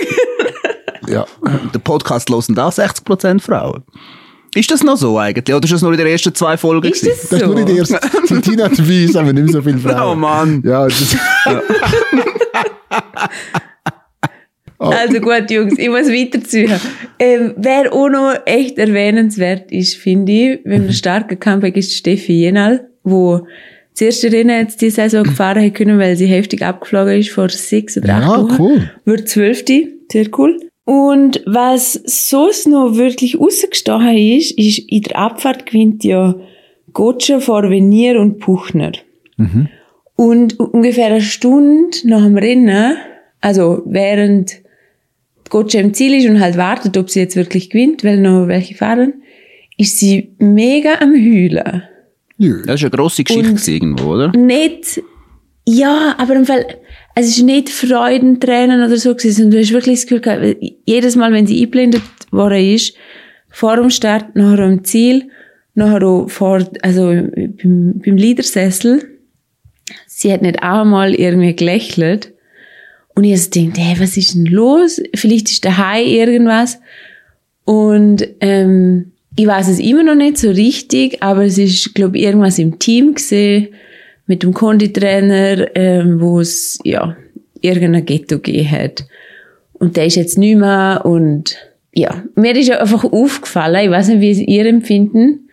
Ja. 1.08 1.26
Der 1.72 1.78
Podcast 1.78 2.30
hören 2.30 2.54
da 2.54 2.68
60% 2.68 3.40
Frauen. 3.40 3.84
Ist 4.54 4.70
das 4.70 4.82
noch 4.82 4.96
so 4.96 5.18
eigentlich? 5.18 5.54
Oder 5.54 5.64
ist 5.64 5.72
das 5.72 5.82
nur 5.82 5.92
in 5.92 5.98
den 5.98 6.06
ersten 6.06 6.34
zwei 6.34 6.56
Folgen? 6.56 6.88
Ist 6.90 7.02
gewesen? 7.02 7.16
das 7.20 7.28
Das 7.28 7.40
ist 7.40 7.46
so? 7.46 7.52
nur 7.52 7.58
in 7.60 7.66
der 7.66 7.76
ersten, 7.76 8.42
Tina 8.42 8.66
ist, 8.66 9.14
haben 9.14 9.26
wir 9.26 9.32
nicht 9.32 9.44
mehr 9.44 9.52
so 9.52 9.62
viele 9.62 9.78
Frauen. 9.78 10.12
Oh 10.12 10.14
Mann. 10.14 10.62
Ja, 10.64 10.84
das, 10.86 11.16
Also 14.80 15.18
gut, 15.20 15.50
Jungs, 15.50 15.74
ich 15.76 15.88
muss 15.88 16.06
weiterziehen. 16.08 16.72
Ähm, 17.18 17.52
wer 17.56 17.92
auch 17.92 18.08
noch 18.08 18.34
echt 18.46 18.78
erwähnenswert 18.78 19.72
ist, 19.72 19.96
finde 19.96 20.30
ich, 20.32 20.60
wenn 20.64 20.84
ein 20.86 20.92
starker 20.92 21.34
Comeback 21.34 21.76
ist, 21.76 21.92
Steffi 21.94 22.32
Jenal, 22.34 22.88
wo 23.02 23.44
das 23.92 24.02
erste 24.02 24.30
Rennen 24.30 24.56
jetzt 24.60 24.80
die 24.80 24.90
Saison 24.90 25.24
gefahren 25.24 25.64
hat 25.64 25.74
können, 25.74 25.98
weil 25.98 26.14
sie 26.16 26.26
heftig 26.26 26.62
abgeflogen 26.64 27.18
ist 27.18 27.30
vor 27.30 27.48
sechs 27.48 27.96
oder 27.96 28.14
acht 28.14 28.22
Ja, 28.22 28.40
Wochen. 28.40 28.56
cool. 28.62 28.90
Wird 29.04 29.28
zwölfte, 29.28 29.88
sehr 30.12 30.26
cool. 30.38 30.60
Und 30.88 31.42
was 31.44 31.92
sonst 32.06 32.66
noch 32.66 32.96
wirklich 32.96 33.38
rausgestochen 33.38 34.16
ist, 34.16 34.52
ist, 34.52 34.78
in 34.78 35.02
der 35.02 35.18
Abfahrt 35.18 35.66
gewinnt 35.66 36.02
ja 36.02 36.34
Gotcha 36.94 37.40
vor 37.40 37.68
Venier 37.68 38.18
und 38.18 38.38
Puchner. 38.38 38.92
Und 40.16 40.58
ungefähr 40.58 41.08
eine 41.08 41.20
Stunde 41.20 41.94
nach 42.04 42.22
dem 42.24 42.38
Rennen, 42.38 42.96
also 43.42 43.82
während 43.84 44.62
Gotcha 45.50 45.78
im 45.78 45.92
Ziel 45.92 46.14
ist 46.14 46.26
und 46.26 46.40
halt 46.40 46.56
wartet, 46.56 46.96
ob 46.96 47.10
sie 47.10 47.20
jetzt 47.20 47.36
wirklich 47.36 47.68
gewinnt, 47.68 48.02
weil 48.02 48.18
noch 48.18 48.48
welche 48.48 48.74
fahren, 48.74 49.22
ist 49.76 49.98
sie 49.98 50.30
mega 50.38 50.94
am 51.02 51.12
Heulen. 51.12 51.82
Nö. 52.38 52.62
Das 52.64 52.76
ist 52.76 52.84
eine 52.84 52.90
grosse 52.92 53.24
Geschichte 53.24 53.50
Und- 53.50 53.68
irgendwo, 53.68 54.14
oder? 54.14 54.32
Nicht, 54.34 55.02
ja, 55.66 56.14
aber 56.16 56.34
im 56.34 56.46
Fall, 56.46 56.64
es 57.20 57.28
ist 57.28 57.42
nicht 57.42 57.68
Freudentränen 57.68 58.84
oder 58.84 58.96
so 58.96 59.14
gewesen, 59.14 59.34
sondern 59.34 59.50
du 59.52 59.58
hast 59.60 59.72
wirklich 59.72 59.96
das 59.96 60.06
Gefühl 60.06 60.20
gehabt, 60.20 60.56
jedes 60.84 61.16
Mal, 61.16 61.32
wenn 61.32 61.46
sie 61.46 61.58
eingeblendet 61.58 62.02
worden 62.30 62.74
ist, 62.74 62.94
vor 63.50 63.76
dem 63.76 63.90
Start, 63.90 64.36
nachher 64.36 64.64
am 64.64 64.84
Ziel, 64.84 65.28
nachher 65.74 66.06
auch 66.06 66.28
vor, 66.28 66.64
also 66.82 67.06
beim, 67.06 68.00
beim 68.04 68.16
Leadersessel, 68.16 69.18
sie 70.06 70.32
hat 70.32 70.42
nicht 70.42 70.62
einmal 70.62 71.14
irgendwie 71.14 71.56
gelächelt. 71.56 72.34
Und 73.14 73.24
ich 73.24 73.32
also 73.32 73.50
denkt, 73.50 73.78
hey, 73.78 73.98
was 73.98 74.16
ist 74.16 74.34
denn 74.34 74.46
los? 74.46 75.00
Vielleicht 75.14 75.50
ist 75.50 75.64
daheim 75.64 76.06
irgendwas. 76.06 76.78
Und 77.64 78.28
ähm, 78.40 79.12
ich 79.34 79.46
weiß 79.46 79.68
es 79.68 79.80
immer 79.80 80.04
noch 80.04 80.14
nicht 80.14 80.38
so 80.38 80.50
richtig, 80.50 81.22
aber 81.22 81.44
es 81.44 81.58
ist, 81.58 81.94
glaube 81.94 82.16
ich, 82.16 82.24
irgendwas 82.24 82.58
im 82.60 82.78
Team 82.78 83.14
gesehen 83.14 83.68
mit 84.28 84.44
dem 84.44 84.54
Konditrainer, 84.54 85.74
ähm, 85.74 86.20
wo 86.20 86.38
es 86.38 86.78
ja 86.84 87.16
irgendein 87.60 88.04
Ghetto 88.04 88.36
gegeben 88.36 88.70
hat. 88.70 89.06
Und 89.72 89.96
der 89.96 90.06
ist 90.06 90.14
jetzt 90.14 90.38
nicht 90.38 90.56
mehr 90.56 91.02
und 91.04 91.56
ja, 91.92 92.22
mir 92.36 92.54
ist 92.54 92.68
ja 92.68 92.78
einfach 92.78 93.04
aufgefallen, 93.04 93.86
ich 93.86 93.90
weiß 93.90 94.08
nicht, 94.08 94.20
wie 94.20 94.30
es 94.30 94.38
ihr 94.38 94.66
empfinden, 94.66 95.48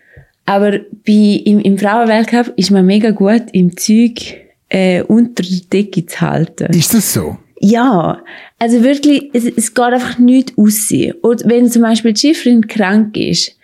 aber 0.46 0.80
bei, 1.08 1.42
im, 1.46 1.60
im 1.60 1.78
Frauenweltcup 1.78 2.54
ist 2.56 2.70
man 2.70 2.86
mega 2.86 3.12
gut 3.12 3.44
im 3.54 3.76
Zeug 3.78 4.36
äh, 4.70 5.02
unter 5.04 5.42
der 5.42 5.60
Decke 5.72 6.06
zu 6.06 6.22
halten. 6.22 6.72
Ist 6.74 6.94
das 6.94 7.14
so? 7.14 7.38
Ja, 7.60 8.22
also 8.60 8.84
wirklich, 8.84 9.30
es, 9.34 9.46
es 9.46 9.74
geht 9.74 9.86
einfach 9.86 10.20
nicht 10.20 10.54
aussehen. 10.58 11.16
Und 11.22 11.48
wenn 11.48 11.72
zum 11.72 11.82
Beispiel 11.82 12.14
die 12.14 12.20
Schifferin 12.20 12.68
krank 12.68 13.18
ist, 13.18 13.58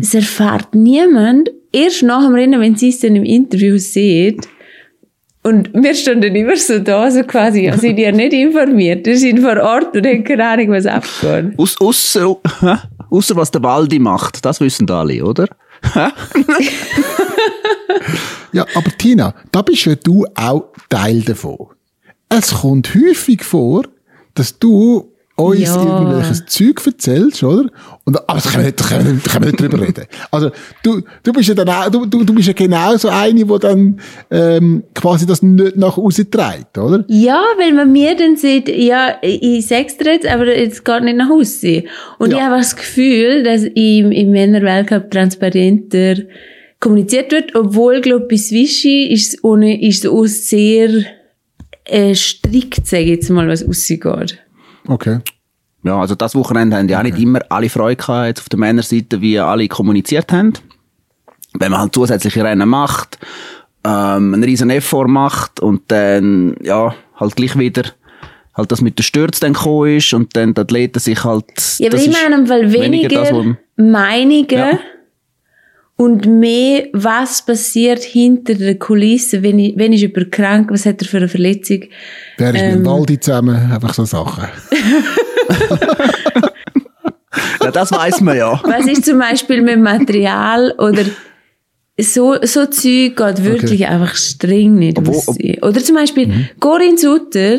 es 0.00 0.14
erfahrt 0.14 0.74
niemand, 0.74 1.50
erst 1.72 2.02
nach 2.02 2.24
dem 2.24 2.34
Rennen, 2.34 2.60
wenn 2.60 2.76
sie 2.76 2.88
es 2.88 3.00
dann 3.00 3.16
im 3.16 3.24
Interview 3.24 3.78
sieht, 3.78 4.48
und 5.48 5.70
wir 5.72 5.94
standen 5.94 6.36
immer 6.36 6.56
so 6.56 6.78
da, 6.78 7.10
so 7.10 7.22
quasi, 7.24 7.64
ja, 7.64 7.76
sind 7.78 7.98
ja 7.98 8.12
nicht 8.12 8.32
informiert. 8.32 9.06
Wir 9.06 9.18
sind 9.18 9.40
vor 9.40 9.56
Ort 9.56 9.96
und 9.96 10.06
haben 10.06 10.24
keine 10.24 10.46
Ahnung, 10.46 10.70
was 10.70 10.86
abgeht. 10.86 11.58
Aus, 11.58 11.80
ausser, 11.80 13.36
was 13.36 13.50
der 13.50 13.62
Waldi 13.62 13.98
macht, 13.98 14.44
das 14.44 14.60
wissen 14.60 14.88
alle, 14.90 15.24
oder? 15.24 15.48
Ja, 18.52 18.66
aber 18.74 18.90
Tina, 18.96 19.34
da 19.52 19.62
bist 19.62 19.84
ja 19.84 19.94
du 19.94 20.24
auch 20.34 20.72
Teil 20.88 21.20
davon. 21.20 21.68
Es 22.28 22.54
kommt 22.54 22.94
häufig 22.94 23.44
vor, 23.44 23.84
dass 24.34 24.58
du 24.58 25.12
uns 25.38 25.60
Ja. 25.60 25.82
irgendwelches 25.82 26.44
Zeug 26.46 26.84
erzählst, 26.84 27.42
oder? 27.44 27.70
Und, 28.04 28.28
aber 28.28 28.40
können 28.40 28.56
wir 28.58 28.64
nicht, 28.66 28.80
das 28.80 28.88
können 28.88 29.06
wir 29.06 29.12
nicht, 29.12 29.26
das 29.26 29.32
können 29.32 29.44
wir 29.44 29.50
nicht 29.52 29.60
drüber 29.62 29.80
reden. 29.86 30.04
Also, 30.30 30.50
du, 30.82 31.00
du 31.22 31.32
bist 31.32 31.48
ja 31.48 31.54
dann 31.54 31.68
auch, 31.68 31.88
du, 31.90 32.06
du, 32.06 32.24
du 32.24 32.34
bist 32.34 32.48
ja 32.48 32.54
genau 32.54 32.96
so 32.96 33.08
eine, 33.08 33.44
die 33.44 33.58
dann, 33.60 34.00
ähm, 34.30 34.82
quasi 34.94 35.26
das 35.26 35.42
nicht 35.42 35.76
nach 35.76 35.96
außen 35.96 36.30
trägt, 36.30 36.76
oder? 36.76 37.04
Ja, 37.08 37.42
weil 37.58 37.72
man 37.72 37.92
mir 37.92 38.16
dann 38.16 38.36
sieht, 38.36 38.68
ja, 38.68 39.16
ich 39.22 39.66
sag's 39.66 39.96
dir 39.96 40.12
jetzt, 40.12 40.26
aber 40.26 40.46
jetzt 40.56 40.84
geht 40.84 41.02
nicht 41.04 41.16
nach 41.16 41.28
Hause. 41.28 41.84
Und 42.18 42.32
Ja. 42.32 42.36
ich 42.38 42.42
habe 42.42 42.56
das 42.56 42.74
Gefühl, 42.76 43.42
dass 43.44 43.62
im, 43.62 44.10
im 44.12 44.30
Männerweltcup 44.30 45.10
transparenter 45.10 46.16
kommuniziert 46.80 47.32
wird, 47.32 47.54
obwohl, 47.54 48.00
glaube 48.00 48.24
ich, 48.24 48.28
bei 48.28 48.36
Swishy 48.36 49.06
ist 49.12 49.34
es 49.34 49.44
ohne, 49.44 49.80
ist 49.82 50.04
es 50.04 50.10
auch 50.10 50.24
sehr 50.26 50.90
äh, 51.84 52.14
strikt, 52.14 52.86
sage 52.86 53.04
ich 53.04 53.08
jetzt 53.10 53.30
mal, 53.30 53.48
was 53.48 53.66
rausgeht. 53.66 54.38
Okay. 54.88 55.20
Ja, 55.84 56.00
also 56.00 56.14
das 56.14 56.34
Wochenende 56.34 56.76
haben 56.76 56.88
ja 56.88 56.98
auch 56.98 57.04
nicht 57.04 57.18
immer 57.18 57.40
alle 57.50 57.68
Freude 57.68 57.96
gehabt, 57.96 58.26
jetzt 58.26 58.40
auf 58.40 58.48
der 58.48 58.58
Männerseite, 58.58 59.20
wie 59.20 59.38
alle 59.38 59.68
kommuniziert 59.68 60.32
haben. 60.32 60.54
Wenn 61.54 61.70
man 61.70 61.80
halt 61.80 61.94
zusätzliche 61.94 62.42
Rennen 62.42 62.68
macht, 62.68 63.18
ähm, 63.84 64.34
einen 64.34 64.44
riesen 64.44 64.70
Effort 64.70 65.06
macht 65.06 65.60
und 65.60 65.82
dann, 65.88 66.56
ja, 66.62 66.94
halt 67.16 67.36
gleich 67.36 67.56
wieder, 67.56 67.84
halt 68.54 68.72
das 68.72 68.80
mit 68.80 68.98
der 68.98 69.04
Stürze 69.04 69.40
dann 69.40 69.52
gekommen 69.52 69.96
ist 69.96 70.12
und 70.12 70.34
dann 70.36 70.54
die 70.54 70.60
Athleten 70.60 70.98
sich 70.98 71.22
halt, 71.22 71.46
Ja, 71.78 71.88
aber 71.88 71.96
das 71.96 72.06
ich 72.06 72.12
meine, 72.12 72.34
im 72.34 72.46
Fall 72.46 72.72
weniger, 72.72 73.08
das, 73.08 73.30
Meinungen 73.76 74.46
Ja. 74.50 74.78
Und 76.00 76.26
mehr, 76.26 76.86
was 76.92 77.44
passiert 77.44 78.02
hinter 78.04 78.54
der 78.54 78.78
Kulisse, 78.78 79.42
wenn 79.42 79.58
ich, 79.58 79.76
wenn 79.76 79.92
ich 79.92 80.04
über 80.04 80.24
krank, 80.24 80.70
was 80.70 80.86
hat 80.86 81.02
er 81.02 81.08
für 81.08 81.16
eine 81.18 81.28
Verletzung, 81.28 81.82
Wer 82.38 82.54
ist 82.54 82.60
Ähm. 82.62 82.68
mit 82.68 82.76
dem 82.76 82.86
Waldi 82.86 83.18
zusammen? 83.20 83.56
Einfach 83.72 83.92
so 83.94 84.04
Sachen. 84.04 84.44
ja, 87.62 87.70
das 87.70 87.90
weiß 87.92 88.20
man 88.20 88.36
ja. 88.36 88.60
Was 88.64 88.86
ist 88.86 89.04
zum 89.04 89.18
Beispiel 89.18 89.62
mit 89.62 89.78
Material 89.80 90.72
oder 90.78 91.04
so, 92.00 92.36
so 92.42 92.66
Zeug 92.66 93.16
geht 93.16 93.44
wirklich 93.44 93.86
einfach 93.88 94.14
streng 94.14 94.76
nicht 94.76 94.98
Obwohl- 94.98 95.14
raus. 95.16 95.36
Oder 95.62 95.82
zum 95.82 95.96
Beispiel 95.96 96.48
Corinne 96.60 96.96
Sutter, 96.98 97.58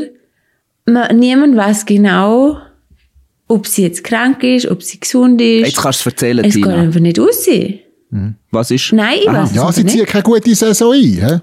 man, 0.85 1.17
niemand 1.19 1.57
weiß 1.57 1.85
genau, 1.85 2.57
ob 3.47 3.67
sie 3.67 3.83
jetzt 3.83 4.03
krank 4.03 4.43
ist, 4.43 4.67
ob 4.67 4.81
sie 4.81 4.99
gesund 4.99 5.41
ist. 5.41 5.65
Jetzt 5.67 5.81
kannst 5.81 6.05
du 6.05 6.09
es 6.09 6.13
erzählen, 6.13 6.45
es 6.45 6.55
geht 6.55 6.63
Tina. 6.63 6.75
einfach 6.77 6.99
nicht 7.01 7.19
raus. 8.11 8.31
Was 8.51 8.71
ist? 8.71 8.93
Nein, 8.93 9.17
ich 9.21 9.27
weiß 9.27 9.49
es 9.51 9.55
Ja, 9.55 9.71
sie 9.71 9.83
nicht. 9.83 9.93
ziehen 9.95 10.05
keine 10.05 10.23
gute 10.23 10.55
Saison 10.55 10.93
ein, 10.93 11.01
hä? 11.01 11.39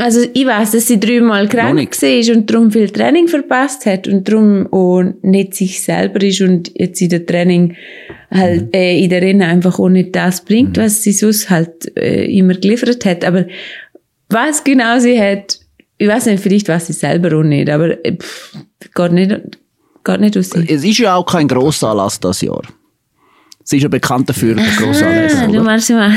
Also 0.00 0.20
ich 0.32 0.46
weiß, 0.46 0.70
dass 0.72 0.86
sie 0.86 1.00
dreimal 1.00 1.48
krank 1.48 1.76
war 1.76 2.36
und 2.36 2.48
darum 2.48 2.70
viel 2.70 2.88
Training 2.88 3.26
verpasst 3.26 3.84
hat 3.84 4.06
und 4.06 4.28
darum 4.28 4.68
auch 4.72 5.02
nicht 5.22 5.54
sich 5.54 5.82
selber 5.82 6.22
ist 6.22 6.40
und 6.40 6.70
jetzt 6.78 7.02
in 7.02 7.08
der 7.08 7.26
Training 7.26 7.74
halt 8.30 8.72
äh, 8.76 8.96
in 9.02 9.10
der 9.10 9.22
Rennen 9.22 9.42
einfach 9.42 9.80
auch 9.80 9.88
nicht 9.88 10.14
das 10.14 10.44
bringt, 10.44 10.76
was 10.76 11.02
sie 11.02 11.10
sonst 11.10 11.50
halt 11.50 11.90
äh, 11.98 12.26
immer 12.26 12.54
geliefert 12.54 13.04
hat. 13.06 13.24
Aber 13.24 13.46
was 14.28 14.62
genau 14.62 15.00
sie 15.00 15.20
hat, 15.20 15.58
ich 15.96 16.06
weiß 16.06 16.26
nicht, 16.26 16.44
vielleicht 16.44 16.68
weiß 16.68 16.86
sie 16.86 16.92
selber 16.92 17.36
auch 17.36 17.42
nicht, 17.42 17.68
aber 17.68 18.04
äh, 18.04 18.16
pff, 18.16 18.56
geht 18.94 19.12
nicht, 19.12 19.34
geht 20.04 20.20
nicht 20.20 20.36
aus. 20.38 20.50
Es 20.52 20.84
ist 20.84 20.98
ja 20.98 21.16
auch 21.16 21.26
kein 21.26 21.48
Grossanlass 21.48 22.20
das 22.20 22.40
Jahr. 22.42 22.62
Sie 23.70 23.76
ist 23.76 23.82
ja 23.82 23.88
bekannt 23.90 24.26
dafür, 24.30 24.54
der 24.54 24.64
Grossanlass, 24.64 25.34
Ah, 25.36 25.44
du 25.46 25.50
oder? 25.50 25.62
machst 25.62 25.90
mal 25.90 26.10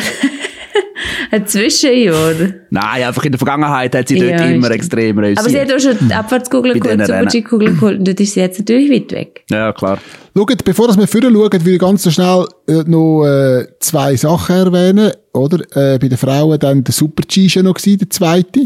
ein 1.31 1.45
Zwischenjahr. 1.45 2.33
Nein, 2.69 3.03
einfach 3.03 3.25
in 3.25 3.33
der 3.33 3.39
Vergangenheit 3.39 3.93
hat 3.93 4.07
sie 4.07 4.17
dort 4.17 4.39
Ja, 4.39 4.45
immer 4.45 4.71
extrem 4.71 5.19
Aber 5.19 5.49
sie 5.49 5.59
hat 5.59 5.69
auch 5.69 5.77
schon 5.79 5.97
die 5.99 6.13
Abfahrtskugel 6.13 6.79
geholt, 6.79 7.01
die. 7.01 7.05
Super-G-Kugel 7.05 7.73
geholt 7.73 7.99
und 7.99 8.07
dort 8.07 8.21
ist 8.21 8.35
sie 8.35 8.39
jetzt 8.39 8.57
natürlich 8.59 8.89
weit 8.89 9.11
weg. 9.11 9.43
Ja, 9.49 9.73
klar. 9.73 9.99
Schaut, 10.33 10.63
bevor 10.63 10.97
wir 10.97 11.07
vorher 11.07 11.29
schauen, 11.29 11.65
will 11.65 11.73
ich 11.73 11.79
ganz 11.79 12.03
so 12.03 12.09
schnell 12.11 12.45
äh, 12.69 12.83
noch 12.89 13.25
äh, 13.25 13.67
zwei 13.81 14.15
Sachen 14.15 14.55
erwähnen, 14.55 15.11
oder? 15.33 15.57
Äh, 15.75 15.99
bei 15.99 16.07
den 16.07 16.17
Frauen 16.17 16.57
dann 16.57 16.85
der 16.85 16.93
Super-G 16.93 17.47
ja 17.47 17.63
noch 17.63 17.73
gewesen, 17.73 17.99
der 17.99 18.09
zweite, 18.11 18.61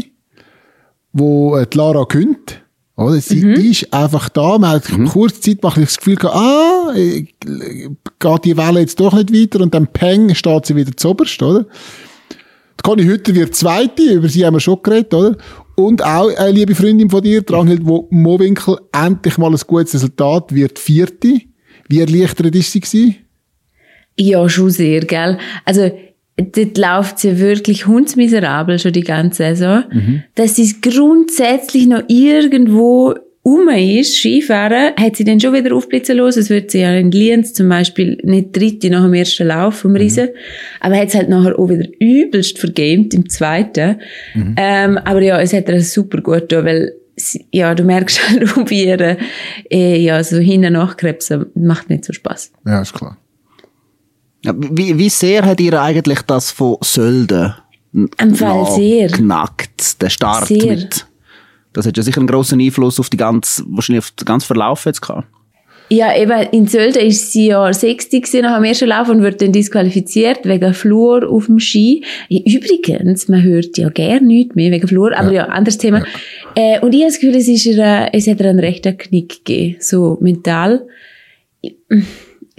wo 1.12 1.56
äh, 1.56 1.66
die 1.66 1.76
Lara 1.76 2.04
Günd 2.04 2.62
Oder? 2.96 3.20
Sie 3.20 3.40
ist 3.40 3.92
einfach 3.92 4.30
da. 4.30 4.58
Man 4.58 4.70
hat 4.70 4.84
kurze 5.10 5.40
Zeit 5.40 5.62
mal 5.62 5.72
das 5.76 5.98
Gefühl 5.98 6.16
gehabt, 6.16 6.34
ah, 6.34 6.94
geht 6.94 8.44
die 8.44 8.56
Welle 8.56 8.80
jetzt 8.80 8.98
doch 8.98 9.12
nicht 9.12 9.32
weiter 9.32 9.62
und 9.62 9.74
dann 9.74 9.86
peng, 9.86 10.34
steht 10.34 10.66
sie 10.66 10.76
wieder 10.76 10.96
zuoberst, 10.96 11.42
oder? 11.42 11.66
Die 12.32 12.82
Conny 12.82 13.04
Hütter 13.04 13.34
wird 13.34 13.54
Zweite, 13.54 14.02
über 14.02 14.28
sie 14.28 14.46
haben 14.46 14.54
wir 14.54 14.60
schon 14.60 14.82
geredet, 14.82 15.12
oder? 15.12 15.36
Und 15.74 16.02
auch 16.02 16.34
eine 16.34 16.52
liebe 16.52 16.74
Freundin 16.74 17.10
von 17.10 17.22
dir, 17.22 17.42
Dranhild 17.42 17.84
wo 17.84 18.08
Mowinkel, 18.10 18.78
endlich 18.92 19.36
mal 19.36 19.50
ein 19.50 19.60
gutes 19.66 19.94
Resultat, 19.94 20.54
wird 20.54 20.78
Vierte. 20.78 21.40
Wie 21.88 22.00
erleichtert 22.00 22.54
ist 22.54 22.72
sie 22.72 22.80
gewesen? 22.80 23.16
Ja, 24.18 24.48
schon 24.48 24.70
sehr, 24.70 25.00
gell? 25.00 25.38
Also, 25.66 25.90
dort 26.36 26.78
läuft 26.78 27.18
sie 27.18 27.38
wirklich 27.38 27.86
hundsmiserabel 27.86 28.78
schon 28.78 28.92
die 28.92 29.04
ganze 29.04 29.42
Saison. 29.42 29.84
Dass 30.34 30.56
sie 30.56 30.80
grundsätzlich 30.80 31.86
noch 31.86 32.02
irgendwo 32.08 33.14
um 33.46 33.68
ist, 33.68 34.16
Skifahren, 34.16 34.92
hat 34.98 35.14
sie 35.14 35.22
dann 35.22 35.38
schon 35.38 35.54
wieder 35.54 35.72
aufblitzen 35.72 36.16
los. 36.16 36.36
Es 36.36 36.50
wird 36.50 36.72
sie 36.72 36.80
ja 36.80 36.92
in 36.96 37.12
Lienz 37.12 37.54
zum 37.54 37.68
Beispiel 37.68 38.18
nicht 38.24 38.56
dritte 38.56 38.90
nach 38.90 39.04
dem 39.04 39.14
ersten 39.14 39.46
Lauf 39.46 39.76
vom 39.76 39.94
Riesen, 39.94 40.30
aber 40.80 40.96
hat 40.96 41.08
es 41.08 41.14
halt 41.14 41.28
nachher 41.28 41.56
auch 41.56 41.68
wieder 41.68 41.86
übelst 42.00 42.58
vergamed 42.58 43.14
im 43.14 43.28
zweiten. 43.28 44.00
Ähm, 44.56 44.98
aber 44.98 45.22
ja, 45.22 45.40
es 45.40 45.52
hat 45.52 45.68
ihr 45.68 45.80
super 45.80 46.20
gut 46.22 46.48
getan, 46.48 46.64
weil 46.64 46.92
sie, 47.14 47.46
ja, 47.52 47.72
du 47.76 47.84
merkst 47.84 48.20
halt, 48.28 48.52
bei 48.68 48.74
ihr, 48.74 49.16
äh, 49.70 49.96
ja, 50.00 50.24
so 50.24 50.38
hinten 50.38 50.72
nachkrebsen 50.72 51.46
macht 51.54 51.88
nicht 51.88 52.04
so 52.04 52.12
Spaß. 52.12 52.50
Ja, 52.66 52.82
ist 52.82 52.94
klar. 52.94 53.16
Ja, 54.46 54.54
Wie, 54.56 54.96
wie 54.96 55.08
sehr 55.08 55.44
hat 55.44 55.60
ihr 55.60 55.80
eigentlich 55.80 56.22
das 56.22 56.52
von 56.52 56.76
Sölden 56.80 57.54
Am 58.18 58.34
Fall 58.34 58.66
sehr. 58.76 59.08
knackt, 59.08 60.00
der 60.00 60.08
Start 60.08 60.46
Sehr. 60.46 60.76
mit? 60.76 61.06
Das 61.72 61.86
hat 61.86 61.96
ja 61.96 62.02
sicher 62.02 62.18
einen 62.18 62.28
grossen 62.28 62.60
Einfluss 62.60 63.00
auf 63.00 63.10
die 63.10 63.16
ganze, 63.16 63.64
wahrscheinlich 63.68 64.04
auf 64.04 64.10
den 64.12 64.24
ganzen 64.24 64.46
Verlauf 64.46 64.84
jetzt 64.84 65.02
gehabt. 65.02 65.26
Ja, 65.88 66.16
eben, 66.16 66.48
in 66.50 66.66
Sölden 66.66 67.02
ist 67.02 67.32
sie 67.32 67.46
ja 67.48 67.72
60 67.72 68.24
gewesen 68.24 68.42
nach 68.42 68.56
dem 68.56 68.64
ersten 68.64 68.88
Lauf 68.88 69.08
und 69.08 69.22
wird 69.22 69.40
dann 69.40 69.52
disqualifiziert 69.52 70.40
wegen 70.44 70.74
Flur 70.74 71.28
auf 71.28 71.46
dem 71.46 71.60
Ski. 71.60 72.04
Übrigens, 72.28 73.28
man 73.28 73.42
hört 73.42 73.78
ja 73.78 73.88
gern 73.90 74.26
nichts 74.26 74.56
mehr 74.56 74.72
wegen 74.72 74.88
Flur, 74.88 75.16
aber 75.16 75.30
ja, 75.32 75.44
anderes 75.46 75.78
Thema. 75.78 76.04
Äh, 76.54 76.80
und 76.80 76.92
ich 76.92 77.02
habe 77.02 77.12
das 77.12 77.20
Gefühl, 77.20 77.36
es, 77.36 77.46
ist 77.46 77.66
ihr, 77.66 77.78
äh, 77.78 78.10
es 78.12 78.26
hat 78.26 78.40
ihr 78.40 78.46
einen 78.46 78.58
rechten 78.58 78.96
Knick 78.98 79.44
gegeben, 79.44 79.76
so 79.80 80.18
mental. 80.20 80.86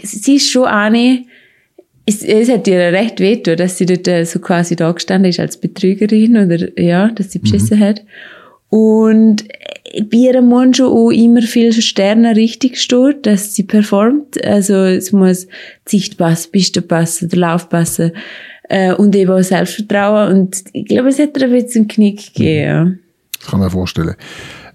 Sie 0.01 0.35
ist 0.35 0.49
schon 0.49 0.65
eine, 0.65 1.25
es, 2.07 2.23
es 2.23 2.49
hat 2.49 2.67
ihr 2.67 2.79
recht 2.79 3.19
wehgetan, 3.19 3.57
dass 3.57 3.77
sie 3.77 3.85
dort 3.85 4.07
äh, 4.07 4.23
so 4.23 4.39
quasi 4.39 4.75
da 4.75 4.91
gestanden 4.91 5.29
ist 5.29 5.39
als 5.39 5.57
Betrügerin 5.57 6.37
oder, 6.37 6.79
ja, 6.79 7.09
dass 7.09 7.31
sie 7.31 7.39
beschissen 7.39 7.79
hat. 7.79 8.01
Und 8.69 9.43
bei 10.09 10.17
ihr 10.17 10.41
muss 10.41 10.77
schon 10.77 10.91
auch 10.91 11.11
immer 11.11 11.41
viel 11.41 11.73
Sterne 11.73 12.35
richtig 12.35 12.79
stehen, 12.79 13.15
dass 13.21 13.55
sie 13.55 13.63
performt. 13.63 14.43
Also 14.45 14.73
es 14.73 15.11
muss 15.11 15.47
Sicht 15.85 16.17
passen, 16.17 16.51
Piste 16.51 16.81
passen, 16.81 17.29
der 17.29 17.39
Lauf 17.39 17.67
passen 17.69 18.13
äh, 18.69 18.93
und 18.93 19.13
eben 19.13 19.31
auch 19.31 19.41
Selbstvertrauen. 19.41 20.33
Und 20.33 20.63
ich 20.71 20.85
glaube, 20.85 21.09
es 21.09 21.19
hat 21.19 21.37
ihr 21.37 21.43
ein 21.43 21.51
bisschen 21.51 21.81
einen 21.81 21.87
Knick 21.89 22.33
gegeben. 22.33 22.61
Ja. 22.61 22.91
Das 23.39 23.49
kann 23.49 23.59
man 23.59 23.69
vorstellen. 23.69 24.15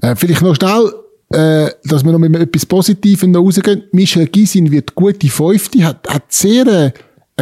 Äh, 0.02 0.16
vielleicht 0.16 0.42
noch 0.42 0.54
schnell, 0.54 0.92
äh, 1.32 1.70
dass 1.84 2.04
wir 2.04 2.12
noch 2.12 2.18
mit 2.18 2.34
etwas 2.36 2.66
Positivem 2.66 3.30
noch 3.30 3.42
rausgehen. 3.42 3.84
Michel 3.92 4.26
Gisin 4.26 4.70
wird 4.70 4.94
gute 4.94 5.28
Fünfte, 5.28 5.84
hat, 5.84 6.06
hat 6.08 6.24
sehr 6.30 6.66
äh, 6.66 6.92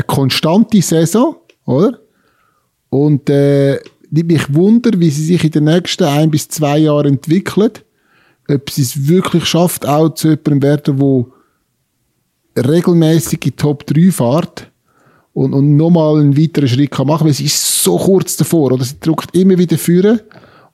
eine 0.00 0.06
konstante 0.06 0.82
Saison, 0.82 1.36
oder? 1.66 1.98
Und 2.88 3.30
äh, 3.30 3.80
nimmt 4.10 4.32
mich 4.32 4.54
Wunder, 4.54 4.98
wie 4.98 5.10
sie 5.10 5.24
sich 5.24 5.44
in 5.44 5.50
den 5.50 5.64
nächsten 5.64 6.04
ein 6.04 6.30
bis 6.30 6.48
zwei 6.48 6.78
Jahren 6.78 7.14
entwickelt. 7.14 7.84
Ob 8.48 8.68
sie 8.70 8.82
es 8.82 9.08
wirklich 9.08 9.44
schafft, 9.44 9.86
auch 9.86 10.10
zu 10.10 10.28
jemandem 10.28 10.62
werden, 10.62 11.00
wo 11.00 11.32
regelmäßig 12.56 13.46
in 13.46 13.56
Top 13.56 13.86
3 13.86 14.10
fährt 14.10 14.70
und, 15.32 15.54
und 15.54 15.76
nochmal 15.76 16.20
einen 16.20 16.36
weiteren 16.36 16.68
Schritt 16.68 16.90
kann 16.90 17.06
machen, 17.06 17.26
weil 17.26 17.34
sie 17.34 17.44
ist 17.44 17.82
so 17.84 17.96
kurz 17.96 18.36
davor, 18.36 18.72
oder? 18.72 18.84
Sie 18.84 18.98
drückt 18.98 19.36
immer 19.36 19.56
wieder 19.56 19.78
führen 19.78 20.20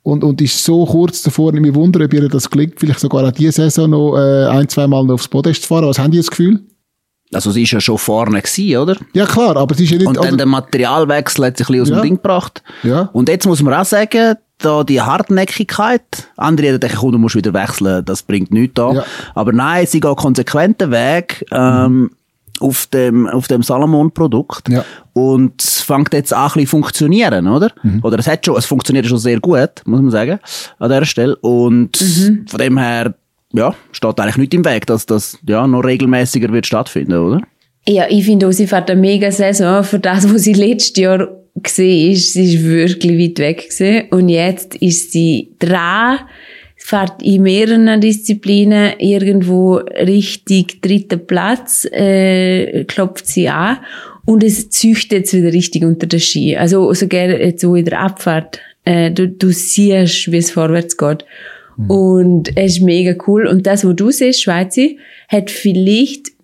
und, 0.02 0.24
und 0.24 0.40
ist 0.40 0.64
so 0.64 0.86
kurz 0.86 1.22
davor, 1.22 1.52
ich 1.52 1.60
mich 1.60 1.74
wundere, 1.74 2.04
ob 2.04 2.14
ihr 2.14 2.28
das 2.28 2.48
gelingt, 2.48 2.80
vielleicht 2.80 3.00
sogar 3.00 3.28
auch 3.28 3.32
diese 3.32 3.52
Saison 3.52 3.90
noch 3.90 4.16
äh, 4.16 4.46
ein, 4.46 4.68
zwei 4.68 4.86
Mal 4.86 5.04
noch 5.04 5.14
aufs 5.14 5.28
Podest 5.28 5.62
zu 5.62 5.68
fahren. 5.68 5.86
Was 5.86 5.98
haben 5.98 6.12
die 6.12 6.18
das 6.18 6.30
Gefühl? 6.30 6.60
Also 7.36 7.52
sie 7.52 7.62
ist 7.62 7.70
ja 7.72 7.80
schon 7.80 7.98
vorne 7.98 8.42
gewesen, 8.42 8.76
oder? 8.78 8.96
Ja 9.12 9.26
klar, 9.26 9.56
aber 9.56 9.74
sie 9.74 9.84
ist 9.84 9.90
ja 9.92 9.98
nicht... 9.98 10.06
Und 10.08 10.16
dann 10.16 10.24
also- 10.24 10.36
der 10.36 10.46
Materialwechsel 10.46 11.46
hat 11.46 11.56
sich 11.56 11.68
ein 11.68 11.72
bisschen 11.72 11.82
aus 11.82 11.88
Ja. 11.90 11.96
dem 11.96 12.02
Ding 12.02 12.14
gebracht. 12.16 12.62
Ja. 12.82 13.08
Und 13.12 13.28
jetzt 13.28 13.46
muss 13.46 13.62
man 13.62 13.74
auch 13.74 13.84
sagen, 13.84 14.34
da 14.58 14.84
die 14.84 15.00
Hartnäckigkeit, 15.02 16.02
andere 16.36 16.68
hätten 16.68 16.80
gedacht, 16.80 16.96
komm, 16.98 17.12
du 17.12 17.18
musst 17.18 17.34
wieder 17.36 17.52
wechseln, 17.52 18.04
das 18.04 18.22
bringt 18.22 18.50
nichts 18.52 18.74
da. 18.74 18.92
Ja. 18.92 19.04
Aber 19.34 19.52
nein, 19.52 19.86
sie 19.86 20.00
geht 20.00 20.16
konsequenten 20.16 20.90
Weg, 20.90 21.44
ähm, 21.52 22.10
auf 22.58 22.86
dem, 22.86 23.26
auf 23.28 23.48
dem 23.48 23.62
Salomon-Produkt. 23.62 24.70
Ja. 24.70 24.82
Und 25.12 25.62
es 25.62 25.82
fängt 25.82 26.14
jetzt 26.14 26.34
auch 26.34 26.38
ein 26.56 26.62
bisschen 26.62 26.68
funktionieren, 26.68 27.46
oder? 27.48 27.70
Oder 28.02 28.18
es 28.18 28.26
hat 28.26 28.46
schon, 28.46 28.56
es 28.56 28.64
funktioniert 28.64 29.04
schon 29.06 29.18
sehr 29.18 29.40
gut, 29.40 29.82
muss 29.84 30.00
man 30.00 30.10
sagen, 30.10 30.38
an 30.78 30.88
dieser 30.88 31.04
Stelle. 31.04 31.36
Und 31.36 31.98
von 32.48 32.58
dem 32.58 32.78
her, 32.78 33.14
ja, 33.56 33.74
steht 33.92 34.20
eigentlich 34.20 34.36
nicht 34.36 34.54
im 34.54 34.64
Weg, 34.64 34.86
dass 34.86 35.06
das, 35.06 35.38
ja, 35.46 35.66
noch 35.66 35.82
regelmäßiger 35.82 36.52
wird 36.52 36.66
stattfinden, 36.66 37.14
oder? 37.14 37.40
Ja, 37.88 38.06
ich 38.08 38.24
finde 38.24 38.48
auch, 38.48 38.52
sie 38.52 38.66
fährt 38.66 38.90
eine 38.90 39.00
mega 39.00 39.30
Saison 39.30 39.84
für 39.84 39.98
das, 39.98 40.32
was 40.32 40.42
sie 40.42 40.54
letztes 40.54 40.96
Jahr 40.96 41.28
gesehen 41.54 42.12
ist. 42.12 42.32
Sie 42.32 42.54
ist 42.54 42.64
wirklich 42.64 43.18
weit 43.18 43.38
weg 43.38 43.68
gewesen. 43.70 44.08
Und 44.10 44.28
jetzt 44.28 44.74
ist 44.76 45.12
sie 45.12 45.52
dran, 45.58 46.18
fährt 46.76 47.22
in 47.22 47.42
mehreren 47.42 48.00
Disziplinen 48.00 48.94
irgendwo 48.98 49.76
richtig 49.76 50.82
dritten 50.82 51.26
Platz, 51.26 51.84
äh, 51.92 52.84
klopft 52.84 53.26
sie 53.26 53.48
an. 53.48 53.78
Und 54.24 54.42
es 54.42 54.68
züchtet 54.70 55.20
jetzt 55.20 55.34
wieder 55.34 55.52
richtig 55.52 55.84
unter 55.84 56.08
den 56.08 56.18
Ski. 56.18 56.56
Also 56.56 56.92
sogar 56.92 57.28
jetzt 57.28 57.60
so 57.60 57.76
in 57.76 57.84
der 57.84 58.00
Abfahrt. 58.00 58.58
Äh, 58.84 59.12
du, 59.12 59.28
du 59.28 59.52
siehst, 59.52 60.30
wie 60.32 60.38
es 60.38 60.50
vorwärts 60.50 60.96
geht. 60.96 61.24
Und 61.88 62.56
es 62.56 62.76
ist 62.76 62.82
mega 62.82 63.14
cool. 63.26 63.46
Und 63.46 63.66
das, 63.66 63.84
was 63.84 63.96
du 63.96 64.10
siehst, 64.10 64.42
Schweizi, 64.42 64.98
hat 65.28 65.50
vielleicht 65.50 66.36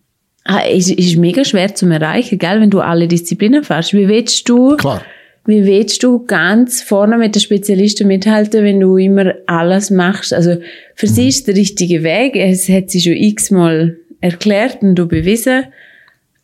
Ah, 0.44 0.62
es 0.68 0.90
ist 0.90 1.16
mega 1.16 1.44
schwer 1.44 1.74
zu 1.74 1.86
erreichen, 1.86 2.38
gell, 2.38 2.60
wenn 2.60 2.70
du 2.70 2.80
alle 2.80 3.06
Disziplinen 3.06 3.62
fährst. 3.62 3.92
Wie 3.92 4.08
willst 4.08 4.48
du, 4.48 4.76
Klar. 4.76 5.02
wie 5.46 5.64
willst 5.64 6.02
du 6.02 6.24
ganz 6.24 6.82
vorne 6.82 7.16
mit 7.16 7.36
den 7.36 7.40
Spezialisten 7.40 8.08
mithalten, 8.08 8.64
wenn 8.64 8.80
du 8.80 8.96
immer 8.96 9.34
alles 9.46 9.90
machst? 9.90 10.34
Also, 10.34 10.56
für 10.96 11.06
sie 11.06 11.28
ist 11.28 11.46
der 11.46 11.54
richtige 11.54 12.02
Weg. 12.02 12.34
Es 12.34 12.68
hat 12.68 12.90
sie 12.90 13.00
schon 13.00 13.12
x-mal 13.12 13.96
erklärt 14.20 14.82
und 14.82 14.96
du 14.96 15.06
bewiesen. 15.06 15.64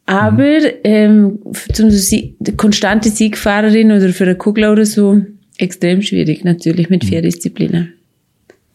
Aber, 0.06 0.58
ähm, 0.84 1.40
zum 1.72 1.90
Sie 1.90 2.36
konstante 2.56 3.10
Siegfahrerin 3.10 3.92
oder 3.92 4.10
für 4.10 4.24
eine 4.24 4.36
Kugel 4.36 4.66
oder 4.68 4.86
so, 4.86 5.20
extrem 5.58 6.02
schwierig, 6.02 6.44
natürlich, 6.44 6.88
mit 6.88 7.04
vier 7.04 7.20
Disziplinen. 7.20 7.97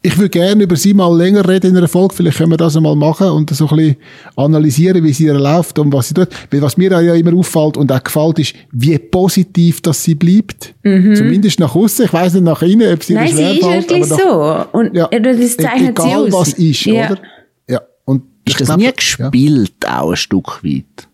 Ich 0.05 0.17
würde 0.17 0.29
gerne 0.29 0.63
über 0.63 0.75
sie 0.75 0.93
mal 0.93 1.15
länger 1.17 1.47
reden 1.47 1.67
in 1.71 1.77
einer 1.77 1.87
Folge. 1.87 2.13
Vielleicht 2.13 2.37
können 2.37 2.51
wir 2.51 2.57
das 2.57 2.75
einmal 2.75 2.95
machen 2.95 3.27
und 3.29 3.49
so 3.55 3.69
ein 3.69 3.75
bisschen 3.77 3.95
analysieren, 4.35 5.01
wie 5.01 5.13
sie 5.13 5.25
ihr 5.27 5.33
läuft 5.35 5.79
und 5.79 5.93
was 5.93 6.09
sie 6.09 6.13
tut. 6.13 6.27
Weil 6.51 6.61
was 6.61 6.75
mir 6.75 6.95
auch 6.97 6.99
ja 7.01 7.15
immer 7.15 7.33
auffällt 7.37 7.77
und 7.77 7.89
auch 7.89 8.03
gefällt, 8.03 8.37
ist, 8.39 8.53
wie 8.73 8.97
positiv 8.99 9.81
dass 9.81 10.03
sie 10.03 10.15
bleibt. 10.15 10.75
Zumindest 10.83 11.59
nach 11.61 11.73
außen. 11.73 12.03
Ich 12.05 12.11
weiss 12.13 12.33
nicht 12.33 12.43
nach 12.43 12.61
innen, 12.61 12.93
ob 12.93 13.01
sie 13.01 13.13
Mhm. 13.13 13.19
Nein, 13.19 13.27
sie 13.35 13.43
ist 13.43 13.55
schwerfällt, 13.59 13.89
wirklich 13.89 14.11
aber 14.11 14.67
so. 14.71 14.77
Und 14.77 14.93
Ja. 14.93 15.07
das 15.07 15.57
zeichnet 15.57 15.97
sie 15.97 16.07
Egal 16.09 16.25
aus. 16.27 16.33
was 16.33 16.53
ist, 16.53 16.85
Ja. 16.85 17.05
oder? 17.11 17.17
Ja. 17.69 17.81
Und 18.03 18.23
ich 18.43 18.59
Ist 18.59 18.69
das 18.69 18.75
nie 18.77 18.83
ja. 18.83 18.91
gespielt, 18.91 19.73
auch 19.87 20.09
ein 20.11 20.17
Stück 20.17 20.61
weit? 20.65 21.07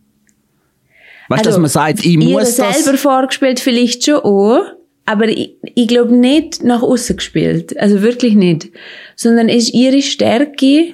Weißt 1.28 1.46
du, 1.46 1.50
dass 1.52 1.60
man 1.60 1.70
sagt, 1.70 2.04
ich 2.04 2.18
muss 2.18 2.56
das... 2.56 2.60
Also, 2.60 2.84
selber 2.86 2.98
vorgespielt 2.98 3.60
vielleicht 3.60 4.04
schon 4.04 4.16
auch, 4.16 4.62
aber 5.10 5.28
ich, 5.28 5.56
ich 5.74 5.88
glaube 5.88 6.14
nicht 6.14 6.64
nach 6.64 6.84
außen 6.84 7.18
gespielt. 7.18 7.76
Also 7.80 8.04
wirklich 8.04 8.36
nicht. 8.36 8.70
Sondern 9.16 9.50
es 9.50 9.64
ist 9.64 9.74
ihre 9.74 10.04
Stärke. 10.04 10.94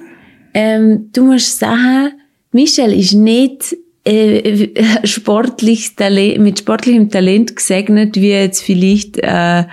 Ähm, 0.54 1.10
du 1.12 1.24
musst 1.24 1.58
sagen, 1.58 2.12
Michelle 2.50 2.94
ist 2.94 3.12
nicht 3.12 3.76
äh, 4.04 4.68
sportliches 5.04 5.96
Talent, 5.96 6.38
mit 6.38 6.60
sportlichem 6.60 7.10
Talent 7.10 7.56
gesegnet, 7.56 8.16
wie 8.16 8.30
jetzt 8.30 8.62
vielleicht 8.62 9.18
äh, 9.18 9.64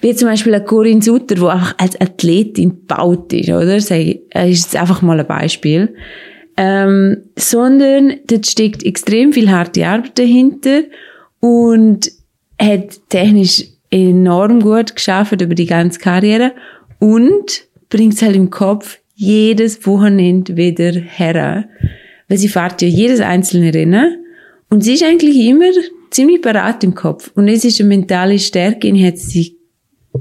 wie 0.00 0.14
zum 0.16 0.28
Beispiel 0.28 0.54
eine 0.54 0.64
Corinne 0.64 1.02
Sutter, 1.02 1.36
die 1.36 1.46
einfach 1.46 1.76
als 1.78 2.00
Athletin 2.00 2.70
gebaut 2.70 3.32
ist, 3.32 3.50
oder? 3.50 3.76
Ich, 3.76 4.20
äh, 4.34 4.50
ist 4.50 4.64
jetzt 4.64 4.76
einfach 4.76 5.00
mal 5.00 5.20
ein 5.20 5.26
Beispiel. 5.28 5.94
Ähm, 6.56 7.18
sondern 7.36 8.14
dort 8.26 8.46
steckt 8.48 8.82
extrem 8.82 9.32
viel 9.32 9.48
harte 9.48 9.86
Arbeit 9.86 10.18
dahinter 10.18 10.82
und 11.38 12.10
hat 12.62 13.08
technisch 13.08 13.64
enorm 13.90 14.60
gut 14.60 14.94
geschafft 14.94 15.40
über 15.40 15.54
die 15.54 15.66
ganze 15.66 15.98
Karriere 15.98 16.52
und 16.98 17.64
bringt 17.90 18.14
es 18.14 18.22
halt 18.22 18.36
im 18.36 18.50
Kopf 18.50 18.98
jedes 19.14 19.86
Wochenende 19.86 20.56
wieder 20.56 20.92
her. 20.92 21.68
Weil 22.28 22.38
sie 22.38 22.48
fährt 22.48 22.80
ja 22.80 22.88
jedes 22.88 23.20
einzelne 23.20 23.74
Rennen 23.74 24.24
und 24.70 24.82
sie 24.82 24.94
ist 24.94 25.04
eigentlich 25.04 25.36
immer 25.36 25.70
ziemlich 26.10 26.40
parat 26.40 26.82
im 26.84 26.94
Kopf. 26.94 27.30
Und 27.34 27.48
es 27.48 27.64
ist 27.64 27.80
eine 27.80 27.88
mentale 27.88 28.38
Stärke 28.38 28.88
und 28.88 29.02
hat 29.02 29.18
sie 29.18 29.58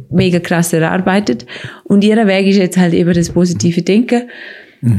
mega 0.09 0.39
krass 0.39 0.73
erarbeitet. 0.73 1.45
Und 1.83 2.03
ihr 2.03 2.15
Weg 2.27 2.47
ist 2.47 2.57
jetzt 2.57 2.77
halt 2.77 2.93
eben 2.93 3.13
das 3.13 3.29
positive 3.29 3.81
Denken. 3.81 4.29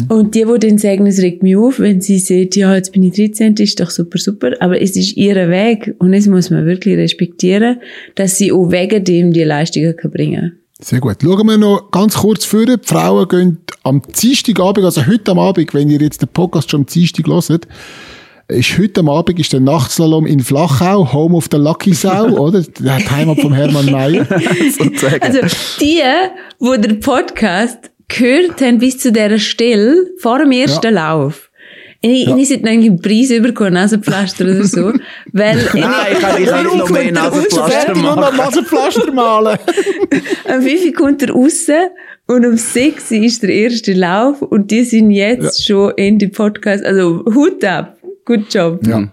Und 0.08 0.34
die, 0.34 0.44
die 0.44 0.58
dann 0.68 0.78
sagen, 0.78 1.06
es 1.06 1.20
regt 1.20 1.42
mich 1.42 1.56
auf, 1.56 1.80
wenn 1.80 2.00
sie 2.00 2.18
sieht, 2.18 2.54
ja, 2.54 2.74
jetzt 2.74 2.92
bin 2.92 3.02
ich 3.02 3.14
13, 3.14 3.54
ist 3.54 3.80
doch 3.80 3.90
super, 3.90 4.18
super. 4.18 4.52
Aber 4.60 4.80
es 4.80 4.96
ist 4.96 5.16
ihr 5.16 5.34
Weg. 5.50 5.94
Und 5.98 6.12
das 6.12 6.26
muss 6.26 6.50
man 6.50 6.66
wirklich 6.66 6.96
respektieren, 6.96 7.80
dass 8.14 8.38
sie 8.38 8.52
auch 8.52 8.70
wegen 8.70 9.04
dem 9.04 9.32
die 9.32 9.42
Leistungen 9.42 9.96
kann 9.96 10.12
bringen 10.12 10.58
Sehr 10.80 11.00
gut. 11.00 11.16
Schauen 11.20 11.46
wir 11.46 11.58
noch 11.58 11.90
ganz 11.90 12.16
kurz 12.16 12.44
vor. 12.44 12.64
Die 12.64 12.76
Frauen 12.82 13.26
gehen 13.26 13.58
am 13.82 14.02
Dienstagabend, 14.02 14.84
also 14.84 15.04
heute 15.06 15.32
am 15.32 15.40
Abend, 15.40 15.74
wenn 15.74 15.90
ihr 15.90 16.00
jetzt 16.00 16.22
den 16.22 16.28
Podcast 16.28 16.70
schon 16.70 16.82
am 16.82 16.86
Dienstag 16.86 17.26
hört, 17.26 17.66
ist 18.48 18.78
heute 18.78 19.00
am 19.00 19.08
Abend 19.08 19.38
ist 19.40 19.52
der 19.52 19.60
Nachtslalom 19.60 20.26
in 20.26 20.40
Flachau, 20.40 21.12
Home 21.12 21.36
of 21.36 21.48
the 21.50 21.56
Lucky 21.56 21.94
Sau, 21.94 22.28
oder? 22.38 22.62
Der 22.62 23.10
Heimat 23.10 23.40
von 23.40 23.52
Hermann 23.52 23.86
Mayer. 23.86 24.26
Also, 25.20 25.40
die, 25.80 26.00
wo 26.58 26.76
der 26.76 26.94
Podcast 26.94 27.91
gehört 28.16 28.60
haben 28.60 28.78
bis 28.78 28.98
zu 28.98 29.12
dieser 29.12 29.38
Stelle, 29.38 30.06
vor 30.18 30.38
dem 30.38 30.52
ersten 30.52 30.94
Lauf, 30.94 31.48
ich, 32.04 32.26
Ja. 32.26 32.36
ich 32.36 32.48
sollte 32.48 32.68
eigentlich 32.68 32.90
einen 32.90 33.00
Preis 33.00 33.30
überkommen, 33.30 33.74
Nasenpflaster 33.74 34.44
oder 34.44 34.64
so, 34.64 34.92
weil 35.32 35.56
Nein, 35.56 35.62
ich 36.12 36.18
kann, 36.18 36.42
ich 36.42 36.48
kann 36.48 36.64
nicht 36.64 36.76
noch 36.76 36.90
mehr 36.90 37.12
Nasenpflaster 37.12 37.68
Fertig 37.80 37.96
und 37.96 38.02
noch. 38.02 38.36
Nasenpflaster 38.36 39.12
malen. 39.12 39.58
am 40.48 40.62
5 40.62 40.94
kommt 40.94 41.22
er 41.22 41.30
raus 41.30 41.66
und 42.26 42.44
um 42.46 42.56
6 42.56 43.10
ist 43.12 43.42
der 43.44 43.50
erste 43.50 43.92
Lauf 43.92 44.42
und 44.42 44.70
die 44.72 44.82
sind 44.84 45.10
jetzt 45.12 45.64
schon 45.64 45.92
in 45.96 46.18
die 46.18 46.28
Podcast, 46.28 46.84
also 46.84 47.24
Hut 47.34 47.64
ab, 47.64 47.96
good 48.24 48.52
job. 48.52 48.80
Ja. 48.86 49.08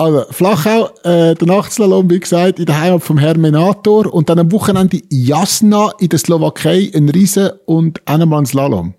Also, 0.00 0.24
Flachau, 0.30 0.90
äh, 1.02 1.34
der 1.34 1.48
Nachtslalom, 1.48 2.08
wie 2.08 2.20
gesagt, 2.20 2.60
in 2.60 2.66
der 2.66 2.80
Heimat 2.80 3.02
vom 3.02 3.18
Hermenator 3.18 4.12
und 4.14 4.28
dann 4.28 4.38
am 4.38 4.52
Wochenende 4.52 5.02
Jasna 5.10 5.90
in 5.98 6.08
der 6.08 6.20
Slowakei, 6.20 6.92
ein 6.94 7.08
Riesen 7.08 7.50
und 7.66 8.00
nochmal 8.08 8.42
ein 8.42 8.46
Slalom. 8.46 8.94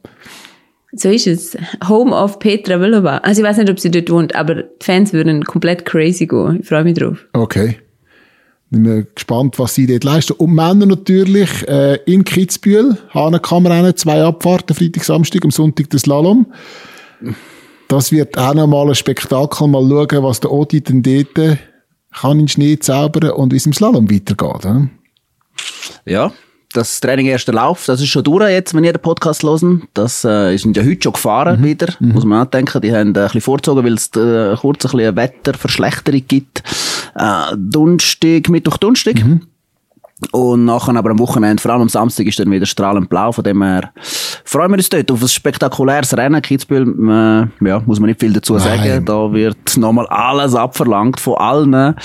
So 0.91 1.09
ist 1.09 1.27
es. 1.27 1.57
Home 1.87 2.13
of 2.13 2.39
Petra 2.39 2.79
Vlhova. 2.79 3.19
Also 3.19 3.41
ich 3.41 3.47
weiß 3.47 3.57
nicht, 3.57 3.69
ob 3.69 3.79
sie 3.79 3.91
dort 3.91 4.09
wohnt, 4.09 4.35
aber 4.35 4.55
die 4.55 4.63
Fans 4.81 5.13
würden 5.13 5.45
komplett 5.45 5.85
crazy 5.85 6.27
gehen. 6.27 6.59
Ich 6.61 6.67
freue 6.67 6.83
mich 6.83 6.97
drauf. 6.97 7.25
Okay. 7.31 7.77
Bin 8.69 8.81
mir 8.81 9.03
gespannt, 9.03 9.57
was 9.57 9.75
sie 9.75 9.87
dort 9.87 10.03
leisten. 10.03 10.33
Und 10.33 10.53
Männer 10.53 10.85
natürlich 10.85 11.49
äh, 11.69 11.95
in 12.07 12.25
Kitzbühel, 12.25 12.97
Hahnenkammrennen, 13.13 13.95
zwei 13.95 14.21
Abfahrten, 14.21 14.75
Freitag, 14.75 15.05
Samstag, 15.05 15.45
am 15.45 15.51
Sonntag 15.51 15.89
der 15.91 15.99
Slalom. 15.99 16.47
Das 17.89 18.11
wird 18.11 18.37
auch 18.37 18.53
nochmal 18.53 18.87
ein 18.87 18.95
Spektakel. 18.95 19.67
Mal 19.67 19.81
schauen, 19.81 20.23
was 20.23 20.39
der 20.39 20.51
Odi 20.51 20.79
denn 20.79 21.01
dort 21.01 21.33
kann 21.33 22.31
in 22.33 22.37
den 22.37 22.47
Schnee 22.47 22.77
zaubern 22.77 23.31
und 23.31 23.51
wie 23.51 23.57
es 23.57 23.65
im 23.65 23.73
Slalom 23.73 24.11
weitergeht. 24.11 24.63
Hm? 24.63 24.91
Ja, 26.05 26.31
das 26.71 26.99
Training 26.99 27.25
erster 27.25 27.51
Lauf, 27.51 27.87
das 27.87 27.99
ist 27.99 28.09
schon 28.09 28.23
durch 28.23 28.47
jetzt, 28.47 28.75
wenn 28.75 28.83
ihr 28.83 28.93
den 28.93 29.01
Podcast 29.01 29.41
hören. 29.41 29.87
Das 29.95 30.23
äh, 30.23 30.55
sind 30.57 30.77
ja 30.77 30.83
heute 30.83 31.01
schon 31.01 31.13
gefahren 31.13 31.63
wieder, 31.63 31.95
muss 31.99 32.25
man 32.25 32.45
auch 32.45 32.51
denken. 32.51 32.79
Die 32.81 32.91
haben 32.91 33.15
äh, 33.15 33.21
ein 33.21 33.25
bisschen 33.25 33.41
vorgezogen, 33.41 33.83
weil 33.83 33.93
es 33.93 34.11
äh, 34.15 34.55
kurz 34.55 34.85
ein 34.85 34.91
bisschen 34.91 35.07
eine 35.07 35.15
Wetterverschlechterung 35.15 36.21
gibt. 36.27 36.61
Äh, 37.15 37.55
Dunstig, 37.57 38.49
Mittwoch, 38.49 38.77
Dunstig. 38.77 39.25
Und 40.31 40.65
nachher 40.65 40.95
aber 40.95 41.11
am 41.11 41.19
Wochenende, 41.19 41.61
vor 41.61 41.71
allem 41.71 41.83
am 41.83 41.89
Samstag, 41.89 42.25
ist 42.27 42.39
dann 42.39 42.51
wieder 42.51 42.65
strahlend 42.65 43.09
blau. 43.09 43.31
Von 43.31 43.43
dem 43.43 43.61
her 43.63 43.91
freuen 44.43 44.71
wir 44.71 44.77
uns 44.77 44.89
dort 44.89 45.09
auf 45.11 45.21
ein 45.21 45.27
spektakuläres 45.27 46.15
Rennen. 46.15 46.41
Kitzbühel, 46.41 46.87
äh, 46.87 47.65
ja, 47.67 47.81
muss 47.85 47.99
man 47.99 48.09
nicht 48.09 48.19
viel 48.19 48.33
dazu 48.33 48.57
sagen. 48.57 48.81
Nein. 48.85 49.05
Da 49.05 49.31
wird 49.31 49.77
nochmal 49.77 50.07
alles 50.07 50.55
abverlangt 50.55 51.19
von 51.19 51.35
allen. 51.35 51.95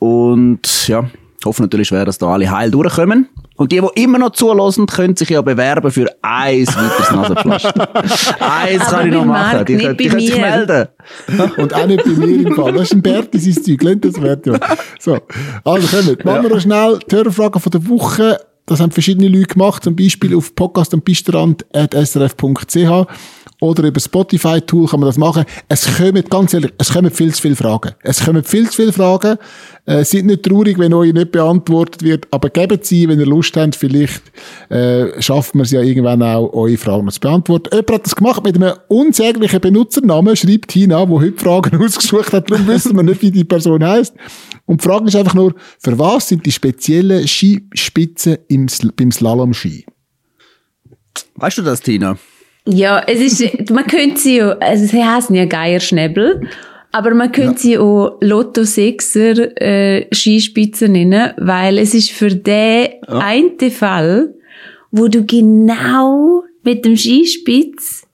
Und 0.00 0.88
ja, 0.88 1.04
hoffen 1.46 1.62
natürlich 1.62 1.88
schwer, 1.88 2.04
dass 2.04 2.18
da 2.18 2.28
alle 2.28 2.50
heil 2.50 2.70
durchkommen. 2.70 3.28
Und 3.56 3.72
die, 3.72 3.80
die 3.80 4.02
immer 4.02 4.18
noch 4.18 4.30
zulassen, 4.30 4.86
können 4.86 5.16
sich 5.16 5.30
ja 5.30 5.42
bewerben 5.42 5.90
für 5.90 6.06
eins 6.22 6.74
weiteres 6.76 7.10
Nasenpflaster. 7.10 7.94
eins 8.40 8.84
kann 8.84 9.06
ich 9.08 9.12
noch 9.12 9.24
machen. 9.24 9.56
Marc, 9.56 9.66
Die, 9.66 9.74
nicht 9.74 9.84
können, 9.84 9.96
die 9.98 10.04
bei 10.04 10.10
können 10.10 10.20
sich 10.26 10.34
mir. 10.34 10.40
melden. 10.40 10.88
Und 11.58 11.74
auch 11.74 11.86
nicht 11.86 12.04
bei 12.04 12.10
mir 12.10 12.48
im 12.48 12.54
Fall. 12.54 12.72
Das 12.72 12.82
ist 12.82 12.92
ein 12.94 13.02
Berti, 13.02 13.38
sein 13.38 13.62
Zeug. 13.62 13.82
Lehnt 13.82 14.04
das 14.04 14.20
Wert, 14.22 14.46
ja. 14.46 14.58
So. 14.98 15.18
Also, 15.64 15.96
kommen. 15.96 16.16
Machen 16.24 16.42
wir 16.42 16.50
noch 16.50 16.60
schnell 16.60 16.98
die 17.10 17.16
Hörerfragen 17.16 17.60
von 17.60 17.70
der 17.70 17.88
Woche. 17.88 18.38
Das 18.66 18.80
haben 18.80 18.92
verschiedene 18.92 19.28
Leute 19.28 19.54
gemacht. 19.54 19.82
Zum 19.84 19.96
Beispiel 19.96 20.34
auf 20.36 20.54
podcast 20.54 20.94
am 20.94 21.02
srf.ch 21.06 23.06
oder 23.60 23.84
über 23.84 24.00
Spotify-Tool 24.00 24.88
kann 24.88 25.00
man 25.00 25.08
das 25.08 25.18
machen. 25.18 25.44
Es 25.68 25.86
kommen, 25.96 26.24
ganz 26.28 26.54
ehrlich, 26.54 26.72
es 26.78 26.92
kommen 26.92 27.10
viel 27.10 27.32
zu 27.34 27.42
viele 27.42 27.56
Fragen. 27.56 27.92
Es 28.02 28.24
kommen 28.24 28.42
viel 28.42 28.68
zu 28.68 28.76
viele 28.76 28.92
Fragen. 28.92 29.36
Äh, 29.84 30.04
seid 30.04 30.24
nicht 30.24 30.42
traurig, 30.42 30.78
wenn 30.78 30.94
euch 30.94 31.12
nicht 31.12 31.32
beantwortet 31.32 32.02
wird, 32.02 32.26
aber 32.30 32.48
gebt 32.48 32.84
sie, 32.84 33.08
wenn 33.08 33.20
ihr 33.20 33.26
Lust 33.26 33.56
habt, 33.56 33.76
vielleicht 33.76 34.22
äh, 34.70 35.20
schaffen 35.20 35.58
wir 35.58 35.64
es 35.64 35.70
ja 35.70 35.82
irgendwann 35.82 36.22
auch, 36.22 36.52
eure 36.52 36.76
Fragen 36.76 37.10
zu 37.10 37.20
beantworten. 37.20 37.70
Jemand 37.72 37.92
hat 37.92 38.06
das 38.06 38.16
gemacht 38.16 38.44
mit 38.44 38.56
einem 38.56 38.74
unsäglichen 38.88 39.60
Benutzernamen, 39.60 40.36
schreibt 40.36 40.68
Tina, 40.68 41.08
wo 41.08 41.20
heute 41.20 41.38
Fragen 41.38 41.82
ausgesucht 41.84 42.32
hat, 42.32 42.50
darum 42.50 42.66
wissen 42.66 42.96
wir 42.96 43.02
nicht, 43.02 43.20
wie 43.22 43.30
die 43.30 43.44
Person 43.44 43.84
heißt. 43.84 44.14
Und 44.66 44.82
die 44.82 44.88
Frage 44.88 45.06
ist 45.06 45.16
einfach 45.16 45.34
nur, 45.34 45.54
für 45.78 45.98
was 45.98 46.28
sind 46.28 46.46
die 46.46 46.52
speziellen 46.52 47.26
Skispitzen 47.26 48.38
im, 48.48 48.68
beim 48.96 49.10
Slalom-Ski? 49.10 49.84
Weißt 51.34 51.58
du 51.58 51.62
das, 51.62 51.80
Tina? 51.80 52.16
Ja, 52.66 53.02
es 53.06 53.20
ist, 53.20 53.70
man 53.70 53.86
könnte 53.86 54.20
sie 54.20 54.36
ja, 54.36 54.50
also 54.58 54.86
sie 54.86 55.04
heißen 55.04 55.34
ja 55.34 55.46
Geierschnäbel, 55.46 56.48
aber 56.92 57.14
man 57.14 57.32
könnte 57.32 57.60
sie 57.60 57.78
auch 57.78 58.18
Lotto 58.20 58.64
Sechser 58.64 59.60
äh, 59.60 60.06
Skispitze 60.12 60.88
nennen, 60.88 61.32
weil 61.38 61.78
es 61.78 61.94
ist 61.94 62.10
für 62.10 62.34
den 62.34 63.02
einen 63.06 63.70
Fall, 63.70 64.34
wo 64.90 65.08
du 65.08 65.24
genau 65.24 66.42
mit 66.62 66.84
dem 66.84 66.96
Skispitz 66.96 68.06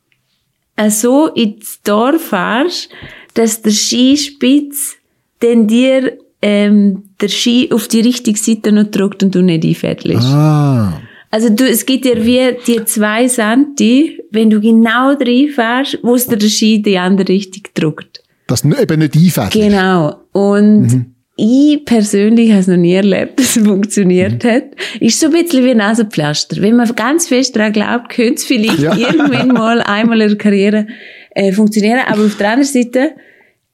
äh, 0.76 0.90
so 0.90 1.26
ins 1.28 1.80
Dorf 1.82 2.28
fährst, 2.28 2.90
dass 3.34 3.62
der 3.62 3.72
Skispitz 3.72 4.96
den 5.42 5.66
dir 5.66 6.18
ähm, 6.42 7.10
der 7.20 7.28
Ski 7.28 7.70
auf 7.72 7.88
die 7.88 8.00
richtige 8.00 8.38
Seite 8.38 8.72
noch 8.72 8.84
drückt 8.84 9.22
und 9.22 9.34
du 9.34 9.42
nicht 9.42 9.64
einfädelst. 9.64 10.26
Ah. 10.26 11.00
Also 11.36 11.50
du, 11.50 11.68
es 11.68 11.84
gibt 11.84 12.06
dir 12.06 12.24
wie 12.24 12.56
die 12.66 12.82
zwei 12.86 13.28
Santi, 13.28 14.22
wenn 14.30 14.48
du 14.48 14.58
genau 14.58 15.10
reinfährst, 15.10 15.98
wo 16.02 16.14
es 16.14 16.26
der 16.28 16.40
Ski 16.40 16.76
in 16.76 16.82
die 16.82 16.96
andere 16.96 17.28
Richtung 17.28 17.62
drückt. 17.74 18.22
Das 18.46 18.64
n- 18.64 18.74
eben 18.80 19.00
nicht 19.00 19.14
einfällt. 19.16 19.50
Genau. 19.52 20.14
Und 20.32 21.06
ich 21.36 21.84
persönlich 21.84 22.50
habe 22.52 22.60
es 22.60 22.68
noch 22.68 22.78
nie 22.78 22.94
erlebt, 22.94 23.38
dass 23.38 23.56
es 23.58 23.66
funktioniert 23.66 24.42
hat. 24.44 24.64
Ist 24.98 25.20
so 25.20 25.26
ein 25.26 25.32
bisschen 25.32 25.62
wie 25.66 25.72
ein 25.72 25.76
Nasenpflaster. 25.76 26.62
Wenn 26.62 26.76
man 26.76 26.88
ganz 26.94 27.28
fest 27.28 27.54
daran 27.54 27.74
glaubt, 27.74 28.08
könnte 28.08 28.36
es 28.36 28.44
vielleicht 28.44 28.78
Ja. 28.78 28.96
irgendwann 28.96 29.48
mal 29.48 29.82
einmal 29.86 30.22
in 30.22 30.28
der 30.28 30.38
Karriere 30.38 30.86
äh, 31.34 31.52
funktionieren. 31.52 32.00
Aber 32.06 32.24
auf 32.24 32.36
der 32.38 32.52
anderen 32.52 32.72
Seite, 32.72 33.10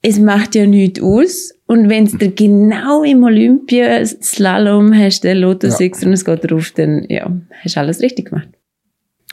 es 0.02 0.18
macht 0.18 0.56
ja 0.56 0.66
nichts 0.66 1.00
aus. 1.00 1.54
Und 1.72 1.88
wenn 1.88 2.04
es 2.04 2.12
dir 2.18 2.30
genau 2.30 3.02
im 3.02 3.24
Olympia-Slalom 3.24 4.92
hast, 4.94 5.24
der 5.24 5.34
Lotto 5.34 5.68
Ja. 5.68 5.72
Sechser 5.72 6.06
und 6.06 6.12
es 6.12 6.22
geht 6.24 6.50
drauf, 6.50 6.70
dann 6.76 7.06
ja, 7.08 7.30
hast 7.64 7.76
du 7.76 7.80
alles 7.80 8.00
richtig 8.00 8.28
gemacht. 8.28 8.48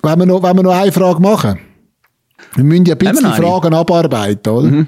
Wenn 0.01 0.19
wir 0.19 0.25
noch, 0.25 0.41
wenn 0.41 0.55
wir 0.55 0.63
noch 0.63 0.73
eine 0.73 0.91
Frage 0.93 1.19
machen. 1.21 1.59
Wir 2.55 2.63
müssen 2.63 2.85
ja 2.85 2.95
ein 2.95 2.97
bisschen? 2.99 3.33
Fragen 3.33 3.73
abarbeiten, 3.73 4.49
oder? 4.53 4.67
Mhm. 4.69 4.87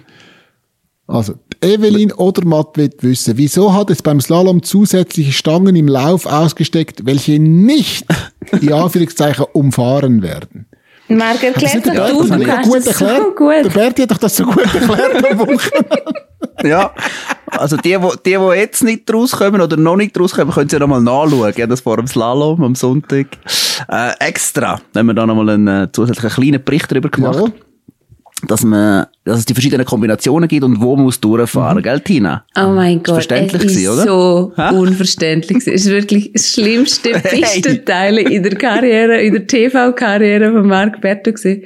Also, 1.08 1.34
Evelyn 1.62 2.14
oder 2.14 2.46
Matt 2.46 2.78
will 2.78 2.90
wissen, 3.02 3.34
wieso 3.38 3.74
hat 3.74 3.90
es 3.90 4.02
beim 4.02 4.22
Slalom 4.22 4.64
zusätzliche 4.64 5.34
Stangen 5.34 5.76
im 5.76 5.90
Lauf 5.90 6.26
ausgesteckt, 6.26 7.06
welche 7.06 7.38
nicht, 7.38 8.06
in 8.62 8.72
Anführungszeichen, 8.82 9.46
umfahren 9.52 10.22
werden? 10.22 10.68
Marc, 11.10 11.44
erklär 11.44 11.70
Hat 11.74 11.86
das 11.86 11.96
doch 11.98 12.22
du, 12.22 12.28
der 12.30 12.38
du 12.38 12.44
kannst 12.46 12.70
gut 12.70 12.78
das 12.78 12.88
erklärt? 13.02 13.18
so 13.38 13.46
Der 13.50 13.64
gut. 13.64 13.74
Berti 13.74 14.02
hat 14.04 14.12
doch 14.12 14.18
das 14.20 14.38
so 14.38 14.46
gut 14.46 14.64
erklärt 14.74 15.32
am 15.32 15.40
Wochenende. 15.40 16.31
Ja. 16.64 16.94
Also 17.48 17.76
die, 17.78 18.02
wo, 18.02 18.14
die, 18.26 18.38
die 18.38 18.58
jetzt 18.60 18.84
nicht 18.84 19.12
rauskommen 19.14 19.62
oder 19.62 19.76
noch 19.78 19.98
nicht 19.98 20.18
rauskommen, 20.18 20.54
können 20.54 20.70
sie 20.70 20.76
ja 20.76 20.80
nochmal 20.80 21.02
nachschauen. 21.02 21.54
Ja, 21.58 21.68
das 21.68 21.82
vor 21.82 21.98
dem 21.98 22.08
Slalom 22.08 22.64
am 22.64 22.76
Sonntag. 22.76 23.28
Äh, 23.90 24.12
extra 24.20 24.80
haben 24.96 25.08
wir 25.08 25.14
da 25.14 25.26
nochmal 25.26 25.50
einen 25.50 25.68
äh, 25.68 25.92
zusätzlichen 25.92 26.30
kleinen 26.30 26.64
Bericht 26.64 26.90
darüber 26.92 27.10
gemacht. 27.10 27.36
Jawohl. 27.36 27.52
Dass, 28.48 28.64
man, 28.64 29.06
dass 29.24 29.40
es 29.40 29.46
die 29.46 29.54
verschiedenen 29.54 29.86
Kombinationen 29.86 30.48
gibt 30.50 30.64
und 30.64 30.82
wo 30.82 30.96
man 30.96 31.06
muss 31.06 31.20
durchfahren, 31.20 31.84
gell, 31.84 32.00
Tina? 32.00 32.44
Oh 32.58 32.70
mein 32.70 33.04
Gott, 33.04 33.16
verständlich 33.16 33.64
es 33.66 33.72
ist 33.76 33.78
gewesen, 33.78 33.94
oder? 33.94 34.04
so 34.04 34.54
Hä? 34.56 34.76
unverständlich. 34.76 35.60
gewesen. 35.60 35.74
Es 35.76 35.86
ist 35.86 35.92
wirklich 35.92 36.32
das 36.34 36.48
schlimmste, 36.48 37.10
Hey. 37.24 37.42
beste 37.42 37.86
Teil 37.86 38.18
in 38.18 38.42
der 38.42 38.56
Karriere, 38.56 39.22
in 39.22 39.34
der 39.34 39.46
TV-Karriere 39.46 40.52
von 40.54 40.66
Marc 40.68 41.02
Berto 41.02 41.32
gewesen. 41.34 41.64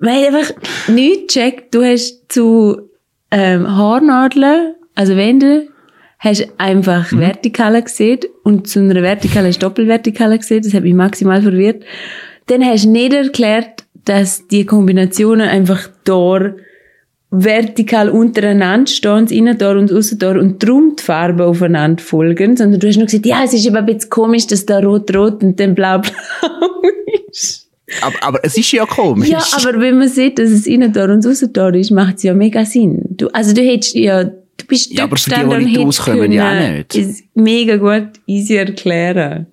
Weil 0.00 0.26
einfach 0.26 0.54
nichts 0.88 1.34
checkt. 1.34 1.74
Du 1.74 1.82
hast 1.82 2.22
zu 2.30 2.85
ähm, 3.30 3.66
Haarnadeln, 3.66 4.74
also 4.94 5.16
Wände, 5.16 5.68
hast 6.18 6.48
einfach 6.58 7.12
Mhm. 7.12 7.20
Vertikale 7.20 7.82
gesehen 7.82 8.20
und 8.42 8.68
zu 8.68 8.80
einer 8.80 9.02
Vertikale 9.02 9.50
du 9.50 9.58
Doppelvertikale 9.58 10.38
gesehen. 10.38 10.62
Das 10.62 10.74
hat 10.74 10.82
mich 10.82 10.94
maximal 10.94 11.42
verwirrt. 11.42 11.84
Dann 12.46 12.64
hast 12.64 12.84
du 12.84 12.90
nicht 12.90 13.12
erklärt, 13.12 13.84
dass 14.04 14.46
die 14.48 14.64
Kombinationen 14.64 15.48
einfach 15.48 15.88
da 16.04 16.54
vertikal 17.30 18.08
untereinander 18.08 18.86
stehen, 18.86 19.24
das 19.24 19.32
Innentor 19.32 19.76
und 19.76 19.90
das 19.90 19.96
Aussentor 19.98 20.36
und 20.36 20.62
darum 20.62 20.94
die 20.96 21.02
Farben 21.02 21.40
aufeinander 21.40 22.02
folgen, 22.02 22.56
sondern 22.56 22.80
du 22.80 22.86
hast 22.86 22.96
nur 22.96 23.06
gesagt, 23.06 23.26
ja, 23.26 23.42
es 23.44 23.52
ist 23.52 23.68
aber 23.68 23.78
ein 23.78 23.86
bisschen 23.86 24.10
komisch, 24.10 24.46
dass 24.46 24.64
da 24.64 24.78
rot-rot 24.78 25.42
und 25.42 25.58
dann 25.58 25.74
blau-blau 25.74 26.12
ist. 27.30 27.65
Aber, 28.00 28.22
aber 28.22 28.40
es 28.42 28.56
ist 28.56 28.72
ja 28.72 28.84
komisch. 28.84 29.28
Ja, 29.28 29.44
aber 29.52 29.78
wenn 29.80 29.98
man 29.98 30.08
sieht, 30.08 30.38
dass 30.38 30.50
es 30.50 30.66
Innentor 30.66 31.04
und 31.04 31.24
das 31.24 31.32
Aussentor 31.32 31.74
ist, 31.74 31.90
macht 31.90 32.16
es 32.16 32.24
ja 32.24 32.34
mega 32.34 32.64
Sinn. 32.64 33.02
Du, 33.10 33.28
also 33.28 33.54
du 33.54 33.62
hättest 33.62 33.94
ja, 33.94 34.24
du 34.24 34.66
bist 34.66 34.92
Ja, 34.92 35.04
aber 35.04 35.16
für 35.16 35.30
die, 35.30 35.36
die 35.36 35.64
nicht 35.64 35.78
rauskommen, 35.78 36.32
ja 36.32 36.50
auch 36.50 36.70
nicht. 36.70 36.94
Es 36.96 37.22
mega 37.34 37.76
gut, 37.76 38.20
easy 38.26 38.56
erklären. 38.56 39.46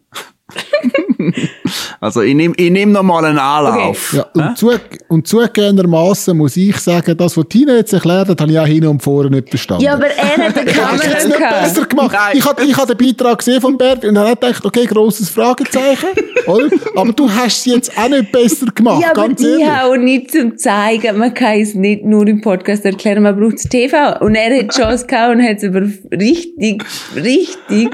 Also 2.00 2.22
ich 2.22 2.34
nehme 2.36 2.54
ich 2.58 2.72
nehm 2.72 2.92
noch 2.92 3.04
mal 3.04 3.24
einen 3.26 3.38
Anlauf. 3.40 4.14
Ja, 4.14 4.26
und, 4.34 4.58
zu, 4.58 4.72
und 5.08 5.28
zugegebenermaßen 5.28 6.36
muss 6.38 6.58
ich 6.58 6.78
sagen, 6.78 7.16
das, 7.18 7.38
was 7.38 7.46
Tina 7.50 7.76
jetzt 7.76 7.94
erklärt 7.94 8.30
hat, 8.30 8.42
habe 8.42 8.52
ich 8.52 8.60
auch 8.60 8.66
hin 8.66 8.86
und 8.86 9.02
vorne 9.02 9.30
nicht 9.30 9.50
verstanden. 9.50 9.84
Ja, 9.84 9.94
aber 9.94 10.08
er 10.08 10.38
hat 10.38 10.58
eine 10.58 10.70
Ich 10.70 10.82
habe 10.82 10.96
es 10.96 11.02
Kamera 11.02 11.10
jetzt 11.18 11.28
nicht 11.28 11.40
besser 11.40 11.86
gemacht. 11.86 12.12
Nein. 12.14 12.38
Ich 12.38 12.46
habe 12.46 12.64
ich 12.64 12.78
hab 12.78 12.88
den 12.88 12.98
Beitrag 12.98 13.38
gesehen 13.40 13.62
von 13.62 13.78
Bert 13.78 14.06
und 14.06 14.16
er 14.16 14.30
hat 14.30 14.42
gedacht, 14.42 14.66
okay, 14.66 14.86
grosses 14.86 15.30
Fragezeichen, 15.30 16.10
oder? 16.48 16.70
Aber 16.96 17.12
du 17.14 17.30
hast 17.30 17.60
es 17.60 17.66
jetzt 17.66 17.98
auch 17.98 18.10
nicht 18.10 18.32
besser 18.32 18.68
gemacht, 18.74 19.02
Ja, 19.02 19.12
aber 19.12 19.28
ganz 19.28 19.42
ich 19.42 19.48
ehrlich. 19.48 19.68
habe 19.68 19.92
auch 19.92 19.98
nicht 19.98 20.32
zum 20.32 20.58
zeigen, 20.58 21.18
man 21.18 21.34
kann 21.34 21.60
es 21.60 21.74
nicht 21.74 22.04
nur 22.06 22.28
im 22.28 22.42
Podcast 22.42 22.86
erklären, 22.86 23.24
man 23.24 23.38
braucht 23.40 23.56
das 23.56 23.64
TV. 23.64 24.20
Und 24.20 24.36
er 24.36 24.56
hat 24.58 24.64
die 24.64 24.68
Chance 24.82 25.06
gehabt 25.08 25.36
und 25.36 25.44
hat 25.44 25.58
es 25.58 25.64
aber 25.64 25.82
richtig, 26.12 26.84
richtig 27.16 27.90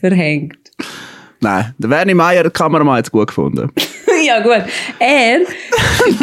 verhängt. 0.00 0.61
Nein, 1.42 1.74
der 1.76 1.90
Werni 1.90 2.14
Meier, 2.14 2.44
der 2.44 2.52
Kameramann, 2.52 2.98
hat 2.98 3.06
es 3.06 3.10
gut 3.10 3.26
gefunden. 3.26 3.68
ja, 4.24 4.40
gut. 4.40 4.64
Er 5.00 5.40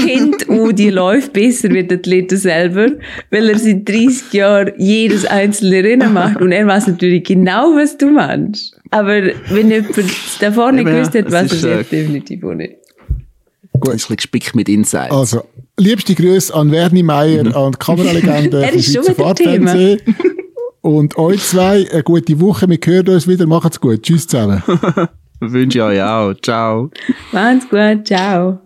kennt 0.01 0.49
auch 0.49 0.72
die 0.72 0.89
Läufe 0.89 1.30
besser 1.30 1.70
wie 1.72 1.84
die 1.84 1.95
Athleten 1.95 2.38
selber, 2.38 2.88
weil 3.30 3.49
er 3.49 3.59
seit 3.59 3.88
30 3.88 4.32
Jahren 4.32 4.72
jedes 4.78 5.26
einzelne 5.26 5.84
Rennen 5.84 6.13
macht 6.13 6.41
und 6.41 6.53
er 6.53 6.65
weiß 6.65 6.88
natürlich 6.88 7.26
genau, 7.26 7.76
was 7.76 7.97
du 7.97 8.11
meinst. 8.11 8.80
Aber 8.91 9.22
wenn 9.49 9.70
jemand 9.70 9.97
nicht 9.97 10.41
Eben, 10.41 10.78
ja, 10.78 10.84
gewusst 10.84 11.15
hat, 11.15 11.26
es 11.26 11.32
weiß 11.34 11.63
er 11.63 11.70
äh, 11.70 11.82
es 11.82 11.89
definitiv 11.89 12.43
auch 12.45 12.53
nicht. 12.53 12.76
Gut. 13.74 13.89
Ein 13.89 13.93
bisschen 13.97 14.15
gespickt 14.15 14.55
mit 14.55 14.70
Insights. 14.70 15.13
Also, 15.13 15.43
liebste 15.78 16.15
Grüße 16.15 16.53
an 16.53 16.72
Werni 16.72 17.03
Meier, 17.03 17.55
an 17.55 17.74
die 17.74 17.78
Kameralegende 17.78 18.63
Er 18.63 18.74
ist 18.74 18.93
schon 18.93 19.03
Schweizer 19.03 19.17
wieder 19.17 19.36
Thema. 19.36 19.76
Und 20.82 21.18
euch 21.18 21.44
zwei, 21.44 21.90
eine 21.92 22.04
gute 22.04 22.40
Woche. 22.40 22.70
Wir 22.70 22.80
hören 22.84 23.10
uns 23.10 23.28
wieder. 23.28 23.46
Macht's 23.48 23.80
gut. 23.80 24.04
Tschüss 24.04 24.28
zusammen. 24.28 24.64
Wünsche 25.40 25.78
ich 25.78 25.84
euch 25.84 26.02
auch. 26.02 26.34
Ciao. 26.42 26.90
Macht's 27.32 27.70
gut, 27.70 28.08
ciao. 28.08 28.60